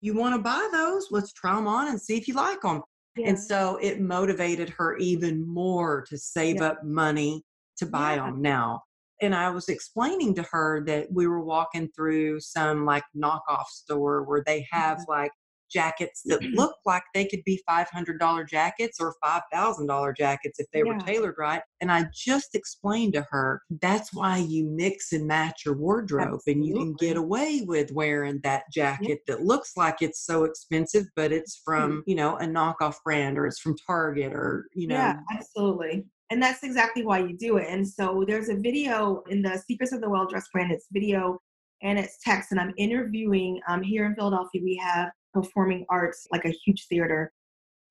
you 0.00 0.14
want 0.14 0.34
to 0.34 0.40
buy 0.40 0.68
those? 0.72 1.08
Let's 1.10 1.32
try 1.32 1.54
them 1.54 1.66
on 1.66 1.88
and 1.88 2.00
see 2.00 2.16
if 2.16 2.28
you 2.28 2.34
like 2.34 2.60
them. 2.60 2.82
Yeah. 3.16 3.30
And 3.30 3.38
so 3.38 3.78
it 3.80 4.00
motivated 4.00 4.70
her 4.70 4.96
even 4.98 5.46
more 5.46 6.04
to 6.08 6.18
save 6.18 6.56
Yeah. 6.56 6.68
up 6.68 6.84
money 6.84 7.44
to 7.78 7.86
buy 7.86 8.14
Yeah. 8.14 8.26
them 8.26 8.42
now. 8.42 8.82
And 9.22 9.34
I 9.34 9.48
was 9.50 9.68
explaining 9.68 10.34
to 10.34 10.42
her 10.50 10.84
that 10.84 11.10
we 11.10 11.26
were 11.26 11.42
walking 11.42 11.88
through 11.96 12.40
some 12.40 12.84
like 12.84 13.04
knockoff 13.16 13.66
store 13.68 14.24
where 14.24 14.42
they 14.44 14.66
have 14.70 14.98
mm-hmm. 14.98 15.10
like 15.10 15.32
jackets 15.70 16.22
that 16.26 16.42
look 16.54 16.74
like 16.84 17.02
they 17.14 17.26
could 17.26 17.42
be 17.44 17.62
$500 17.68 18.48
jackets 18.48 18.98
or 19.00 19.14
$5,000 19.24 20.16
jackets 20.16 20.58
if 20.58 20.66
they 20.72 20.82
Yeah. 20.82 20.92
were 20.92 20.98
tailored 20.98 21.34
right. 21.38 21.62
And 21.80 21.90
I 21.90 22.06
just 22.14 22.54
explained 22.54 23.14
to 23.14 23.26
her 23.30 23.62
that's 23.82 24.12
why 24.12 24.38
you 24.38 24.66
mix 24.70 25.12
and 25.12 25.26
match 25.26 25.62
your 25.64 25.76
wardrobe 25.76 26.40
and 26.46 26.64
you 26.64 26.74
can 26.74 26.94
get 26.94 27.16
away 27.16 27.62
with 27.66 27.92
wearing 27.92 28.40
that 28.42 28.64
jacket 28.72 29.20
that 29.26 29.42
looks 29.42 29.76
like 29.76 29.96
it's 30.00 30.24
so 30.24 30.44
expensive, 30.44 31.06
but 31.16 31.32
it's 31.32 31.60
from, 31.64 32.02
you 32.06 32.14
know, 32.14 32.36
a 32.36 32.44
knockoff 32.44 32.94
brand 33.04 33.38
or 33.38 33.46
it's 33.46 33.58
from 33.60 33.76
Target 33.86 34.32
or, 34.32 34.66
you 34.74 34.88
know, 34.88 34.94
Yeah, 34.96 35.14
absolutely. 35.32 36.06
And 36.30 36.42
that's 36.42 36.62
exactly 36.64 37.04
why 37.04 37.18
you 37.18 37.36
do 37.36 37.56
it. 37.58 37.68
And 37.68 37.86
so 37.86 38.24
there's 38.26 38.48
a 38.48 38.56
video 38.56 39.22
in 39.30 39.42
the 39.42 39.58
Secrets 39.66 39.92
of 39.92 40.00
the 40.00 40.08
Well 40.10 40.26
Dressed 40.26 40.50
brand. 40.52 40.72
It's 40.72 40.86
video 40.90 41.38
and 41.82 41.98
it's 41.98 42.18
text. 42.22 42.50
And 42.52 42.60
I'm 42.60 42.74
interviewing 42.76 43.60
um, 43.68 43.82
here 43.82 44.06
in 44.06 44.14
Philadelphia. 44.14 44.60
We 44.64 44.76
have 44.82 45.10
performing 45.42 45.84
arts, 45.90 46.26
like 46.32 46.44
a 46.44 46.54
huge 46.64 46.86
theater 46.88 47.32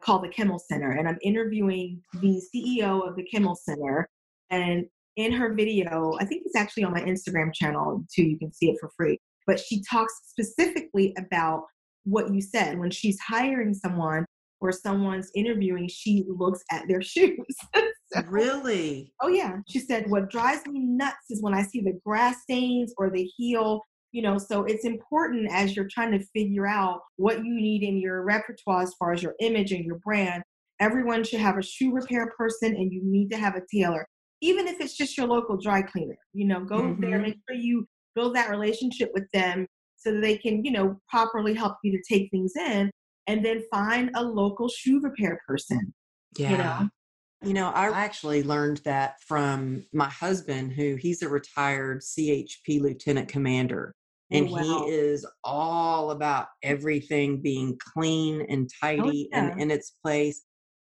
called 0.02 0.24
the 0.24 0.30
Kimmel 0.30 0.60
Center. 0.60 0.92
And 0.92 1.08
I'm 1.08 1.18
interviewing 1.22 2.02
the 2.22 2.42
CEO 2.54 3.08
of 3.08 3.16
the 3.16 3.24
Kimmel 3.24 3.56
Center. 3.56 4.08
And 4.50 4.86
in 5.16 5.32
her 5.32 5.54
video, 5.54 6.14
I 6.20 6.26
think 6.26 6.44
it's 6.46 6.56
actually 6.56 6.84
on 6.84 6.92
my 6.94 7.02
Instagram 7.02 7.54
channel 7.54 8.04
too. 8.14 8.24
You 8.24 8.38
can 8.38 8.52
see 8.52 8.70
it 8.72 8.78
for 8.80 8.90
free. 8.98 9.20
But 9.48 9.60
she 9.60 9.84
talks 9.90 10.14
specifically 10.26 11.14
about 11.18 11.64
what 12.04 12.34
you 12.34 12.42
said 12.42 12.80
when 12.80 12.92
she's 12.92 13.20
hiring 13.20 13.74
someone 13.74 14.26
or 14.62 14.72
someone's 14.72 15.30
interviewing, 15.36 15.88
she 15.88 16.26
looks 16.28 16.62
at 16.72 16.88
their 16.88 17.02
shoes. 17.14 17.38
So- 17.76 18.22
really. 18.28 19.14
oh 19.22 19.28
yeah. 19.28 19.58
She 19.68 19.80
said, 19.80 20.10
what 20.10 20.30
drives 20.30 20.66
me 20.68 20.80
nuts 20.80 21.30
is 21.30 21.42
when 21.42 21.54
I 21.54 21.64
see 21.64 21.82
the 21.82 22.00
grass 22.06 22.42
stains 22.44 22.94
or 22.98 23.10
the 23.10 23.30
heel. 23.38 23.82
You 24.16 24.22
know, 24.22 24.38
so 24.38 24.64
it's 24.64 24.86
important 24.86 25.50
as 25.52 25.76
you're 25.76 25.90
trying 25.92 26.18
to 26.18 26.26
figure 26.28 26.66
out 26.66 27.02
what 27.18 27.44
you 27.44 27.54
need 27.54 27.84
in 27.84 27.98
your 27.98 28.24
repertoire 28.24 28.82
as 28.82 28.94
far 28.98 29.12
as 29.12 29.22
your 29.22 29.36
image 29.42 29.74
and 29.74 29.84
your 29.84 30.00
brand. 30.06 30.42
Everyone 30.80 31.22
should 31.26 31.42
have 31.42 31.58
a 31.58 31.62
shoe 31.62 31.92
repair 31.92 32.32
person 32.38 32.78
and 32.78 32.94
you 32.94 33.02
need 33.04 33.30
to 33.32 33.38
have 33.38 33.56
a 33.56 33.62
tailor. 33.70 34.08
Even 34.40 34.70
if 34.70 34.80
it's 34.80 34.96
just 34.96 35.18
your 35.18 35.28
local 35.28 35.58
dry 35.58 35.82
cleaner, 35.82 36.16
you 36.32 36.46
know, 36.46 36.64
go 36.64 36.96
there, 36.98 37.20
Mhm. 37.20 37.24
make 37.24 37.36
sure 37.46 37.58
you 37.58 37.86
build 38.16 38.38
that 38.38 38.50
relationship 38.50 39.12
with 39.14 39.30
them 39.34 39.68
so 39.98 40.14
that 40.14 40.22
they 40.22 40.38
can, 40.38 40.64
you 40.64 40.72
know, 40.72 40.98
properly 41.10 41.54
help 41.54 41.76
you 41.84 41.92
to 41.92 42.02
take 42.08 42.32
things 42.32 42.54
in 42.56 42.90
and 43.28 43.46
then 43.46 43.66
find 43.70 44.12
a 44.16 44.24
local 44.24 44.70
shoe 44.70 45.02
repair 45.02 45.42
person. 45.46 45.94
Yeah. 46.38 46.52
You 46.52 46.58
know? 46.58 46.90
You 47.44 47.54
know, 47.54 47.68
I 47.68 47.90
actually 47.90 48.44
learned 48.44 48.78
that 48.86 49.22
from 49.22 49.86
my 49.92 50.10
husband, 50.10 50.72
who 50.72 50.96
he's 50.96 51.22
a 51.22 51.28
retired 51.28 52.02
CHP 52.02 52.80
lieutenant 52.80 53.28
commander. 53.28 53.94
Oh, 54.32 54.38
And 54.38 54.48
wow. 54.48 54.62
he 54.64 54.90
is 54.90 55.26
all 55.44 56.12
about 56.12 56.48
everything 56.64 57.42
being 57.42 57.78
clean 57.94 58.42
and 58.50 58.70
tidy 58.82 59.02
Oh, 59.04 59.38
yeah. 59.38 59.50
and 59.50 59.62
in 59.62 59.72
its 59.72 59.92
place. 60.04 60.44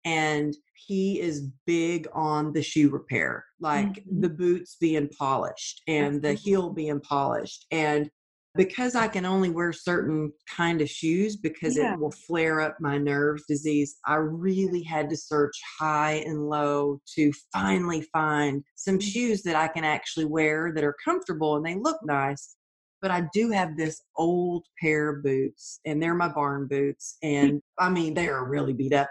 And 0.06 0.56
he 0.76 1.20
is 1.20 1.48
big 1.66 2.08
on 2.14 2.54
the 2.54 2.62
shoe 2.62 2.90
repair, 2.90 3.44
like 3.60 4.04
Mhm. 4.08 4.22
the 4.22 4.30
boots 4.30 4.78
being 4.80 5.10
polished 5.10 5.82
and 5.88 6.22
the 6.22 6.34
heel 6.34 6.70
being 6.72 7.02
polished. 7.02 7.66
And 7.72 8.10
because 8.56 8.96
I 8.96 9.08
can 9.10 9.26
only 9.26 9.50
wear 9.50 9.74
certain 9.74 10.32
kind 10.50 10.80
of 10.82 10.90
shoes 10.90 11.36
because 11.36 11.76
Yeah. 11.76 11.94
it 11.94 12.00
will 12.00 12.12
flare 12.12 12.62
up 12.62 12.78
my 12.80 12.98
nerve 12.98 13.40
disease, 13.50 13.98
I 14.06 14.16
really 14.16 14.84
had 14.84 15.10
to 15.10 15.18
search 15.18 15.60
high 15.80 16.24
and 16.26 16.48
low 16.48 17.02
to 17.16 17.34
finally 17.52 18.02
find 18.14 18.64
some 18.76 19.00
Mhm. 19.00 19.02
shoes 19.02 19.44
that 19.44 19.56
I 19.56 19.68
can 19.68 19.84
actually 19.84 20.26
wear 20.26 20.72
that 20.74 20.84
are 20.86 20.96
comfortable 21.04 21.58
and 21.58 21.66
they 21.66 21.76
look 21.76 21.98
nice. 22.06 22.56
But 23.02 23.12
I 23.12 23.28
do 23.34 23.52
have 23.52 23.78
this 23.78 24.02
old 24.16 24.66
pair 24.82 25.10
of 25.10 25.24
boots, 25.24 25.80
and 25.86 26.02
they're 26.02 26.16
my 26.16 26.28
barn 26.28 26.68
boots. 26.68 27.18
Mm. 27.24 27.44
And 27.44 27.62
I 27.80 27.90
mean, 27.90 28.14
they 28.14 28.28
are 28.28 28.48
really 28.48 28.74
beat 28.74 28.94
up 28.94 29.10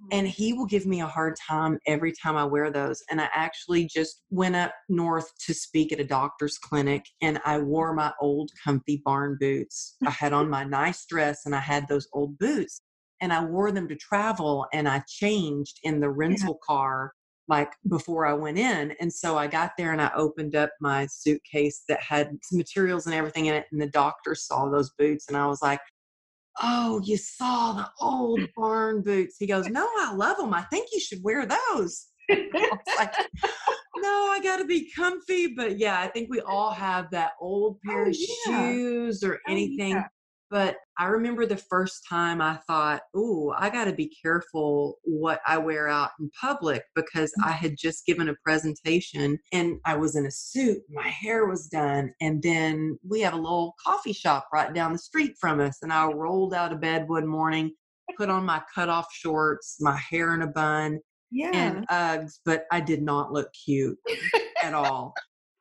mm. 0.00 0.08
and 0.12 0.28
he 0.28 0.52
will 0.52 0.66
give 0.66 0.86
me 0.86 1.00
a 1.00 1.06
hard 1.06 1.36
time 1.36 1.78
every 1.86 2.12
time 2.12 2.36
I 2.36 2.44
wear 2.44 2.70
those. 2.70 3.02
And 3.10 3.20
I 3.20 3.28
actually 3.34 3.86
just 3.86 4.22
went 4.30 4.56
up 4.56 4.72
north 4.88 5.30
to 5.46 5.54
speak 5.54 5.92
at 5.92 6.00
a 6.00 6.04
doctor's 6.04 6.58
clinic 6.58 7.04
and 7.20 7.40
I 7.44 7.58
mm. 7.58 7.64
wore 7.64 7.94
my 7.94 8.12
old 8.20 8.50
comfy 8.62 9.02
barn 9.04 9.36
boots. 9.40 9.96
I 10.06 10.10
had 10.10 10.32
on 10.32 10.48
my 10.48 10.64
nice 10.64 11.04
dress 11.06 11.40
and 11.46 11.54
I 11.54 11.60
had 11.60 11.88
those 11.88 12.06
old 12.12 12.38
boots 12.38 12.80
and 13.22 13.32
I 13.32 13.42
wore 13.44 13.70
them 13.72 13.88
to 13.88 13.96
travel 13.96 14.66
and 14.72 14.88
I 14.88 15.02
changed 15.08 15.78
in 15.84 16.00
the 16.00 16.10
rental 16.10 16.58
car 16.66 17.12
like 17.48 17.72
before 17.88 18.26
I 18.26 18.32
went 18.32 18.58
in. 18.58 18.94
And 19.00 19.12
so 19.12 19.36
I 19.36 19.46
got 19.46 19.72
there 19.76 19.92
and 19.92 20.00
I 20.00 20.10
opened 20.14 20.54
up 20.54 20.70
my 20.80 21.06
suitcase 21.06 21.82
that 21.88 22.00
had 22.02 22.30
some 22.42 22.58
materials 22.58 23.06
and 23.06 23.14
everything 23.14 23.46
in 23.46 23.54
it. 23.54 23.66
And 23.72 23.80
the 23.80 23.88
doctor 23.88 24.34
saw 24.34 24.68
those 24.68 24.90
boots 24.98 25.28
and 25.28 25.36
I 25.36 25.46
was 25.46 25.60
like, 25.62 25.80
Oh, 26.62 27.00
you 27.04 27.16
saw 27.16 27.72
the 27.72 27.88
old 28.00 28.40
barn 28.56 29.02
boots. 29.02 29.36
He 29.38 29.46
goes, 29.46 29.68
No, 29.68 29.86
I 29.98 30.12
love 30.14 30.36
them. 30.36 30.54
I 30.54 30.62
think 30.62 30.88
you 30.92 31.00
should 31.00 31.22
wear 31.22 31.46
those. 31.46 32.06
I 32.30 32.70
like, 32.98 33.14
No, 33.96 34.28
I 34.30 34.40
got 34.42 34.58
to 34.58 34.64
be 34.64 34.90
comfy. 34.94 35.48
But 35.48 35.78
yeah, 35.78 36.00
I 36.00 36.08
think 36.08 36.28
we 36.30 36.40
all 36.42 36.70
have 36.72 37.10
that 37.10 37.32
old 37.40 37.78
oh, 37.86 37.90
pair 37.90 38.04
Oh, 38.06 38.08
of 38.08 38.16
yeah. 38.16 38.72
shoes 38.72 39.24
or 39.24 39.40
Oh, 39.48 39.52
anything. 39.52 39.90
yeah. 39.96 40.06
But 40.52 40.76
I 40.98 41.06
remember 41.06 41.46
the 41.46 41.56
first 41.56 42.04
time 42.06 42.42
I 42.42 42.58
thought, 42.66 43.00
Ooh, 43.16 43.54
I 43.56 43.70
got 43.70 43.86
to 43.86 43.92
be 43.94 44.14
careful 44.22 44.98
what 45.02 45.40
I 45.46 45.56
wear 45.56 45.88
out 45.88 46.10
in 46.20 46.30
public 46.38 46.82
because 46.94 47.32
Mm. 47.40 47.46
I 47.46 47.52
had 47.52 47.74
just 47.78 48.04
given 48.04 48.28
a 48.28 48.34
presentation 48.44 49.38
and 49.52 49.78
I 49.86 49.96
was 49.96 50.14
in 50.14 50.26
a 50.26 50.30
suit. 50.30 50.82
My 50.90 51.08
hair 51.08 51.46
was 51.46 51.68
done. 51.68 52.12
And 52.20 52.42
then 52.42 52.98
we 53.08 53.22
have 53.22 53.32
a 53.32 53.36
little 53.38 53.74
coffee 53.82 54.12
shop 54.12 54.46
right 54.52 54.74
down 54.74 54.92
the 54.92 54.98
street 54.98 55.32
from 55.40 55.58
us. 55.58 55.78
And 55.80 55.90
I 55.90 56.04
rolled 56.04 56.52
out 56.52 56.70
of 56.74 56.82
bed 56.82 57.08
one 57.08 57.26
morning, 57.26 57.72
put 58.18 58.28
on 58.28 58.44
my 58.44 58.60
cutoff 58.74 59.06
shorts, 59.10 59.78
my 59.80 59.96
hair 59.96 60.34
in 60.34 60.42
a 60.42 60.46
bun, 60.48 61.00
Yeah. 61.30 61.52
and 61.54 61.88
Uggs, 61.88 62.40
but 62.44 62.66
I 62.70 62.80
did 62.80 63.00
not 63.00 63.32
look 63.32 63.48
cute 63.64 63.96
at 64.62 64.74
all. 64.74 65.14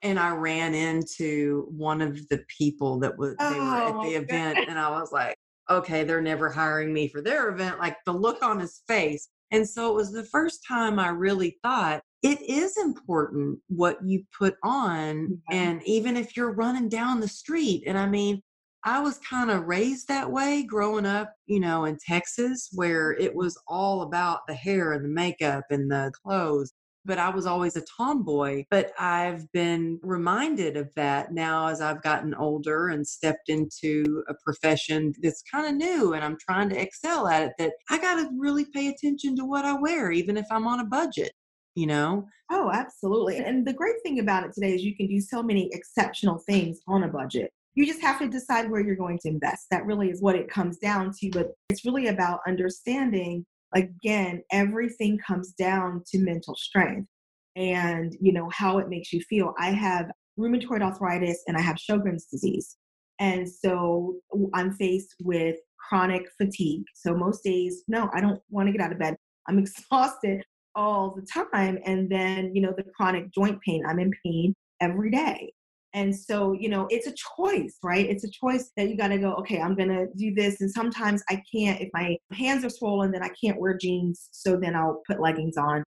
And 0.03 0.19
I 0.19 0.31
ran 0.31 0.73
into 0.73 1.67
one 1.69 2.01
of 2.01 2.27
the 2.29 2.43
people 2.47 2.99
that 2.99 3.17
was 3.17 3.35
they 3.37 3.45
were 3.45 3.51
Oh, 3.53 4.01
at 4.01 4.09
the 4.09 4.15
event, 4.15 4.57
and 4.67 4.79
I 4.79 4.89
was 4.89 5.11
like, 5.11 5.35
okay, 5.69 6.03
they're 6.03 6.21
never 6.21 6.49
hiring 6.49 6.93
me 6.93 7.07
for 7.07 7.21
their 7.21 7.49
event. 7.49 7.79
Like 7.79 7.97
the 8.05 8.13
look 8.13 8.43
on 8.43 8.59
his 8.59 8.81
face. 8.87 9.29
And 9.51 9.67
so 9.67 9.89
it 9.89 9.95
was 9.95 10.11
the 10.11 10.23
first 10.25 10.65
time 10.67 10.97
I 10.97 11.09
really 11.09 11.57
thought 11.61 12.01
it 12.23 12.41
is 12.41 12.77
important 12.77 13.59
what 13.67 13.97
you 14.05 14.23
put 14.37 14.55
on. 14.63 15.41
Yeah. 15.49 15.57
And 15.57 15.83
even 15.85 16.15
if 16.15 16.37
you're 16.37 16.53
running 16.53 16.89
down 16.89 17.19
the 17.19 17.27
street, 17.27 17.83
and 17.87 17.97
I 17.97 18.07
mean, 18.07 18.41
I 18.83 18.99
was 18.99 19.19
kind 19.19 19.51
of 19.51 19.65
raised 19.65 20.07
that 20.07 20.31
way 20.31 20.63
growing 20.63 21.05
up, 21.05 21.33
you 21.45 21.59
know, 21.59 21.85
in 21.85 21.97
Texas, 22.05 22.69
where 22.73 23.11
it 23.11 23.29
mm-hmm. 23.29 23.37
was 23.37 23.59
all 23.67 24.01
about 24.01 24.47
the 24.47 24.55
hair 24.55 24.93
and 24.93 25.05
the 25.05 25.09
makeup 25.09 25.65
and 25.69 25.89
the 25.89 26.11
clothes. 26.23 26.73
But 27.03 27.17
I 27.17 27.29
was 27.29 27.45
always 27.45 27.75
a 27.75 27.83
tomboy. 27.97 28.65
But 28.69 28.91
I've 28.99 29.51
been 29.51 29.99
reminded 30.03 30.77
of 30.77 30.93
that 30.95 31.33
now 31.33 31.67
as 31.67 31.81
I've 31.81 32.03
gotten 32.03 32.33
older 32.35 32.89
and 32.89 33.05
stepped 33.05 33.49
into 33.49 34.23
a 34.29 34.33
profession 34.43 35.13
that's 35.21 35.43
kind 35.51 35.67
of 35.67 35.75
new 35.75 36.13
and 36.13 36.23
I'm 36.23 36.37
trying 36.39 36.69
to 36.69 36.79
excel 36.79 37.27
at 37.27 37.43
it. 37.43 37.51
That 37.57 37.73
I 37.89 37.97
got 37.99 38.15
to 38.15 38.29
really 38.37 38.65
pay 38.65 38.87
attention 38.89 39.35
to 39.37 39.45
what 39.45 39.65
I 39.65 39.73
wear, 39.73 40.11
even 40.11 40.37
if 40.37 40.45
I'm 40.51 40.67
on 40.67 40.79
a 40.79 40.85
budget, 40.85 41.31
you 41.75 41.87
know? 41.87 42.27
Oh, 42.51 42.69
absolutely. 42.71 43.37
And 43.37 43.65
the 43.65 43.73
great 43.73 43.95
thing 44.03 44.19
about 44.19 44.43
it 44.43 44.53
today 44.53 44.75
is 44.75 44.83
you 44.83 44.95
can 44.95 45.07
do 45.07 45.21
so 45.21 45.41
many 45.41 45.69
exceptional 45.71 46.37
things 46.39 46.81
on 46.87 47.03
a 47.03 47.07
budget. 47.07 47.49
You 47.75 47.85
just 47.85 48.01
have 48.01 48.19
to 48.19 48.27
decide 48.27 48.69
where 48.69 48.81
you're 48.81 48.97
going 48.97 49.17
to 49.19 49.29
invest. 49.29 49.67
That 49.71 49.85
really 49.85 50.09
is 50.09 50.21
what 50.21 50.35
it 50.35 50.49
comes 50.49 50.77
down 50.77 51.13
to. 51.19 51.29
But 51.31 51.51
it's 51.69 51.85
really 51.85 52.07
about 52.07 52.41
understanding, 52.45 53.45
again, 53.74 54.43
everything 54.51 55.17
comes 55.26 55.53
down 55.53 56.03
to 56.11 56.19
mental 56.19 56.55
strength 56.55 57.07
and, 57.55 58.15
you 58.22 58.34
know, 58.34 58.49
how 58.51 58.78
it 58.78 58.89
makes 58.89 59.11
you 59.11 59.22
feel. 59.22 59.53
I 59.59 59.72
have 59.72 60.09
rheumatoid 60.39 60.82
arthritis 60.82 61.43
and 61.47 61.57
I 61.57 61.61
have 61.61 61.78
Sjogren's 61.78 62.26
disease. 62.26 62.78
And 63.19 63.47
so 63.47 64.15
I'm 64.53 64.74
faced 64.74 65.15
with 65.22 65.57
chronic 65.78 66.24
fatigue. 66.38 66.84
So 66.95 67.13
most 67.13 67.43
days, 67.43 67.84
no, 67.88 68.09
I 68.13 68.22
don't 68.22 68.41
want 68.49 68.67
to 68.67 68.72
get 68.72 68.82
out 68.82 68.91
of 68.91 68.99
bed. 68.99 69.15
I'm 69.47 69.59
exhausted 69.91 70.43
all 70.76 71.15
the 71.15 71.26
time. 71.53 71.78
And 71.86 72.09
then, 72.09 72.55
you 72.55 72.61
know, 72.61 72.74
the 72.76 72.86
chronic 72.95 73.32
joint 73.34 73.59
pain, 73.61 73.84
I'm 73.88 73.99
in 73.99 74.11
pain 74.26 74.55
every 74.80 75.11
day. 75.11 75.51
And 75.93 76.15
so, 76.15 76.53
you 76.53 76.69
know, 76.69 76.87
it's 76.89 77.07
a 77.07 77.13
choice, 77.37 77.77
right? 77.83 78.09
It's 78.09 78.23
a 78.23 78.29
choice 78.31 78.71
that 78.77 78.87
you 78.89 78.95
got 78.95 79.09
to 79.09 79.17
go, 79.17 79.33
okay, 79.35 79.59
I'm 79.59 79.75
going 79.75 79.89
to 79.89 80.07
do 80.15 80.33
this. 80.33 80.61
And 80.61 80.71
sometimes 80.71 81.21
I 81.29 81.41
can't, 81.53 81.81
if 81.81 81.89
my 81.93 82.17
hands 82.31 82.63
are 82.63 82.69
swollen, 82.69 83.11
then 83.11 83.23
I 83.23 83.29
can't 83.43 83.59
wear 83.59 83.77
jeans. 83.77 84.29
So 84.31 84.55
then 84.57 84.75
I'll 84.75 85.01
put 85.05 85.19
leggings 85.19 85.57
on. 85.57 85.83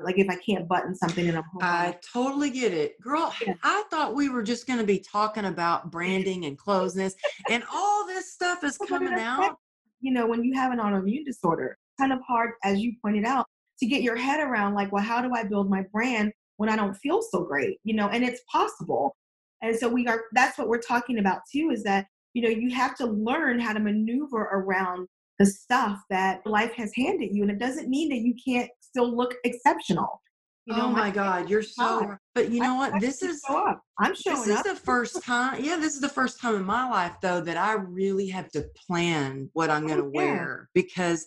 Like 0.00 0.18
if 0.18 0.28
I 0.28 0.36
can't 0.36 0.68
button 0.68 0.94
something 0.94 1.28
and 1.28 1.36
I'm 1.38 1.44
home. 1.52 1.60
I 1.62 1.96
totally 2.12 2.50
get 2.50 2.72
it. 2.72 3.00
Girl, 3.00 3.32
Yeah. 3.44 3.54
I 3.64 3.82
thought 3.90 4.14
we 4.14 4.28
were 4.28 4.42
just 4.44 4.66
going 4.66 4.78
to 4.78 4.84
be 4.86 4.98
talking 5.00 5.46
about 5.46 5.90
branding 5.90 6.44
and 6.44 6.56
closeness 6.56 7.14
and 7.50 7.62
all 7.72 8.06
this 8.06 8.32
stuff 8.32 8.62
is 8.64 8.76
Well, 8.78 8.88
but 8.90 9.02
it 9.02 9.06
coming 9.06 9.20
out. 9.20 9.56
you 10.00 10.12
know, 10.12 10.26
when 10.26 10.44
you 10.44 10.54
have 10.54 10.72
an 10.72 10.78
autoimmune 10.78 11.24
disorder, 11.24 11.76
kind 11.98 12.12
of 12.12 12.20
hard, 12.26 12.52
as 12.64 12.78
you 12.78 12.92
pointed 13.02 13.24
out, 13.24 13.46
to 13.80 13.86
get 13.86 14.02
your 14.02 14.16
head 14.16 14.40
around 14.40 14.74
like, 14.74 14.90
well, 14.92 15.02
how 15.02 15.20
do 15.20 15.32
I 15.34 15.44
build 15.44 15.68
my 15.70 15.84
brand 15.92 16.32
when 16.56 16.68
I 16.68 16.76
don't 16.76 16.94
feel 16.94 17.20
so 17.22 17.42
great? 17.44 17.78
You 17.84 17.94
know, 17.94 18.08
and 18.08 18.24
it's 18.24 18.40
possible. 18.50 19.16
And 19.62 19.76
so 19.76 19.88
we 19.88 20.06
are 20.06 20.24
that's 20.32 20.58
what 20.58 20.68
we're 20.68 20.80
talking 20.80 21.18
about 21.18 21.40
too, 21.52 21.70
is 21.72 21.82
that 21.84 22.06
you 22.34 22.42
know, 22.42 22.48
you 22.50 22.72
have 22.74 22.94
to 22.96 23.06
learn 23.06 23.58
how 23.58 23.72
to 23.72 23.80
maneuver 23.80 24.42
around 24.52 25.08
the 25.38 25.46
stuff 25.46 25.98
that 26.10 26.40
life 26.46 26.72
has 26.74 26.92
handed 26.94 27.30
you. 27.34 27.42
And 27.42 27.50
it 27.50 27.58
doesn't 27.58 27.88
mean 27.88 28.10
that 28.10 28.18
you 28.18 28.34
can't 28.46 28.70
still 28.80 29.16
look 29.16 29.34
exceptional. 29.44 30.20
You 30.66 30.76
know, 30.76 30.84
oh 30.84 30.90
my, 30.90 31.08
my 31.08 31.10
God, 31.10 31.48
you're 31.48 31.62
so. 31.62 32.14
But 32.34 32.50
you 32.50 32.60
know 32.60 32.74
what? 32.74 32.92
I, 32.94 32.98
this 33.00 33.22
is. 33.22 33.42
Up. 33.48 33.80
I'm 33.98 34.14
showing 34.14 34.36
This 34.46 34.50
up. 34.58 34.66
is 34.66 34.72
the 34.74 34.78
first 34.78 35.22
time. 35.24 35.64
Yeah, 35.64 35.76
this 35.76 35.94
is 35.94 36.00
the 36.02 36.08
first 36.10 36.38
time 36.40 36.56
in 36.56 36.64
my 36.64 36.88
life 36.88 37.12
though 37.22 37.40
that 37.40 37.56
I 37.56 37.72
really 37.72 38.28
have 38.28 38.50
to 38.50 38.66
plan 38.86 39.48
what 39.54 39.70
I'm 39.70 39.86
going 39.86 39.98
to 39.98 40.04
Oh, 40.04 40.10
yeah. 40.12 40.20
wear 40.20 40.68
because 40.74 41.26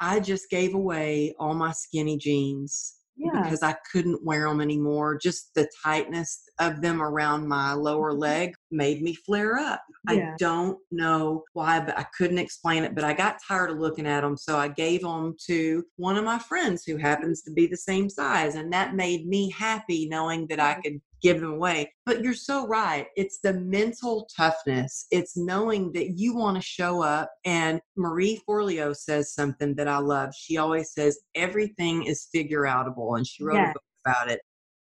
I 0.00 0.20
just 0.20 0.48
gave 0.50 0.74
away 0.74 1.34
all 1.40 1.54
my 1.54 1.72
skinny 1.72 2.16
jeans 2.16 2.94
Yeah. 3.16 3.42
because 3.42 3.62
I 3.64 3.74
couldn't 3.90 4.24
wear 4.24 4.48
them 4.48 4.60
anymore. 4.60 5.18
Just 5.18 5.52
the 5.56 5.68
tightness 5.82 6.42
of 6.58 6.80
them 6.80 7.02
around 7.02 7.46
my 7.46 7.72
lower 7.72 8.12
leg 8.12 8.54
made 8.70 9.02
me 9.02 9.14
flare 9.14 9.58
up. 9.58 9.82
Mm-hmm. 10.08 10.18
Yeah. 10.18 10.32
I 10.32 10.36
don't 10.38 10.78
know 10.90 11.44
why, 11.52 11.80
but 11.80 11.98
I 11.98 12.06
couldn't 12.16 12.38
explain 12.38 12.84
it. 12.84 12.94
But 12.94 13.04
I 13.04 13.12
got 13.12 13.38
tired 13.46 13.70
of 13.70 13.78
looking 13.78 14.06
at 14.06 14.22
them. 14.22 14.36
So 14.36 14.58
I 14.58 14.68
gave 14.68 15.02
them 15.02 15.36
to 15.46 15.84
one 15.96 16.16
of 16.16 16.24
my 16.24 16.38
friends 16.38 16.84
who 16.84 16.96
happens 16.96 17.42
to 17.42 17.52
be 17.52 17.66
the 17.66 17.76
same 17.76 18.08
size. 18.08 18.54
And 18.54 18.72
that 18.72 18.94
made 18.94 19.26
me 19.26 19.50
happy 19.50 20.08
knowing 20.08 20.46
that 20.48 20.60
I 20.60 20.74
could 20.74 21.00
give 21.22 21.40
them 21.40 21.52
away. 21.54 21.92
But 22.04 22.22
you're 22.22 22.34
so 22.34 22.66
right. 22.66 23.06
It's 23.16 23.38
the 23.42 23.54
mental 23.54 24.28
toughness. 24.36 25.06
It's 25.10 25.36
knowing 25.36 25.92
that 25.92 26.10
you 26.18 26.36
want 26.36 26.56
to 26.56 26.62
show 26.62 27.02
up. 27.02 27.30
And 27.44 27.80
Marie 27.96 28.40
Forleo 28.48 28.94
says 28.94 29.32
something 29.34 29.74
that 29.76 29.88
I 29.88 29.98
love. 29.98 30.34
She 30.34 30.56
always 30.58 30.92
says, 30.92 31.18
everything 31.34 32.04
is 32.04 32.28
figure 32.32 32.62
outable. 32.62 33.16
And 33.16 33.26
she 33.26 33.44
wrote 33.44 33.56
Yes. 33.56 33.70
a 33.70 33.72
book 33.72 33.82
about 34.04 34.30
it. 34.30 34.40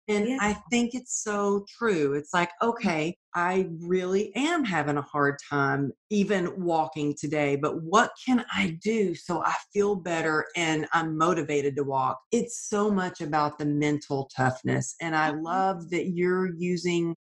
And 0.09 0.27
Yeah. 0.27 0.37
I 0.41 0.53
think 0.71 0.95
it's 0.95 1.23
so 1.23 1.65
true. 1.77 2.13
It's 2.15 2.33
like, 2.33 2.49
okay, 2.63 3.15
I 3.35 3.69
really 3.79 4.35
am 4.35 4.63
having 4.65 4.97
a 4.97 5.03
hard 5.03 5.37
time 5.47 5.91
even 6.09 6.59
walking 6.63 7.13
today, 7.15 7.55
but 7.55 7.83
what 7.83 8.11
can 8.25 8.43
I 8.51 8.79
do 8.83 9.13
so 9.13 9.43
I 9.43 9.53
feel 9.71 9.95
better 9.95 10.47
and 10.55 10.87
I'm 10.93 11.15
motivated 11.15 11.75
to 11.75 11.83
walk? 11.83 12.19
It's 12.31 12.67
so 12.67 12.89
much 12.89 13.21
about 13.21 13.59
the 13.59 13.65
mental 13.67 14.27
toughness. 14.35 14.95
And 14.99 15.15
I 15.15 15.29
Mhm. 15.29 15.43
love 15.43 15.91
that 15.91 16.07
you're 16.07 16.55
using, 16.57 17.15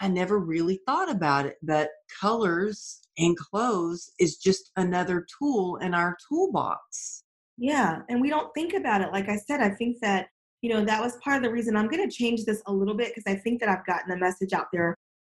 I 0.00 0.08
never 0.08 0.38
really 0.38 0.80
thought 0.86 1.10
about 1.10 1.46
it, 1.46 1.56
but 1.62 1.88
colors 2.20 3.00
and 3.16 3.34
clothes 3.38 4.12
is 4.20 4.36
just 4.36 4.70
another 4.76 5.26
tool 5.38 5.76
in 5.76 5.94
our 5.94 6.14
toolbox. 6.28 7.24
Yeah, 7.56 8.02
and 8.08 8.20
we 8.20 8.28
don't 8.30 8.52
think 8.54 8.74
about 8.74 9.00
it. 9.00 9.12
Like 9.12 9.28
I 9.28 9.36
said, 9.36 9.60
I 9.60 9.70
think 9.70 9.98
that, 10.00 10.28
you 10.64 10.70
know, 10.70 10.82
that 10.82 11.02
was 11.02 11.18
part 11.22 11.36
of 11.36 11.42
the 11.42 11.50
reason 11.50 11.76
I'm 11.76 11.88
going 11.88 12.08
to 12.08 12.16
change 12.16 12.46
this 12.46 12.62
a 12.66 12.72
little 12.72 12.94
bit 12.94 13.14
because 13.14 13.30
I 13.30 13.38
think 13.38 13.60
that 13.60 13.68
I've 13.68 13.84
gotten 13.84 14.08
the 14.08 14.16
message 14.16 14.54
out 14.54 14.68
there 14.72 14.96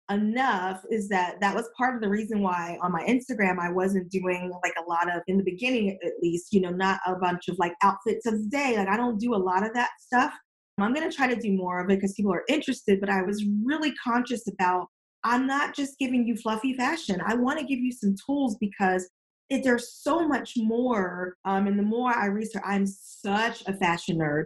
enough 0.10 0.86
is 0.90 1.10
that 1.10 1.42
that 1.42 1.54
was 1.54 1.70
part 1.78 1.96
of 1.96 2.02
the 2.02 2.08
reason 2.08 2.42
why 2.42 2.78
on 2.82 2.94
my 2.94 3.04
Instagram 3.04 3.60
I 3.60 3.70
wasn't 3.70 4.10
doing 4.10 4.54
like 4.64 4.76
a 4.80 4.90
lot 4.90 5.14
of 5.14 5.22
in 5.28 5.38
the 5.38 5.44
beginning 5.44 6.00
at 6.02 6.14
least, 6.22 6.54
you 6.54 6.62
know, 6.62 6.70
not 6.70 7.02
a 7.06 7.16
bunch 7.16 7.50
of 7.50 7.60
like 7.60 7.74
outfits 7.84 8.26
of 8.26 8.42
the 8.42 8.48
day. 8.50 8.78
Like 8.78 8.88
I 8.88 8.96
don't 8.96 9.20
do 9.20 9.36
a 9.36 9.44
lot 9.52 9.66
of 9.66 9.74
that 9.74 9.90
stuff. 10.00 10.34
I'm 10.78 10.94
going 10.94 11.10
to 11.10 11.14
try 11.14 11.28
to 11.28 11.36
do 11.36 11.52
more 11.52 11.84
of 11.84 11.90
it 11.90 11.96
because 11.96 12.14
people 12.14 12.32
are 12.32 12.46
interested, 12.48 13.02
but 13.02 13.10
I 13.10 13.22
was 13.24 13.44
really 13.66 13.94
conscious 14.02 14.48
about 14.48 14.88
I'm 15.26 15.46
not 15.46 15.76
just 15.76 16.00
giving 16.00 16.26
you 16.26 16.38
fluffy 16.38 16.74
fashion. 16.74 17.20
I 17.26 17.36
want 17.36 17.60
to 17.60 17.66
give 17.66 17.80
you 17.80 17.92
some 17.92 18.16
tools 18.26 18.56
because 18.62 19.10
it, 19.50 19.66
there's 19.66 19.92
so 19.92 20.26
much 20.26 20.54
more. 20.56 21.36
Um, 21.44 21.68
and 21.68 21.78
the 21.78 21.84
more 21.84 22.16
I 22.16 22.28
research, 22.28 22.64
I'm 22.66 22.88
such 22.88 23.64
a 23.68 23.74
fashion 23.74 24.20
nerd. 24.20 24.46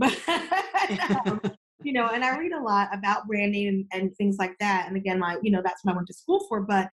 But 0.00 0.18
um, 1.26 1.40
you 1.82 1.92
know, 1.92 2.08
and 2.08 2.24
I 2.24 2.38
read 2.38 2.52
a 2.52 2.60
lot 2.60 2.88
about 2.92 3.26
branding 3.26 3.68
and, 3.68 3.84
and 3.92 4.16
things 4.16 4.36
like 4.38 4.56
that. 4.60 4.86
And 4.88 4.96
again, 4.96 5.18
my 5.18 5.38
you 5.42 5.50
know 5.50 5.62
that's 5.62 5.84
what 5.84 5.92
I 5.92 5.96
went 5.96 6.08
to 6.08 6.14
school 6.14 6.44
for. 6.48 6.62
But 6.62 6.88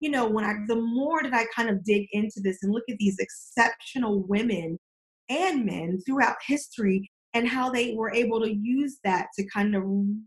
you 0.00 0.10
know, 0.10 0.26
when 0.26 0.44
I 0.44 0.54
the 0.66 0.76
more 0.76 1.22
that 1.22 1.34
I 1.34 1.46
kind 1.54 1.68
of 1.68 1.84
dig 1.84 2.06
into 2.12 2.40
this 2.40 2.62
and 2.62 2.72
look 2.72 2.84
at 2.90 2.98
these 2.98 3.18
exceptional 3.18 4.22
women 4.22 4.78
and 5.28 5.64
men 5.64 6.00
throughout 6.06 6.36
history 6.46 7.10
and 7.34 7.48
how 7.48 7.70
they 7.70 7.94
were 7.94 8.12
able 8.12 8.40
to 8.40 8.52
use 8.52 8.98
that 9.04 9.28
to 9.38 9.46
kind 9.48 9.74
of 9.74 9.84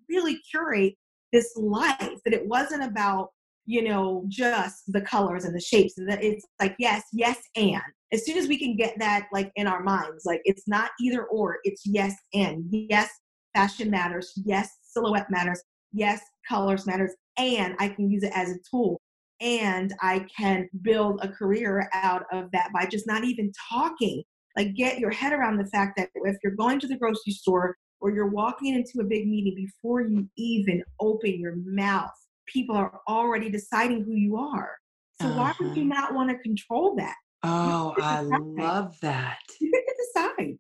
really 0.09 0.39
curate 0.49 0.95
this 1.31 1.55
life 1.55 2.19
that 2.23 2.33
it 2.33 2.47
wasn't 2.47 2.83
about 2.83 3.29
you 3.65 3.81
know 3.83 4.23
just 4.27 4.83
the 4.87 5.01
colors 5.01 5.45
and 5.45 5.55
the 5.55 5.61
shapes 5.61 5.97
and 5.97 6.09
that 6.09 6.23
it's 6.23 6.45
like 6.59 6.75
yes 6.79 7.03
yes 7.13 7.37
and. 7.55 7.81
As 8.13 8.25
soon 8.25 8.37
as 8.37 8.47
we 8.47 8.57
can 8.57 8.77
get 8.77 8.97
that 8.99 9.27
like 9.33 9.51
in 9.55 9.67
our 9.67 9.83
minds 9.83 10.25
like 10.25 10.41
it's 10.45 10.67
not 10.67 10.91
either 11.01 11.25
or 11.25 11.57
it's 11.63 11.83
yes 11.85 12.15
and. 12.33 12.65
Yes 12.69 13.09
fashion 13.53 13.89
matters. 13.89 14.31
Yes 14.45 14.69
silhouette 14.83 15.29
matters. 15.29 15.61
Yes 15.91 16.21
colors 16.47 16.85
matters. 16.85 17.13
And 17.37 17.75
i 17.79 17.89
can 17.89 18.09
use 18.09 18.23
it 18.23 18.31
as 18.35 18.51
a 18.51 18.59
tool. 18.69 19.01
And 19.41 19.93
i 20.01 20.25
can 20.37 20.69
build 20.81 21.19
a 21.23 21.29
career 21.29 21.89
out 21.93 22.23
of 22.31 22.51
that 22.51 22.71
by 22.73 22.85
just 22.85 23.07
not 23.07 23.23
even 23.23 23.51
talking. 23.69 24.23
Like 24.55 24.75
get 24.75 24.99
your 24.99 25.11
head 25.11 25.33
around 25.33 25.57
the 25.57 25.67
fact 25.67 25.97
that 25.97 26.09
if 26.13 26.37
you're 26.43 26.55
going 26.55 26.79
to 26.79 26.87
the 26.87 26.97
grocery 26.97 27.33
store 27.33 27.75
or 27.99 28.11
you're 28.11 28.29
walking 28.29 28.75
into 28.75 28.99
a 29.01 29.09
big 29.09 29.27
meeting 29.27 29.55
before 29.55 30.01
you 30.01 30.29
even 30.37 30.83
open 30.99 31.39
your 31.39 31.55
mouth 31.65 32.11
people 32.47 32.75
are 32.75 32.99
already 33.07 33.49
deciding 33.49 34.03
who 34.03 34.13
you 34.13 34.37
are 34.37 34.71
so 35.19 35.29
why 35.29 35.53
would 35.59 35.75
you 35.75 35.83
Uh-huh. 35.83 36.01
not 36.01 36.13
want 36.13 36.29
to 36.29 36.37
control 36.39 36.95
that 36.95 37.15
Oh, 37.43 37.93
I 37.99 38.21
love 38.21 38.99
that. 39.01 39.39
you 39.61 39.71
get 39.71 39.83
to 39.87 39.95
decide 40.13 40.57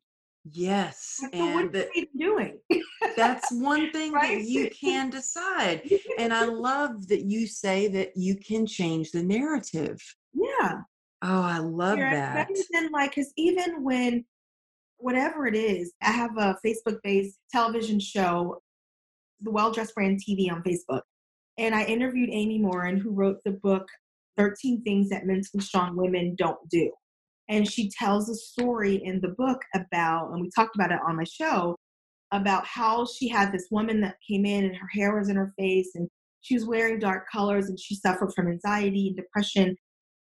Yes. 0.51 1.17
so 1.19 1.27
what 1.53 1.65
And 1.65 1.75
are 1.75 1.87
you 1.95 2.07
doing 2.17 2.59
that's 3.17 3.51
one 3.51 3.91
thing 3.91 4.11
Right? 4.11 4.37
that 4.39 4.43
you 4.47 4.69
can 4.69 5.09
decide. 5.09 5.81
You 5.85 5.89
get 5.89 6.03
to 6.03 6.21
And 6.21 6.33
I 6.33 6.45
love 6.45 7.07
that 7.07 7.23
you 7.25 7.47
say 7.47 7.87
that 7.87 8.11
you 8.15 8.35
can 8.35 8.65
change 8.67 9.11
the 9.11 9.23
narrative. 9.23 9.99
yeah 10.33 10.81
Oh, 11.23 11.41
I 11.41 11.57
love 11.59 11.97
You're 11.97 12.11
that. 12.11 12.49
than 12.71 12.91
like 12.91 13.15
because 13.15 13.31
even 13.37 13.83
when 13.83 14.25
whatever 14.97 15.45
it 15.47 15.55
is 15.55 15.93
i 16.01 16.11
have 16.11 16.37
a 16.37 16.55
facebook 16.65 16.97
based 17.03 17.37
television 17.51 17.99
show 17.99 18.61
the 19.41 19.51
well 19.51 19.71
dressed 19.71 19.93
brand 19.95 20.19
tv 20.19 20.51
on 20.51 20.61
facebook 20.63 21.01
and 21.57 21.73
i 21.75 21.83
interviewed 21.83 22.29
amy 22.31 22.57
morin 22.57 22.97
who 22.97 23.11
wrote 23.11 23.37
the 23.45 23.51
book 23.51 23.87
13 24.37 24.83
things 24.83 25.09
that 25.09 25.25
mentally 25.25 25.63
strong 25.63 25.95
women 25.95 26.35
don't 26.37 26.57
do. 26.69 26.91
And 27.47 27.69
she 27.69 27.89
tells 27.89 28.29
a 28.29 28.35
story 28.35 29.01
in 29.03 29.21
the 29.21 29.35
book 29.37 29.61
about 29.75 30.31
and 30.31 30.41
we 30.41 30.49
talked 30.55 30.75
about 30.75 30.91
it 30.91 30.99
on 31.07 31.17
my 31.17 31.23
show 31.23 31.75
about 32.31 32.65
how 32.65 33.05
she 33.05 33.27
had 33.27 33.51
this 33.51 33.67
woman 33.69 34.01
that 34.01 34.15
came 34.27 34.45
in 34.45 34.65
and 34.65 34.75
her 34.75 34.89
hair 34.91 35.17
was 35.17 35.29
in 35.29 35.35
her 35.35 35.53
face 35.57 35.91
and 35.95 36.09
she 36.41 36.55
was 36.55 36.65
wearing 36.65 36.99
dark 36.99 37.25
colors 37.31 37.69
and 37.69 37.79
she 37.79 37.95
suffered 37.95 38.33
from 38.35 38.47
anxiety 38.47 39.07
and 39.07 39.15
depression. 39.15 39.75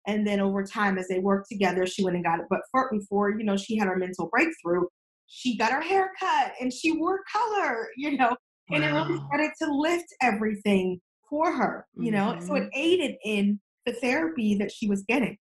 And 0.06 0.26
then 0.26 0.38
over 0.38 0.62
time 0.64 0.98
as 0.98 1.08
they 1.08 1.18
worked 1.18 1.48
together 1.50 1.86
she 1.86 2.04
went 2.04 2.16
and 2.16 2.24
got 2.24 2.40
it 2.40 2.46
but 2.50 2.60
for, 2.70 2.90
before 2.92 3.30
you 3.30 3.44
know 3.44 3.56
she 3.56 3.76
had 3.78 3.88
her 3.88 3.96
mental 3.96 4.28
breakthrough. 4.30 4.84
She 5.26 5.56
got 5.56 5.72
her 5.72 5.80
hair 5.80 6.10
cut 6.20 6.52
and 6.60 6.70
she 6.70 6.92
wore 6.92 7.22
color 7.32 7.88
you 7.96 8.18
know 8.18 8.36
and 8.70 8.84
it 8.84 8.88
really 8.88 9.16
started 9.26 9.50
to 9.62 9.72
lift 9.72 10.06
everything 10.22 11.00
for 11.28 11.52
her 11.52 11.86
you 11.96 12.10
know 12.10 12.36
so 12.40 12.54
it 12.54 12.68
aided 12.74 13.16
in 13.24 13.60
the 13.86 13.92
therapy 13.92 14.54
that 14.56 14.72
she 14.72 14.88
was 14.88 15.02
getting. 15.08 15.36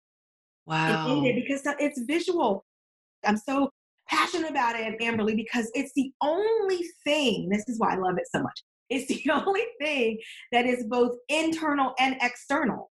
Wow. 0.67 0.89
it 1.07 1.11
aided 1.11 1.45
because 1.45 1.63
it's 1.79 2.01
visual. 2.03 2.65
I'm 3.25 3.37
so 3.37 3.71
passionate 4.09 4.51
about 4.51 4.75
it 4.79 4.99
amberly 5.01 5.37
because 5.37 5.71
it's 5.75 5.93
the 5.95 6.13
only 6.21 6.81
thing 7.05 7.49
this 7.49 7.65
is 7.69 7.79
why 7.79 7.93
i 7.95 7.97
love 7.97 8.17
it 8.19 8.25
so 8.35 8.43
much 8.43 8.63
it's 8.91 9.07
the 9.07 9.31
only 9.47 9.63
thing 9.81 10.19
that 10.51 10.67
is 10.67 10.85
both 10.89 11.13
internal 11.29 11.95
and 12.01 12.17
external. 12.21 12.91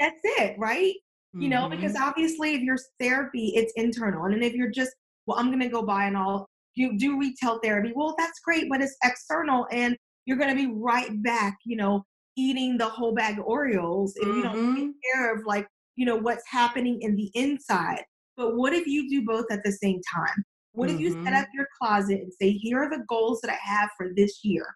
That's 0.00 0.20
it 0.24 0.56
right? 0.58 0.94
You 1.36 1.48
know 1.48 1.68
because 1.68 1.94
Mhm. 1.94 2.00
obviously 2.02 2.54
if 2.54 2.62
your 2.62 2.78
therapy 3.00 3.52
it's 3.56 3.72
internal 3.74 4.24
and 4.24 4.34
then 4.34 4.42
if 4.44 4.54
you're 4.54 4.70
just 4.70 4.92
well 5.26 5.36
i'm 5.38 5.50
gonna 5.50 5.68
go 5.68 5.82
buy 5.82 6.04
and 6.06 6.16
all 6.16 6.48
you 6.76 6.96
do 6.96 7.18
retail 7.18 7.58
therapy 7.62 7.92
well 7.96 8.14
that's 8.16 8.38
great 8.40 8.66
but 8.70 8.80
it's 8.80 8.96
external 9.02 9.66
and 9.72 9.96
you're 10.26 10.36
gonna 10.36 10.54
be 10.54 10.68
right 10.72 11.10
back 11.24 11.58
you 11.64 11.76
know 11.76 12.04
eating 12.36 12.76
the 12.76 12.88
whole 12.88 13.14
bag 13.14 13.38
of 13.38 13.44
oreos 13.44 14.12
if 14.16 14.34
you 14.34 14.42
don't 14.42 14.60
take 14.76 14.88
care 15.12 15.34
of 15.34 15.44
like 15.46 15.66
you 15.96 16.04
know 16.06 16.16
what's 16.16 16.44
happening 16.48 16.98
in 17.02 17.14
the 17.16 17.30
inside 17.34 18.02
but 18.36 18.56
what 18.56 18.72
if 18.72 18.86
you 18.86 19.08
do 19.08 19.24
both 19.24 19.46
at 19.50 19.62
the 19.64 19.72
same 19.72 20.00
time 20.12 20.44
what 20.72 20.90
if 20.90 20.98
you 20.98 21.10
set 21.24 21.34
Mhm. 21.34 21.42
up 21.42 21.48
your 21.54 21.66
closet 21.80 22.20
and 22.20 22.32
say 22.40 22.50
here 22.50 22.82
are 22.82 22.90
the 22.90 23.04
goals 23.08 23.40
that 23.40 23.50
i 23.50 23.58
have 23.62 23.90
for 23.96 24.12
this 24.14 24.44
year 24.44 24.66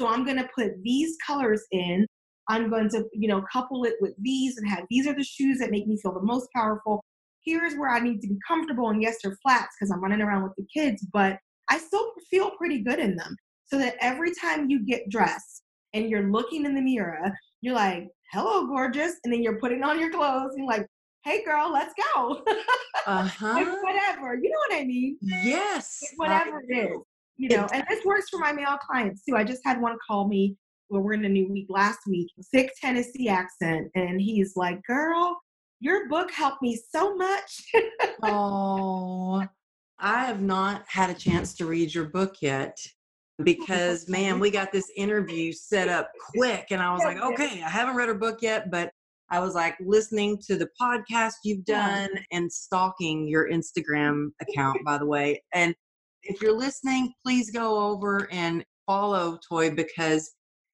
so 0.00 0.06
i'm 0.06 0.24
going 0.24 0.36
to 0.36 0.48
put 0.54 0.82
these 0.82 1.16
colors 1.26 1.64
in 1.72 2.06
I'm 2.48 2.70
going 2.70 2.88
to, 2.90 3.04
you 3.12 3.28
know, 3.28 3.44
couple 3.52 3.84
it 3.84 3.96
with 4.00 4.14
these 4.18 4.56
and 4.56 4.68
have 4.68 4.84
these 4.88 5.06
are 5.06 5.14
the 5.14 5.22
shoes 5.22 5.58
that 5.58 5.70
make 5.70 5.86
me 5.86 5.98
feel 5.98 6.14
the 6.14 6.22
most 6.22 6.48
powerful. 6.54 7.04
Here's 7.44 7.74
where 7.74 7.90
I 7.90 8.00
need 8.00 8.20
to 8.22 8.28
be 8.28 8.38
comfortable. 8.46 8.88
And 8.88 9.02
yes, 9.02 9.16
they're 9.22 9.36
flats 9.42 9.76
because 9.78 9.90
I'm 9.90 10.00
running 10.02 10.22
around 10.22 10.44
with 10.44 10.54
the 10.56 10.66
kids, 10.72 11.06
but 11.12 11.38
I 11.68 11.78
still 11.78 12.10
feel 12.30 12.52
pretty 12.52 12.82
good 12.82 12.98
in 12.98 13.16
them. 13.16 13.36
So 13.66 13.78
that 13.78 13.96
every 14.00 14.32
time 14.34 14.70
you 14.70 14.84
get 14.84 15.10
dressed 15.10 15.62
and 15.94 16.08
you're 16.10 16.30
looking 16.30 16.64
in 16.64 16.74
the 16.74 16.80
mirror, 16.80 17.32
you're 17.60 17.74
like, 17.74 18.08
hello, 18.32 18.66
gorgeous. 18.66 19.14
And 19.24 19.32
then 19.32 19.42
you're 19.42 19.58
putting 19.58 19.82
on 19.82 19.98
your 19.98 20.10
clothes 20.10 20.52
and 20.54 20.58
you're 20.58 20.66
like, 20.66 20.86
hey, 21.24 21.44
girl, 21.44 21.72
let's 21.72 21.94
go. 22.14 22.42
Uh-huh. 23.06 23.54
Like, 23.54 23.82
whatever. 23.82 24.34
You 24.34 24.50
know 24.50 24.58
what 24.68 24.82
I 24.82 24.84
mean? 24.84 25.16
Yes. 25.22 26.00
Like, 26.02 26.18
whatever 26.18 26.62
it 26.68 26.90
is. 26.90 26.98
You 27.38 27.48
know, 27.48 27.66
and 27.72 27.82
this 27.88 28.04
works 28.04 28.28
for 28.28 28.38
my 28.38 28.52
male 28.52 28.76
clients 28.76 29.24
too. 29.24 29.34
I 29.34 29.44
just 29.44 29.62
had 29.64 29.80
one 29.80 29.96
call 30.06 30.28
me 30.28 30.58
well, 30.90 31.02
we're 31.02 31.12
in 31.14 31.24
a 31.24 31.28
new 31.28 31.48
week 31.48 31.66
last 31.68 32.00
week, 32.06 32.28
thick 32.52 32.72
Tennessee 32.80 33.28
accent. 33.28 33.88
And 33.94 34.20
he's 34.20 34.56
like, 34.56 34.82
girl, 34.84 35.38
your 35.80 36.08
book 36.08 36.30
helped 36.30 36.62
me 36.62 36.80
so 36.90 37.14
much. 37.14 37.62
oh, 38.22 39.44
I 39.98 40.24
have 40.24 40.40
not 40.40 40.84
had 40.86 41.10
a 41.10 41.14
chance 41.14 41.54
to 41.56 41.66
read 41.66 41.94
your 41.94 42.06
book 42.06 42.36
yet 42.40 42.76
because 43.44 44.08
man, 44.08 44.38
we 44.38 44.50
got 44.50 44.72
this 44.72 44.90
interview 44.96 45.52
set 45.52 45.88
up 45.88 46.10
quick 46.34 46.66
and 46.70 46.82
I 46.82 46.92
was 46.92 47.02
like, 47.02 47.18
okay, 47.22 47.62
I 47.62 47.68
haven't 47.68 47.96
read 47.96 48.08
her 48.08 48.14
book 48.14 48.38
yet, 48.42 48.70
but 48.70 48.90
I 49.30 49.40
was 49.40 49.54
like 49.54 49.76
listening 49.80 50.38
to 50.46 50.56
the 50.56 50.68
podcast 50.80 51.34
you've 51.44 51.64
done 51.64 52.08
and 52.32 52.50
stalking 52.50 53.28
your 53.28 53.50
Instagram 53.50 54.28
account, 54.40 54.78
by 54.84 54.98
the 54.98 55.06
way. 55.06 55.42
And 55.52 55.74
if 56.22 56.40
you're 56.40 56.56
listening, 56.56 57.12
please 57.24 57.50
go 57.50 57.78
over 57.78 58.28
and 58.32 58.64
follow 58.86 59.38
Toi 59.48 59.70
because, 59.70 60.30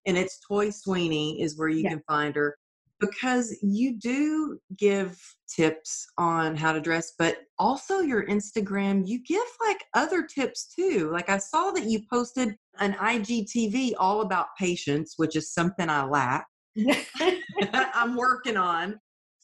and 0.07 0.17
it's 0.17 0.39
Toi 0.47 0.71
Sweeney 0.71 1.43
is 1.43 1.59
where 1.59 1.69
you 1.69 1.83
yeah. 1.83 1.91
can 1.91 2.03
find 2.07 2.35
her 2.37 2.57
because 3.01 3.57
you 3.63 3.99
do 3.99 4.59
give 4.77 5.19
tips 5.55 6.07
on 6.19 6.57
how 6.57 6.73
to 6.73 6.81
dress, 6.81 7.13
but 7.19 7.39
also 7.59 8.01
your 8.01 8.27
Instagram, 8.27 9.07
you 9.07 9.23
give 9.25 9.45
like 9.67 9.83
other 9.95 10.27
tips 10.27 10.73
too. 10.75 11.11
Like 11.13 11.29
I 11.29 11.39
saw 11.39 11.71
that 11.73 11.85
you 11.85 12.01
posted 12.11 12.57
an 12.79 12.95
IGTV 12.95 13.93
all 13.99 14.23
about 14.23 14.47
patience, 14.59 15.15
which 15.17 15.37
is 15.37 15.53
something 15.53 15.89
I 15.89 16.05
lack. 16.05 16.47
I'm 17.73 18.17
working 18.17 18.57
on. 18.57 18.99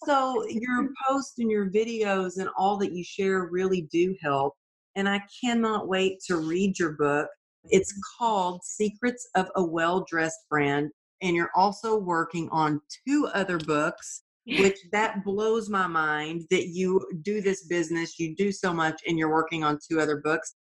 So 0.07 0.45
your 0.49 0.89
posts 1.09 1.35
and 1.39 1.51
your 1.51 1.71
videos 1.71 2.39
and 2.39 2.49
all 2.57 2.77
that 2.79 2.93
you 2.93 3.05
share 3.05 3.49
really 3.51 3.89
do 3.93 4.15
help. 4.23 4.55
And 4.97 5.09
I 5.09 5.23
cannot 5.43 5.89
wait 5.89 6.19
to 6.27 6.37
read 6.37 6.79
your 6.79 6.93
book. 6.93 7.29
It's 7.65 7.93
mm. 7.93 8.01
called 8.19 8.61
Secrets 8.65 9.29
of 9.37 9.49
a 9.57 9.65
Well 9.65 10.05
Dressed 10.09 10.41
Brand. 10.49 10.91
And 11.23 11.37
you're 11.37 11.51
also 11.55 11.99
working 11.99 12.49
on 12.51 12.81
two 13.07 13.29
other 13.35 13.59
books, 13.59 14.23
which 14.47 14.79
that 14.93 15.23
blows 15.25 15.69
my 15.69 15.87
mind 15.87 16.45
that 16.51 16.69
you 16.69 17.01
do 17.23 17.41
this 17.41 17.67
business, 17.67 18.19
you 18.19 18.35
do 18.35 18.51
so 18.51 18.73
much, 18.73 19.01
and 19.07 19.19
you're 19.19 19.33
working 19.33 19.63
on 19.63 19.79
two 19.89 20.01
other 20.01 20.17
books 20.25 20.55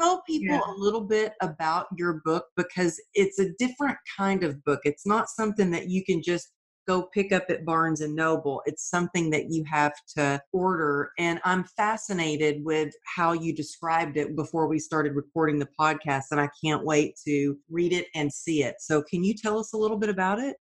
tell 0.00 0.22
people 0.22 0.54
yeah. 0.54 0.60
a 0.66 0.74
little 0.76 1.02
bit 1.02 1.34
about 1.42 1.86
your 1.96 2.20
book 2.24 2.46
because 2.56 3.00
it's 3.14 3.38
a 3.38 3.52
different 3.58 3.96
kind 4.16 4.42
of 4.42 4.62
book. 4.64 4.80
It's 4.84 5.06
not 5.06 5.28
something 5.28 5.70
that 5.72 5.88
you 5.88 6.04
can 6.04 6.22
just 6.22 6.52
go 6.86 7.08
pick 7.14 7.32
up 7.32 7.44
at 7.48 7.64
Barnes 7.64 8.00
and 8.00 8.14
Noble. 8.14 8.62
It's 8.66 8.88
something 8.88 9.30
that 9.30 9.50
you 9.50 9.64
have 9.64 9.92
to 10.16 10.40
order. 10.52 11.10
And 11.18 11.40
I'm 11.44 11.64
fascinated 11.76 12.64
with 12.64 12.92
how 13.04 13.32
you 13.32 13.54
described 13.54 14.16
it 14.16 14.36
before 14.36 14.66
we 14.66 14.78
started 14.78 15.14
recording 15.14 15.58
the 15.58 15.68
podcast. 15.78 16.24
And 16.30 16.40
I 16.40 16.48
can't 16.64 16.84
wait 16.84 17.14
to 17.26 17.56
read 17.70 17.92
it 17.92 18.06
and 18.14 18.32
see 18.32 18.62
it. 18.62 18.76
So, 18.80 19.02
can 19.02 19.24
you 19.24 19.34
tell 19.34 19.58
us 19.58 19.72
a 19.72 19.76
little 19.76 19.98
bit 19.98 20.10
about 20.10 20.38
it? 20.38 20.56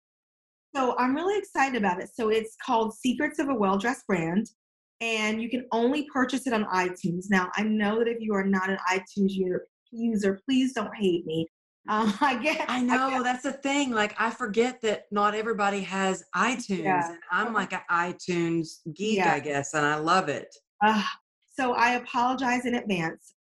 So, 0.75 0.95
I'm 0.97 1.15
really 1.15 1.37
excited 1.37 1.77
about 1.77 2.01
it. 2.01 2.09
So, 2.13 2.29
it's 2.29 2.55
called 2.65 2.93
Secrets 2.95 3.39
of 3.39 3.49
a 3.49 3.55
Well 3.55 3.77
Dressed 3.77 4.07
Brand 4.07 4.47
and 5.01 5.41
you 5.41 5.49
can 5.49 5.65
only 5.71 6.07
purchase 6.13 6.47
it 6.47 6.53
on 6.53 6.63
iTunes. 6.65 7.25
Now, 7.29 7.49
I 7.55 7.63
know 7.63 7.99
that 7.99 8.07
if 8.07 8.17
you 8.19 8.33
are 8.33 8.45
not 8.45 8.69
an 8.69 8.77
iTunes 8.89 9.33
user, 9.91 10.39
please 10.47 10.73
don't 10.73 10.95
hate 10.95 11.25
me. 11.25 11.47
Um, 11.87 12.13
I 12.21 12.37
get. 12.41 12.65
I 12.69 12.81
know 12.81 13.07
I 13.07 13.09
get, 13.11 13.23
that's 13.23 13.43
the 13.43 13.53
thing. 13.53 13.91
Like 13.91 14.15
I 14.19 14.29
forget 14.29 14.81
that 14.81 15.05
not 15.11 15.35
everybody 15.35 15.81
has 15.81 16.23
iTunes, 16.35 16.83
yeah. 16.83 17.07
and 17.07 17.17
I'm 17.31 17.53
like 17.53 17.73
an 17.73 17.81
iTunes 17.89 18.79
geek, 18.93 19.17
yeah. 19.17 19.33
I 19.33 19.39
guess, 19.39 19.73
and 19.73 19.85
I 19.85 19.95
love 19.95 20.29
it. 20.29 20.55
Uh, 20.83 21.03
so 21.57 21.73
I 21.73 21.91
apologize 21.91 22.65
in 22.65 22.75
advance. 22.75 23.33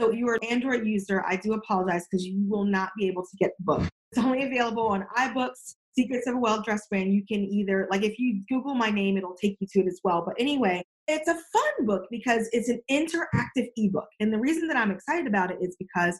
So 0.00 0.10
if 0.10 0.18
you 0.18 0.28
are 0.28 0.34
an 0.34 0.44
Android 0.44 0.86
user, 0.86 1.24
I 1.26 1.36
do 1.36 1.52
apologize 1.52 2.06
because 2.10 2.26
you 2.26 2.44
will 2.48 2.64
not 2.64 2.90
be 2.98 3.06
able 3.06 3.22
to 3.22 3.36
get 3.38 3.52
the 3.58 3.64
book. 3.64 3.88
It's 4.10 4.24
only 4.24 4.42
available 4.42 4.86
on 4.86 5.06
iBooks, 5.16 5.74
Secrets 5.94 6.26
of 6.26 6.34
a 6.34 6.38
Well 6.38 6.62
Dressed 6.62 6.88
Brand, 6.88 7.12
you 7.12 7.24
can 7.26 7.44
either, 7.44 7.86
like, 7.90 8.02
if 8.02 8.18
you 8.18 8.42
Google 8.48 8.74
my 8.74 8.90
name, 8.90 9.16
it'll 9.16 9.34
take 9.34 9.58
you 9.60 9.66
to 9.72 9.80
it 9.80 9.86
as 9.86 10.00
well. 10.02 10.22
But 10.24 10.34
anyway, 10.38 10.82
it's 11.06 11.28
a 11.28 11.34
fun 11.34 11.86
book 11.86 12.06
because 12.10 12.48
it's 12.52 12.68
an 12.68 12.80
interactive 12.90 13.68
ebook. 13.76 14.08
And 14.18 14.32
the 14.32 14.38
reason 14.38 14.68
that 14.68 14.76
I'm 14.76 14.90
excited 14.90 15.26
about 15.26 15.50
it 15.50 15.58
is 15.60 15.76
because 15.78 16.18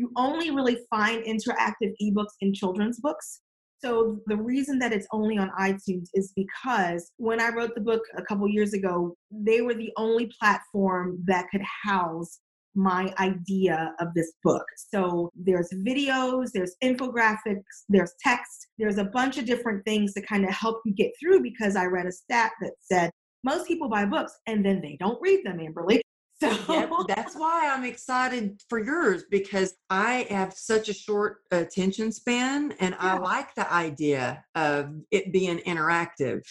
you 0.00 0.10
only 0.16 0.50
really 0.50 0.78
find 0.88 1.22
interactive 1.24 1.92
ebooks 2.02 2.34
in 2.40 2.54
children's 2.54 2.98
books. 3.00 3.42
So 3.84 4.18
the 4.26 4.36
reason 4.36 4.78
that 4.78 4.94
it's 4.94 5.06
only 5.12 5.36
on 5.36 5.50
iTunes 5.58 6.08
is 6.14 6.32
because 6.34 7.12
when 7.18 7.38
I 7.38 7.50
wrote 7.50 7.74
the 7.74 7.82
book 7.82 8.00
a 8.16 8.22
couple 8.22 8.48
years 8.48 8.72
ago, 8.72 9.14
they 9.30 9.60
were 9.60 9.74
the 9.74 9.92
only 9.98 10.30
platform 10.40 11.22
that 11.26 11.48
could 11.50 11.62
house 11.84 12.40
my 12.74 13.12
idea 13.18 13.92
of 14.00 14.08
this 14.14 14.32
book. 14.42 14.64
So 14.76 15.30
there's 15.34 15.68
videos, 15.86 16.48
there's 16.54 16.76
infographics, 16.82 17.84
there's 17.90 18.14
text, 18.22 18.68
there's 18.78 18.98
a 18.98 19.04
bunch 19.04 19.36
of 19.36 19.44
different 19.44 19.84
things 19.84 20.14
to 20.14 20.22
kind 20.22 20.44
of 20.44 20.50
help 20.50 20.80
you 20.86 20.94
get 20.94 21.10
through 21.20 21.42
because 21.42 21.76
I 21.76 21.86
read 21.86 22.06
a 22.06 22.12
stat 22.12 22.52
that 22.62 22.72
said 22.80 23.10
most 23.44 23.66
people 23.66 23.90
buy 23.90 24.06
books 24.06 24.32
and 24.46 24.64
then 24.64 24.80
they 24.80 24.96
don't 24.98 25.20
read 25.20 25.40
them, 25.44 25.58
Amberly. 25.58 26.00
So 26.42 26.72
yep, 26.72 26.90
that's 27.08 27.34
why 27.34 27.70
I'm 27.72 27.84
excited 27.84 28.60
for 28.68 28.82
yours 28.82 29.24
because 29.30 29.74
I 29.90 30.26
have 30.30 30.52
such 30.52 30.88
a 30.88 30.94
short 30.94 31.38
attention 31.50 32.12
span 32.12 32.72
and 32.80 32.96
yeah. 32.98 33.14
I 33.14 33.18
like 33.18 33.54
the 33.54 33.70
idea 33.72 34.44
of 34.54 34.94
it 35.10 35.32
being 35.32 35.58
interactive. 35.58 36.42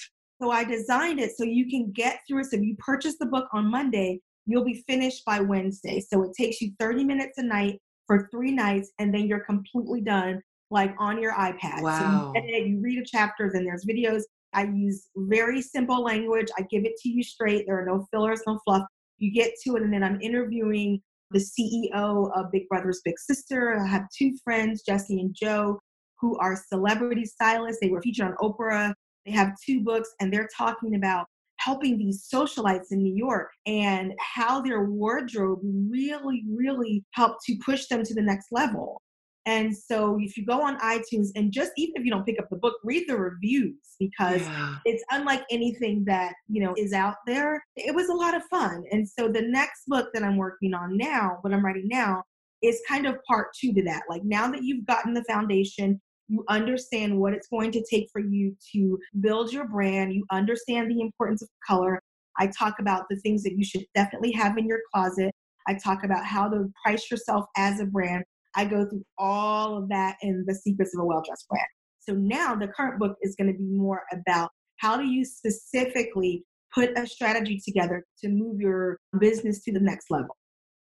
So 0.41 0.51
I 0.51 0.63
designed 0.63 1.19
it 1.19 1.31
so 1.35 1.43
you 1.43 1.69
can 1.69 1.91
get 1.91 2.19
through 2.27 2.41
it. 2.41 2.45
So 2.45 2.57
if 2.57 2.63
you 2.63 2.75
purchase 2.77 3.15
the 3.19 3.25
book 3.25 3.47
on 3.51 3.69
Monday, 3.69 4.21
you'll 4.45 4.63
be 4.63 4.83
finished 4.87 5.25
by 5.25 5.39
Wednesday. 5.39 5.99
So 5.99 6.23
it 6.23 6.31
takes 6.37 6.61
you 6.61 6.71
30 6.79 7.03
minutes 7.03 7.37
a 7.37 7.43
night 7.43 7.79
for 8.07 8.27
three 8.31 8.51
nights, 8.51 8.91
and 8.97 9.13
then 9.13 9.27
you're 9.27 9.43
completely 9.43 10.01
done, 10.01 10.41
like 10.71 10.95
on 10.97 11.21
your 11.21 11.33
iPad. 11.33 11.83
Wow. 11.83 12.33
So 12.35 12.41
you, 12.43 12.65
you 12.65 12.81
read 12.81 12.99
a 12.99 13.05
chapter, 13.05 13.51
then 13.53 13.63
there's 13.63 13.85
videos. 13.85 14.23
I 14.53 14.63
use 14.63 15.09
very 15.15 15.61
simple 15.61 16.03
language. 16.03 16.47
I 16.57 16.63
give 16.63 16.85
it 16.85 16.93
to 17.03 17.09
you 17.09 17.21
straight. 17.21 17.65
There 17.67 17.79
are 17.79 17.85
no 17.85 18.07
fillers, 18.11 18.41
no 18.47 18.59
fluff. 18.65 18.83
You 19.19 19.31
get 19.31 19.53
to 19.63 19.75
it, 19.75 19.83
and 19.83 19.93
then 19.93 20.03
I'm 20.03 20.19
interviewing 20.21 21.01
the 21.31 21.39
CEO 21.39 22.31
of 22.35 22.51
Big 22.51 22.67
Brothers 22.69 23.01
Big 23.03 23.19
Sister. 23.19 23.77
I 23.79 23.87
have 23.87 24.07
two 24.17 24.33
friends, 24.43 24.83
Jesse 24.83 25.19
and 25.19 25.35
Joe, 25.39 25.79
who 26.19 26.37
are 26.39 26.55
celebrity 26.55 27.25
stylists. 27.25 27.79
They 27.81 27.89
were 27.89 28.01
featured 28.01 28.27
on 28.27 28.35
Oprah. 28.41 28.93
They 29.25 29.31
have 29.31 29.53
two 29.63 29.81
books, 29.81 30.09
and 30.19 30.33
they're 30.33 30.49
talking 30.57 30.95
about 30.95 31.27
helping 31.57 31.97
these 31.97 32.27
socialites 32.33 32.91
in 32.91 33.03
New 33.03 33.13
York 33.13 33.49
and 33.65 34.13
how 34.19 34.61
their 34.61 34.85
wardrobe 34.85 35.59
really, 35.63 36.43
really 36.49 37.03
helped 37.11 37.43
to 37.45 37.57
push 37.63 37.87
them 37.87 38.03
to 38.03 38.13
the 38.13 38.21
next 38.21 38.47
level. 38.51 39.01
And 39.49 39.75
so 39.75 40.19
if 40.21 40.37
you 40.37 40.45
go 40.45 40.61
on 40.61 40.77
iTunes 40.77 41.29
and 41.35 41.51
just 41.51 41.71
even 41.75 41.95
if 41.95 42.05
you 42.05 42.11
don't 42.11 42.23
pick 42.23 42.39
up 42.39 42.51
the 42.51 42.55
book, 42.55 42.75
read 42.83 43.05
the 43.07 43.17
reviews 43.17 43.95
because 43.99 44.41
yeah. 44.41 44.75
it's 44.85 45.03
unlike 45.09 45.43
anything 45.49 46.03
that, 46.05 46.35
you 46.47 46.61
know, 46.63 46.75
is 46.77 46.93
out 46.93 47.15
there. 47.25 47.59
It 47.75 47.95
was 47.95 48.09
a 48.09 48.13
lot 48.13 48.35
of 48.35 48.43
fun. 48.43 48.83
And 48.91 49.09
so 49.09 49.27
the 49.27 49.41
next 49.41 49.85
book 49.87 50.09
that 50.13 50.21
I'm 50.21 50.37
working 50.37 50.75
on 50.75 50.95
now, 50.95 51.39
what 51.41 51.51
I'm 51.51 51.65
writing 51.65 51.87
now, 51.87 52.21
is 52.61 52.79
kind 52.87 53.07
of 53.07 53.15
part 53.27 53.47
two 53.59 53.73
to 53.73 53.83
that. 53.85 54.03
Like 54.07 54.23
now 54.23 54.51
that 54.51 54.61
you've 54.61 54.85
gotten 54.85 55.15
the 55.15 55.23
foundation, 55.23 55.99
you 56.27 56.45
understand 56.47 57.19
what 57.19 57.33
it's 57.33 57.47
going 57.47 57.71
to 57.71 57.83
take 57.89 58.07
for 58.13 58.21
you 58.21 58.55
to 58.73 58.99
build 59.19 59.51
your 59.51 59.67
brand, 59.67 60.13
you 60.13 60.25
understand 60.31 60.91
the 60.91 61.01
importance 61.01 61.41
of 61.41 61.49
color. 61.67 61.99
I 62.37 62.51
talk 62.55 62.75
about 62.79 63.05
the 63.09 63.15
things 63.15 63.41
that 63.43 63.57
you 63.57 63.63
should 63.63 63.85
definitely 63.95 64.31
have 64.33 64.59
in 64.59 64.67
your 64.67 64.81
closet. 64.93 65.33
I 65.67 65.73
talk 65.83 66.03
about 66.03 66.23
how 66.23 66.49
to 66.49 66.71
price 66.85 67.09
yourself 67.09 67.45
as 67.57 67.79
a 67.79 67.85
brand. 67.85 68.23
I 68.55 68.65
go 68.65 68.85
through 68.85 69.05
all 69.17 69.77
of 69.77 69.89
that 69.89 70.17
in 70.21 70.43
the 70.47 70.55
secrets 70.55 70.93
of 70.95 71.01
a 71.01 71.05
well 71.05 71.21
dressed 71.25 71.47
brand. 71.49 71.67
So 71.99 72.13
now 72.13 72.55
the 72.55 72.67
current 72.67 72.99
book 72.99 73.17
is 73.21 73.35
going 73.35 73.51
to 73.51 73.57
be 73.57 73.65
more 73.65 74.03
about 74.11 74.49
how 74.77 74.97
do 74.97 75.05
you 75.05 75.25
specifically 75.25 76.43
put 76.73 76.97
a 76.97 77.05
strategy 77.05 77.61
together 77.63 78.05
to 78.23 78.29
move 78.29 78.59
your 78.59 78.99
business 79.19 79.63
to 79.63 79.73
the 79.73 79.79
next 79.79 80.09
level. 80.09 80.35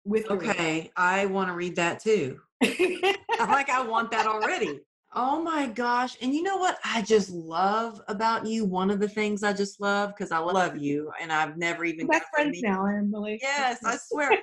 With 0.05 0.29
okay, 0.29 0.91
I 0.97 1.25
want 1.27 1.49
to 1.49 1.53
read 1.53 1.75
that 1.77 1.99
too. 2.01 2.39
I 2.63 3.15
like 3.39 3.69
I 3.69 3.81
want 3.83 4.11
that 4.11 4.27
already. 4.27 4.81
Oh 5.15 5.41
my 5.41 5.67
gosh. 5.67 6.17
And 6.21 6.33
you 6.33 6.41
know 6.41 6.57
what 6.57 6.79
I 6.83 7.01
just 7.01 7.29
love 7.29 8.01
about 8.07 8.47
you? 8.47 8.65
One 8.65 8.89
of 8.89 8.99
the 8.99 9.07
things 9.07 9.43
I 9.43 9.53
just 9.53 9.79
love 9.79 10.09
because 10.09 10.31
I 10.31 10.39
love 10.39 10.77
you 10.77 11.11
and 11.21 11.31
I've 11.31 11.57
never 11.57 11.85
even 11.85 12.07
best 12.07 12.25
friends 12.33 12.61
now, 12.61 12.85
Emily. 12.85 13.37
Yes, 13.41 13.79
I 13.85 13.97
swear. 13.97 14.35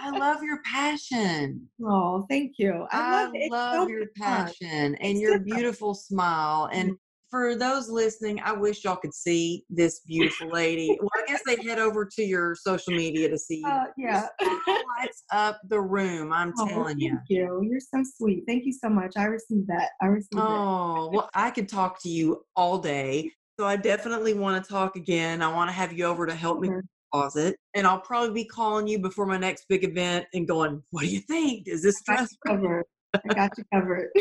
I 0.00 0.10
love 0.10 0.42
your 0.42 0.60
passion. 0.64 1.68
Oh, 1.84 2.24
thank 2.30 2.58
you. 2.58 2.86
I 2.92 3.10
love, 3.10 3.32
I 3.34 3.48
love 3.48 3.88
so 3.88 3.88
your 3.88 4.06
passion 4.16 4.94
and 4.96 5.20
your 5.20 5.40
beautiful 5.40 5.94
smile. 5.94 6.68
And 6.72 6.90
mm-hmm 6.90 6.94
for 7.32 7.56
those 7.56 7.88
listening, 7.88 8.40
I 8.44 8.52
wish 8.52 8.84
y'all 8.84 8.96
could 8.96 9.14
see 9.14 9.64
this 9.70 10.00
beautiful 10.00 10.50
lady. 10.50 10.98
Well, 11.00 11.08
I 11.16 11.26
guess 11.26 11.40
they 11.46 11.56
head 11.66 11.78
over 11.78 12.04
to 12.04 12.22
your 12.22 12.54
social 12.54 12.92
media 12.92 13.30
to 13.30 13.38
see. 13.38 13.64
Uh, 13.66 13.84
yeah, 13.96 14.26
lights 15.00 15.24
up 15.32 15.58
the 15.70 15.80
room. 15.80 16.30
I'm 16.30 16.52
oh, 16.58 16.68
telling 16.68 17.00
you. 17.00 17.12
Thank 17.12 17.22
you. 17.30 17.66
You're 17.70 17.80
so 17.80 18.04
sweet. 18.18 18.44
Thank 18.46 18.66
you 18.66 18.72
so 18.74 18.90
much. 18.90 19.14
I 19.16 19.24
received 19.24 19.66
that. 19.68 19.92
I 20.02 20.06
received 20.08 20.34
oh, 20.36 21.06
it. 21.06 21.16
well, 21.16 21.30
I 21.34 21.50
could 21.50 21.70
talk 21.70 22.02
to 22.02 22.10
you 22.10 22.44
all 22.54 22.76
day. 22.78 23.32
So 23.58 23.64
I 23.66 23.76
definitely 23.76 24.34
want 24.34 24.62
to 24.62 24.70
talk 24.70 24.96
again. 24.96 25.40
I 25.40 25.48
want 25.48 25.70
to 25.70 25.72
have 25.72 25.94
you 25.94 26.04
over 26.04 26.26
to 26.26 26.34
help 26.34 26.60
me 26.60 26.68
closet. 27.14 27.56
And 27.72 27.86
I'll 27.86 28.00
probably 28.00 28.34
be 28.34 28.44
calling 28.44 28.86
you 28.86 28.98
before 28.98 29.24
my 29.24 29.38
next 29.38 29.64
big 29.70 29.84
event 29.84 30.26
and 30.34 30.46
going, 30.46 30.82
What 30.90 31.02
do 31.02 31.08
you 31.08 31.20
think? 31.20 31.66
Is 31.66 31.82
this 31.82 31.96
stressful? 31.96 32.82
I 33.14 33.34
got 33.34 33.52
you 33.56 33.64
covered. 33.72 34.10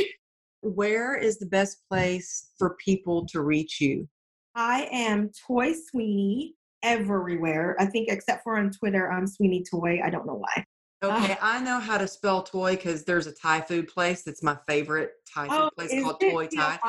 I 0.64 0.68
got 0.68 0.74
you 0.74 0.74
covered. 0.74 0.78
where 0.78 1.16
is 1.16 1.39
the 1.39 1.45
best 1.45 1.78
place 1.89 2.51
for 2.57 2.76
people 2.76 3.26
to 3.28 3.41
reach 3.41 3.82
you? 3.82 4.07
I 4.55 4.88
am 4.91 5.32
Toi 5.47 5.74
Sweeney 5.89 6.55
everywhere. 6.84 7.76
I 7.80 7.86
think 7.86 8.09
except 8.12 8.43
for 8.43 8.57
on 8.57 8.72
Twitter, 8.72 9.12
I'm 9.12 9.28
Sweeney 9.28 9.64
Toi. 9.64 10.01
I 10.03 10.09
don't 10.09 10.26
know 10.26 10.36
why. 10.36 10.66
Uh, 11.03 11.07
okay, 11.07 11.38
I 11.41 11.62
know 11.62 11.80
how 11.80 11.97
to 11.97 12.07
spell 12.07 12.43
toy 12.43 12.76
because 12.76 13.03
there's 13.05 13.28
a 13.28 13.34
Thai 13.34 13.62
food 13.62 13.88
place 13.88 14.24
that's 14.24 14.43
my 14.43 14.57
favorite 14.68 15.12
Thai 15.34 15.49
food 15.49 15.55
Oh, 15.55 15.70
place 15.76 16.03
called 16.03 16.20
Toy 16.20 16.47
Thai. 16.47 16.80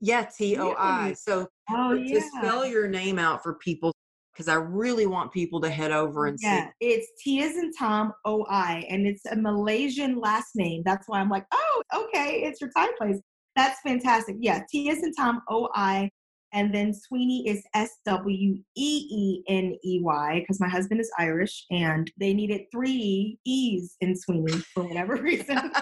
Yeah, 0.00 0.24
T 0.24 0.56
O 0.58 0.74
I. 0.78 1.14
So 1.14 1.48
Oh 1.70 1.96
to 1.96 2.20
spell 2.20 2.66
your 2.66 2.88
name 2.88 3.18
out 3.18 3.42
for 3.42 3.54
people 3.54 3.92
because 4.34 4.48
I 4.48 4.54
really 4.54 5.06
want 5.06 5.32
people 5.32 5.60
to 5.60 5.70
head 5.70 5.92
over 5.92 6.26
and 6.26 6.38
see. 6.38 6.46
Yeah, 6.46 6.68
it's 6.80 7.06
T 7.22 7.42
as 7.42 7.56
in 7.56 7.72
Tom, 7.78 8.12
O 8.24 8.44
I, 8.48 8.84
and 8.90 9.06
it's 9.06 9.24
a 9.26 9.36
Malaysian 9.36 10.18
last 10.18 10.50
name. 10.56 10.82
That's 10.84 11.08
why 11.08 11.20
I'm 11.20 11.30
like, 11.30 11.46
oh, 11.52 11.82
okay, 11.94 12.42
it's 12.42 12.60
your 12.60 12.70
Thai 12.76 12.88
place. 12.98 13.20
That's 13.54 13.80
fantastic. 13.80 14.36
Yeah, 14.40 14.62
T 14.70 14.90
as 14.90 15.02
in 15.02 15.12
Tom, 15.14 15.42
O 15.48 15.68
I, 15.74 16.10
and 16.52 16.74
then 16.74 16.92
Sweeney 16.92 17.48
is 17.48 17.62
S 17.74 17.90
W 18.06 18.56
E 18.76 19.08
E 19.10 19.42
N 19.48 19.76
E 19.84 20.00
Y 20.02 20.40
because 20.40 20.60
my 20.60 20.68
husband 20.68 21.00
is 21.00 21.10
Irish 21.18 21.64
and 21.70 22.10
they 22.18 22.34
needed 22.34 22.62
three 22.72 23.38
E's 23.44 23.96
in 24.00 24.16
Sweeney 24.16 24.58
for 24.72 24.84
whatever 24.84 25.16
reason. 25.22 25.58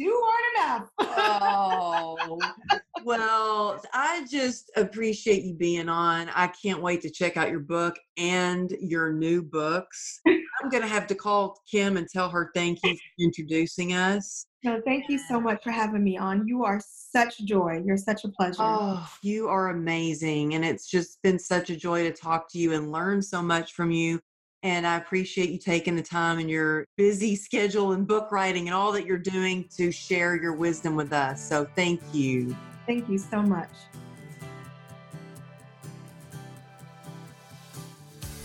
Two 0.00 0.22
aren't 0.26 0.56
enough. 0.56 0.90
oh, 1.00 2.38
well, 3.04 3.80
I 3.92 4.26
just 4.30 4.70
appreciate 4.76 5.42
you 5.42 5.54
being 5.54 5.88
on. 5.88 6.28
I 6.34 6.48
can't 6.48 6.80
wait 6.80 7.00
to 7.02 7.10
check 7.10 7.36
out 7.36 7.50
your 7.50 7.60
book 7.60 7.96
and 8.16 8.70
your 8.80 9.12
new 9.12 9.42
books. 9.42 10.20
I'm 10.26 10.68
going 10.70 10.82
to 10.82 10.88
have 10.88 11.06
to 11.08 11.14
call 11.14 11.60
Kim 11.70 11.96
and 11.96 12.08
tell 12.08 12.28
her 12.28 12.50
thank 12.54 12.80
you 12.84 12.94
for 12.94 13.24
introducing 13.24 13.92
us. 13.92 14.46
No, 14.64 14.80
thank 14.84 15.08
you 15.08 15.18
so 15.18 15.40
much 15.40 15.62
for 15.62 15.70
having 15.70 16.02
me 16.02 16.18
on. 16.18 16.46
You 16.46 16.64
are 16.64 16.80
such 16.84 17.38
joy. 17.40 17.80
You're 17.84 17.96
such 17.96 18.24
a 18.24 18.28
pleasure. 18.28 18.56
Oh, 18.60 19.08
you 19.22 19.48
are 19.48 19.70
amazing. 19.70 20.54
And 20.54 20.64
it's 20.64 20.88
just 20.88 21.22
been 21.22 21.38
such 21.38 21.70
a 21.70 21.76
joy 21.76 22.02
to 22.04 22.12
talk 22.12 22.50
to 22.52 22.58
you 22.58 22.72
and 22.72 22.90
learn 22.90 23.22
so 23.22 23.40
much 23.40 23.72
from 23.72 23.92
you. 23.92 24.20
And 24.62 24.86
I 24.86 24.96
appreciate 24.96 25.50
you 25.50 25.58
taking 25.58 25.94
the 25.94 26.02
time 26.02 26.40
in 26.40 26.48
your 26.48 26.84
busy 26.96 27.36
schedule 27.36 27.92
and 27.92 28.06
book 28.06 28.32
writing 28.32 28.66
and 28.66 28.74
all 28.74 28.90
that 28.92 29.06
you're 29.06 29.16
doing 29.16 29.68
to 29.76 29.92
share 29.92 30.34
your 30.34 30.54
wisdom 30.54 30.96
with 30.96 31.12
us. 31.12 31.48
So 31.48 31.66
thank 31.76 32.00
you. 32.12 32.56
Thank 32.86 33.08
you 33.08 33.18
so 33.18 33.40
much. 33.40 33.70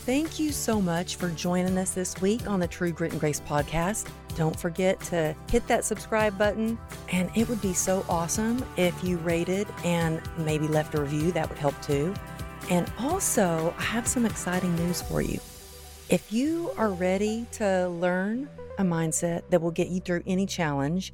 Thank 0.05 0.37
you 0.37 0.51
so 0.51 0.81
much 0.81 1.15
for 1.15 1.29
joining 1.29 1.77
us 1.77 1.91
this 1.91 2.19
week 2.21 2.45
on 2.45 2.59
the 2.59 2.67
True 2.67 2.91
Grit 2.91 3.13
and 3.13 3.21
Grace 3.21 3.39
podcast. 3.39 4.09
Don't 4.35 4.59
forget 4.59 4.99
to 5.01 5.33
hit 5.49 5.65
that 5.67 5.85
subscribe 5.85 6.37
button, 6.37 6.77
and 7.11 7.31
it 7.35 7.47
would 7.47 7.61
be 7.61 7.73
so 7.73 8.05
awesome 8.09 8.65
if 8.75 9.01
you 9.01 9.17
rated 9.19 9.65
and 9.85 10.21
maybe 10.39 10.67
left 10.67 10.93
a 10.95 11.01
review. 11.01 11.31
That 11.31 11.47
would 11.47 11.57
help 11.57 11.81
too. 11.81 12.13
And 12.69 12.91
also, 12.99 13.73
I 13.77 13.83
have 13.83 14.05
some 14.05 14.25
exciting 14.25 14.75
news 14.75 15.01
for 15.01 15.21
you. 15.21 15.39
If 16.13 16.31
you 16.31 16.71
are 16.77 16.91
ready 16.91 17.47
to 17.53 17.89
learn 17.89 18.47
a 18.77 18.83
mindset 18.83 19.49
that 19.49 19.59
will 19.59 19.71
get 19.71 19.87
you 19.87 19.99
through 19.99 20.21
any 20.27 20.45
challenge, 20.45 21.11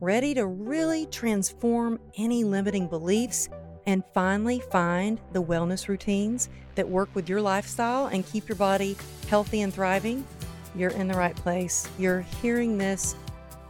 ready 0.00 0.32
to 0.32 0.46
really 0.46 1.04
transform 1.04 2.00
any 2.16 2.42
limiting 2.42 2.88
beliefs, 2.88 3.50
and 3.84 4.02
finally 4.14 4.60
find 4.72 5.20
the 5.34 5.42
wellness 5.42 5.88
routines 5.88 6.48
that 6.74 6.88
work 6.88 7.10
with 7.14 7.28
your 7.28 7.42
lifestyle 7.42 8.06
and 8.06 8.24
keep 8.24 8.48
your 8.48 8.56
body 8.56 8.96
healthy 9.28 9.60
and 9.60 9.74
thriving, 9.74 10.26
you're 10.74 10.92
in 10.92 11.06
the 11.06 11.18
right 11.18 11.36
place. 11.36 11.86
You're 11.98 12.22
hearing 12.40 12.78
this 12.78 13.16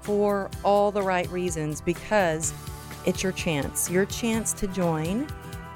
for 0.03 0.49
all 0.63 0.93
the 0.93 1.03
right 1.03 1.29
reasons 1.31 1.81
because 1.81 2.55
it's 3.07 3.25
your 3.25 3.33
chance. 3.33 3.91
Your 3.91 4.05
chance 4.05 4.53
to 4.53 4.69
join 4.69 5.27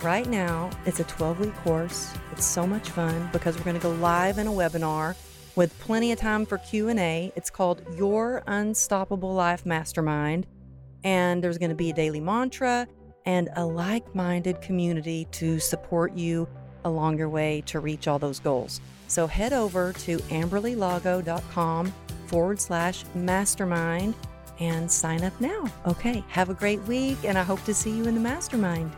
right 0.05 0.29
now. 0.29 0.71
It's 0.87 1.01
a 1.01 1.05
12 1.05 1.41
week 1.41 1.55
course. 1.57 2.13
It's 2.33 2.45
so 2.45 2.67
much 2.67 2.91
fun 2.91 3.31
because 3.33 3.57
we're 3.57 3.65
going 3.65 3.77
to 3.77 3.83
go 3.83 3.93
live 3.95 4.39
in 4.39 4.47
a 4.47 4.53
webinar 4.53 5.17
with 5.57 5.77
plenty 5.81 6.13
of 6.13 6.19
time 6.19 6.45
for 6.45 6.59
Q&A. 6.59 7.33
It's 7.35 7.51
called 7.51 7.83
Your 7.97 8.43
Unstoppable 8.47 9.33
Life 9.33 9.65
Mastermind 9.65 10.47
and 11.05 11.45
there's 11.45 11.59
going 11.59 11.71
to 11.71 11.77
be 11.77 11.91
a 11.91 11.95
daily 11.95 12.21
mantra 12.21 12.89
and 13.27 13.49
a 13.57 13.65
like 13.65 14.15
minded 14.15 14.61
community 14.61 15.27
to 15.33 15.59
support 15.59 16.15
you 16.15 16.49
along 16.85 17.19
your 17.19 17.29
way 17.29 17.63
to 17.67 17.81
reach 17.81 18.09
all 18.09 18.19
those 18.19 18.41
goals. 18.41 18.81
So 19.07 19.27
head 19.27 19.53
over 19.53 19.93
to 19.93 20.19
amberlylago.com 20.19 21.95
forward 22.27 22.61
slash 22.61 23.05
mastermind 23.15 24.15
and 24.61 24.91
sign 24.91 25.25
up 25.25 25.39
now. 25.41 25.65
Okay, 25.87 26.25
have 26.29 26.51
a 26.51 26.55
great 26.55 26.81
week, 26.83 27.19
and 27.25 27.39
I 27.39 27.43
hope 27.43 27.63
to 27.65 27.75
see 27.75 27.91
you 27.91 28.05
in 28.05 28.15
the 28.15 28.21
mastermind. 28.21 28.93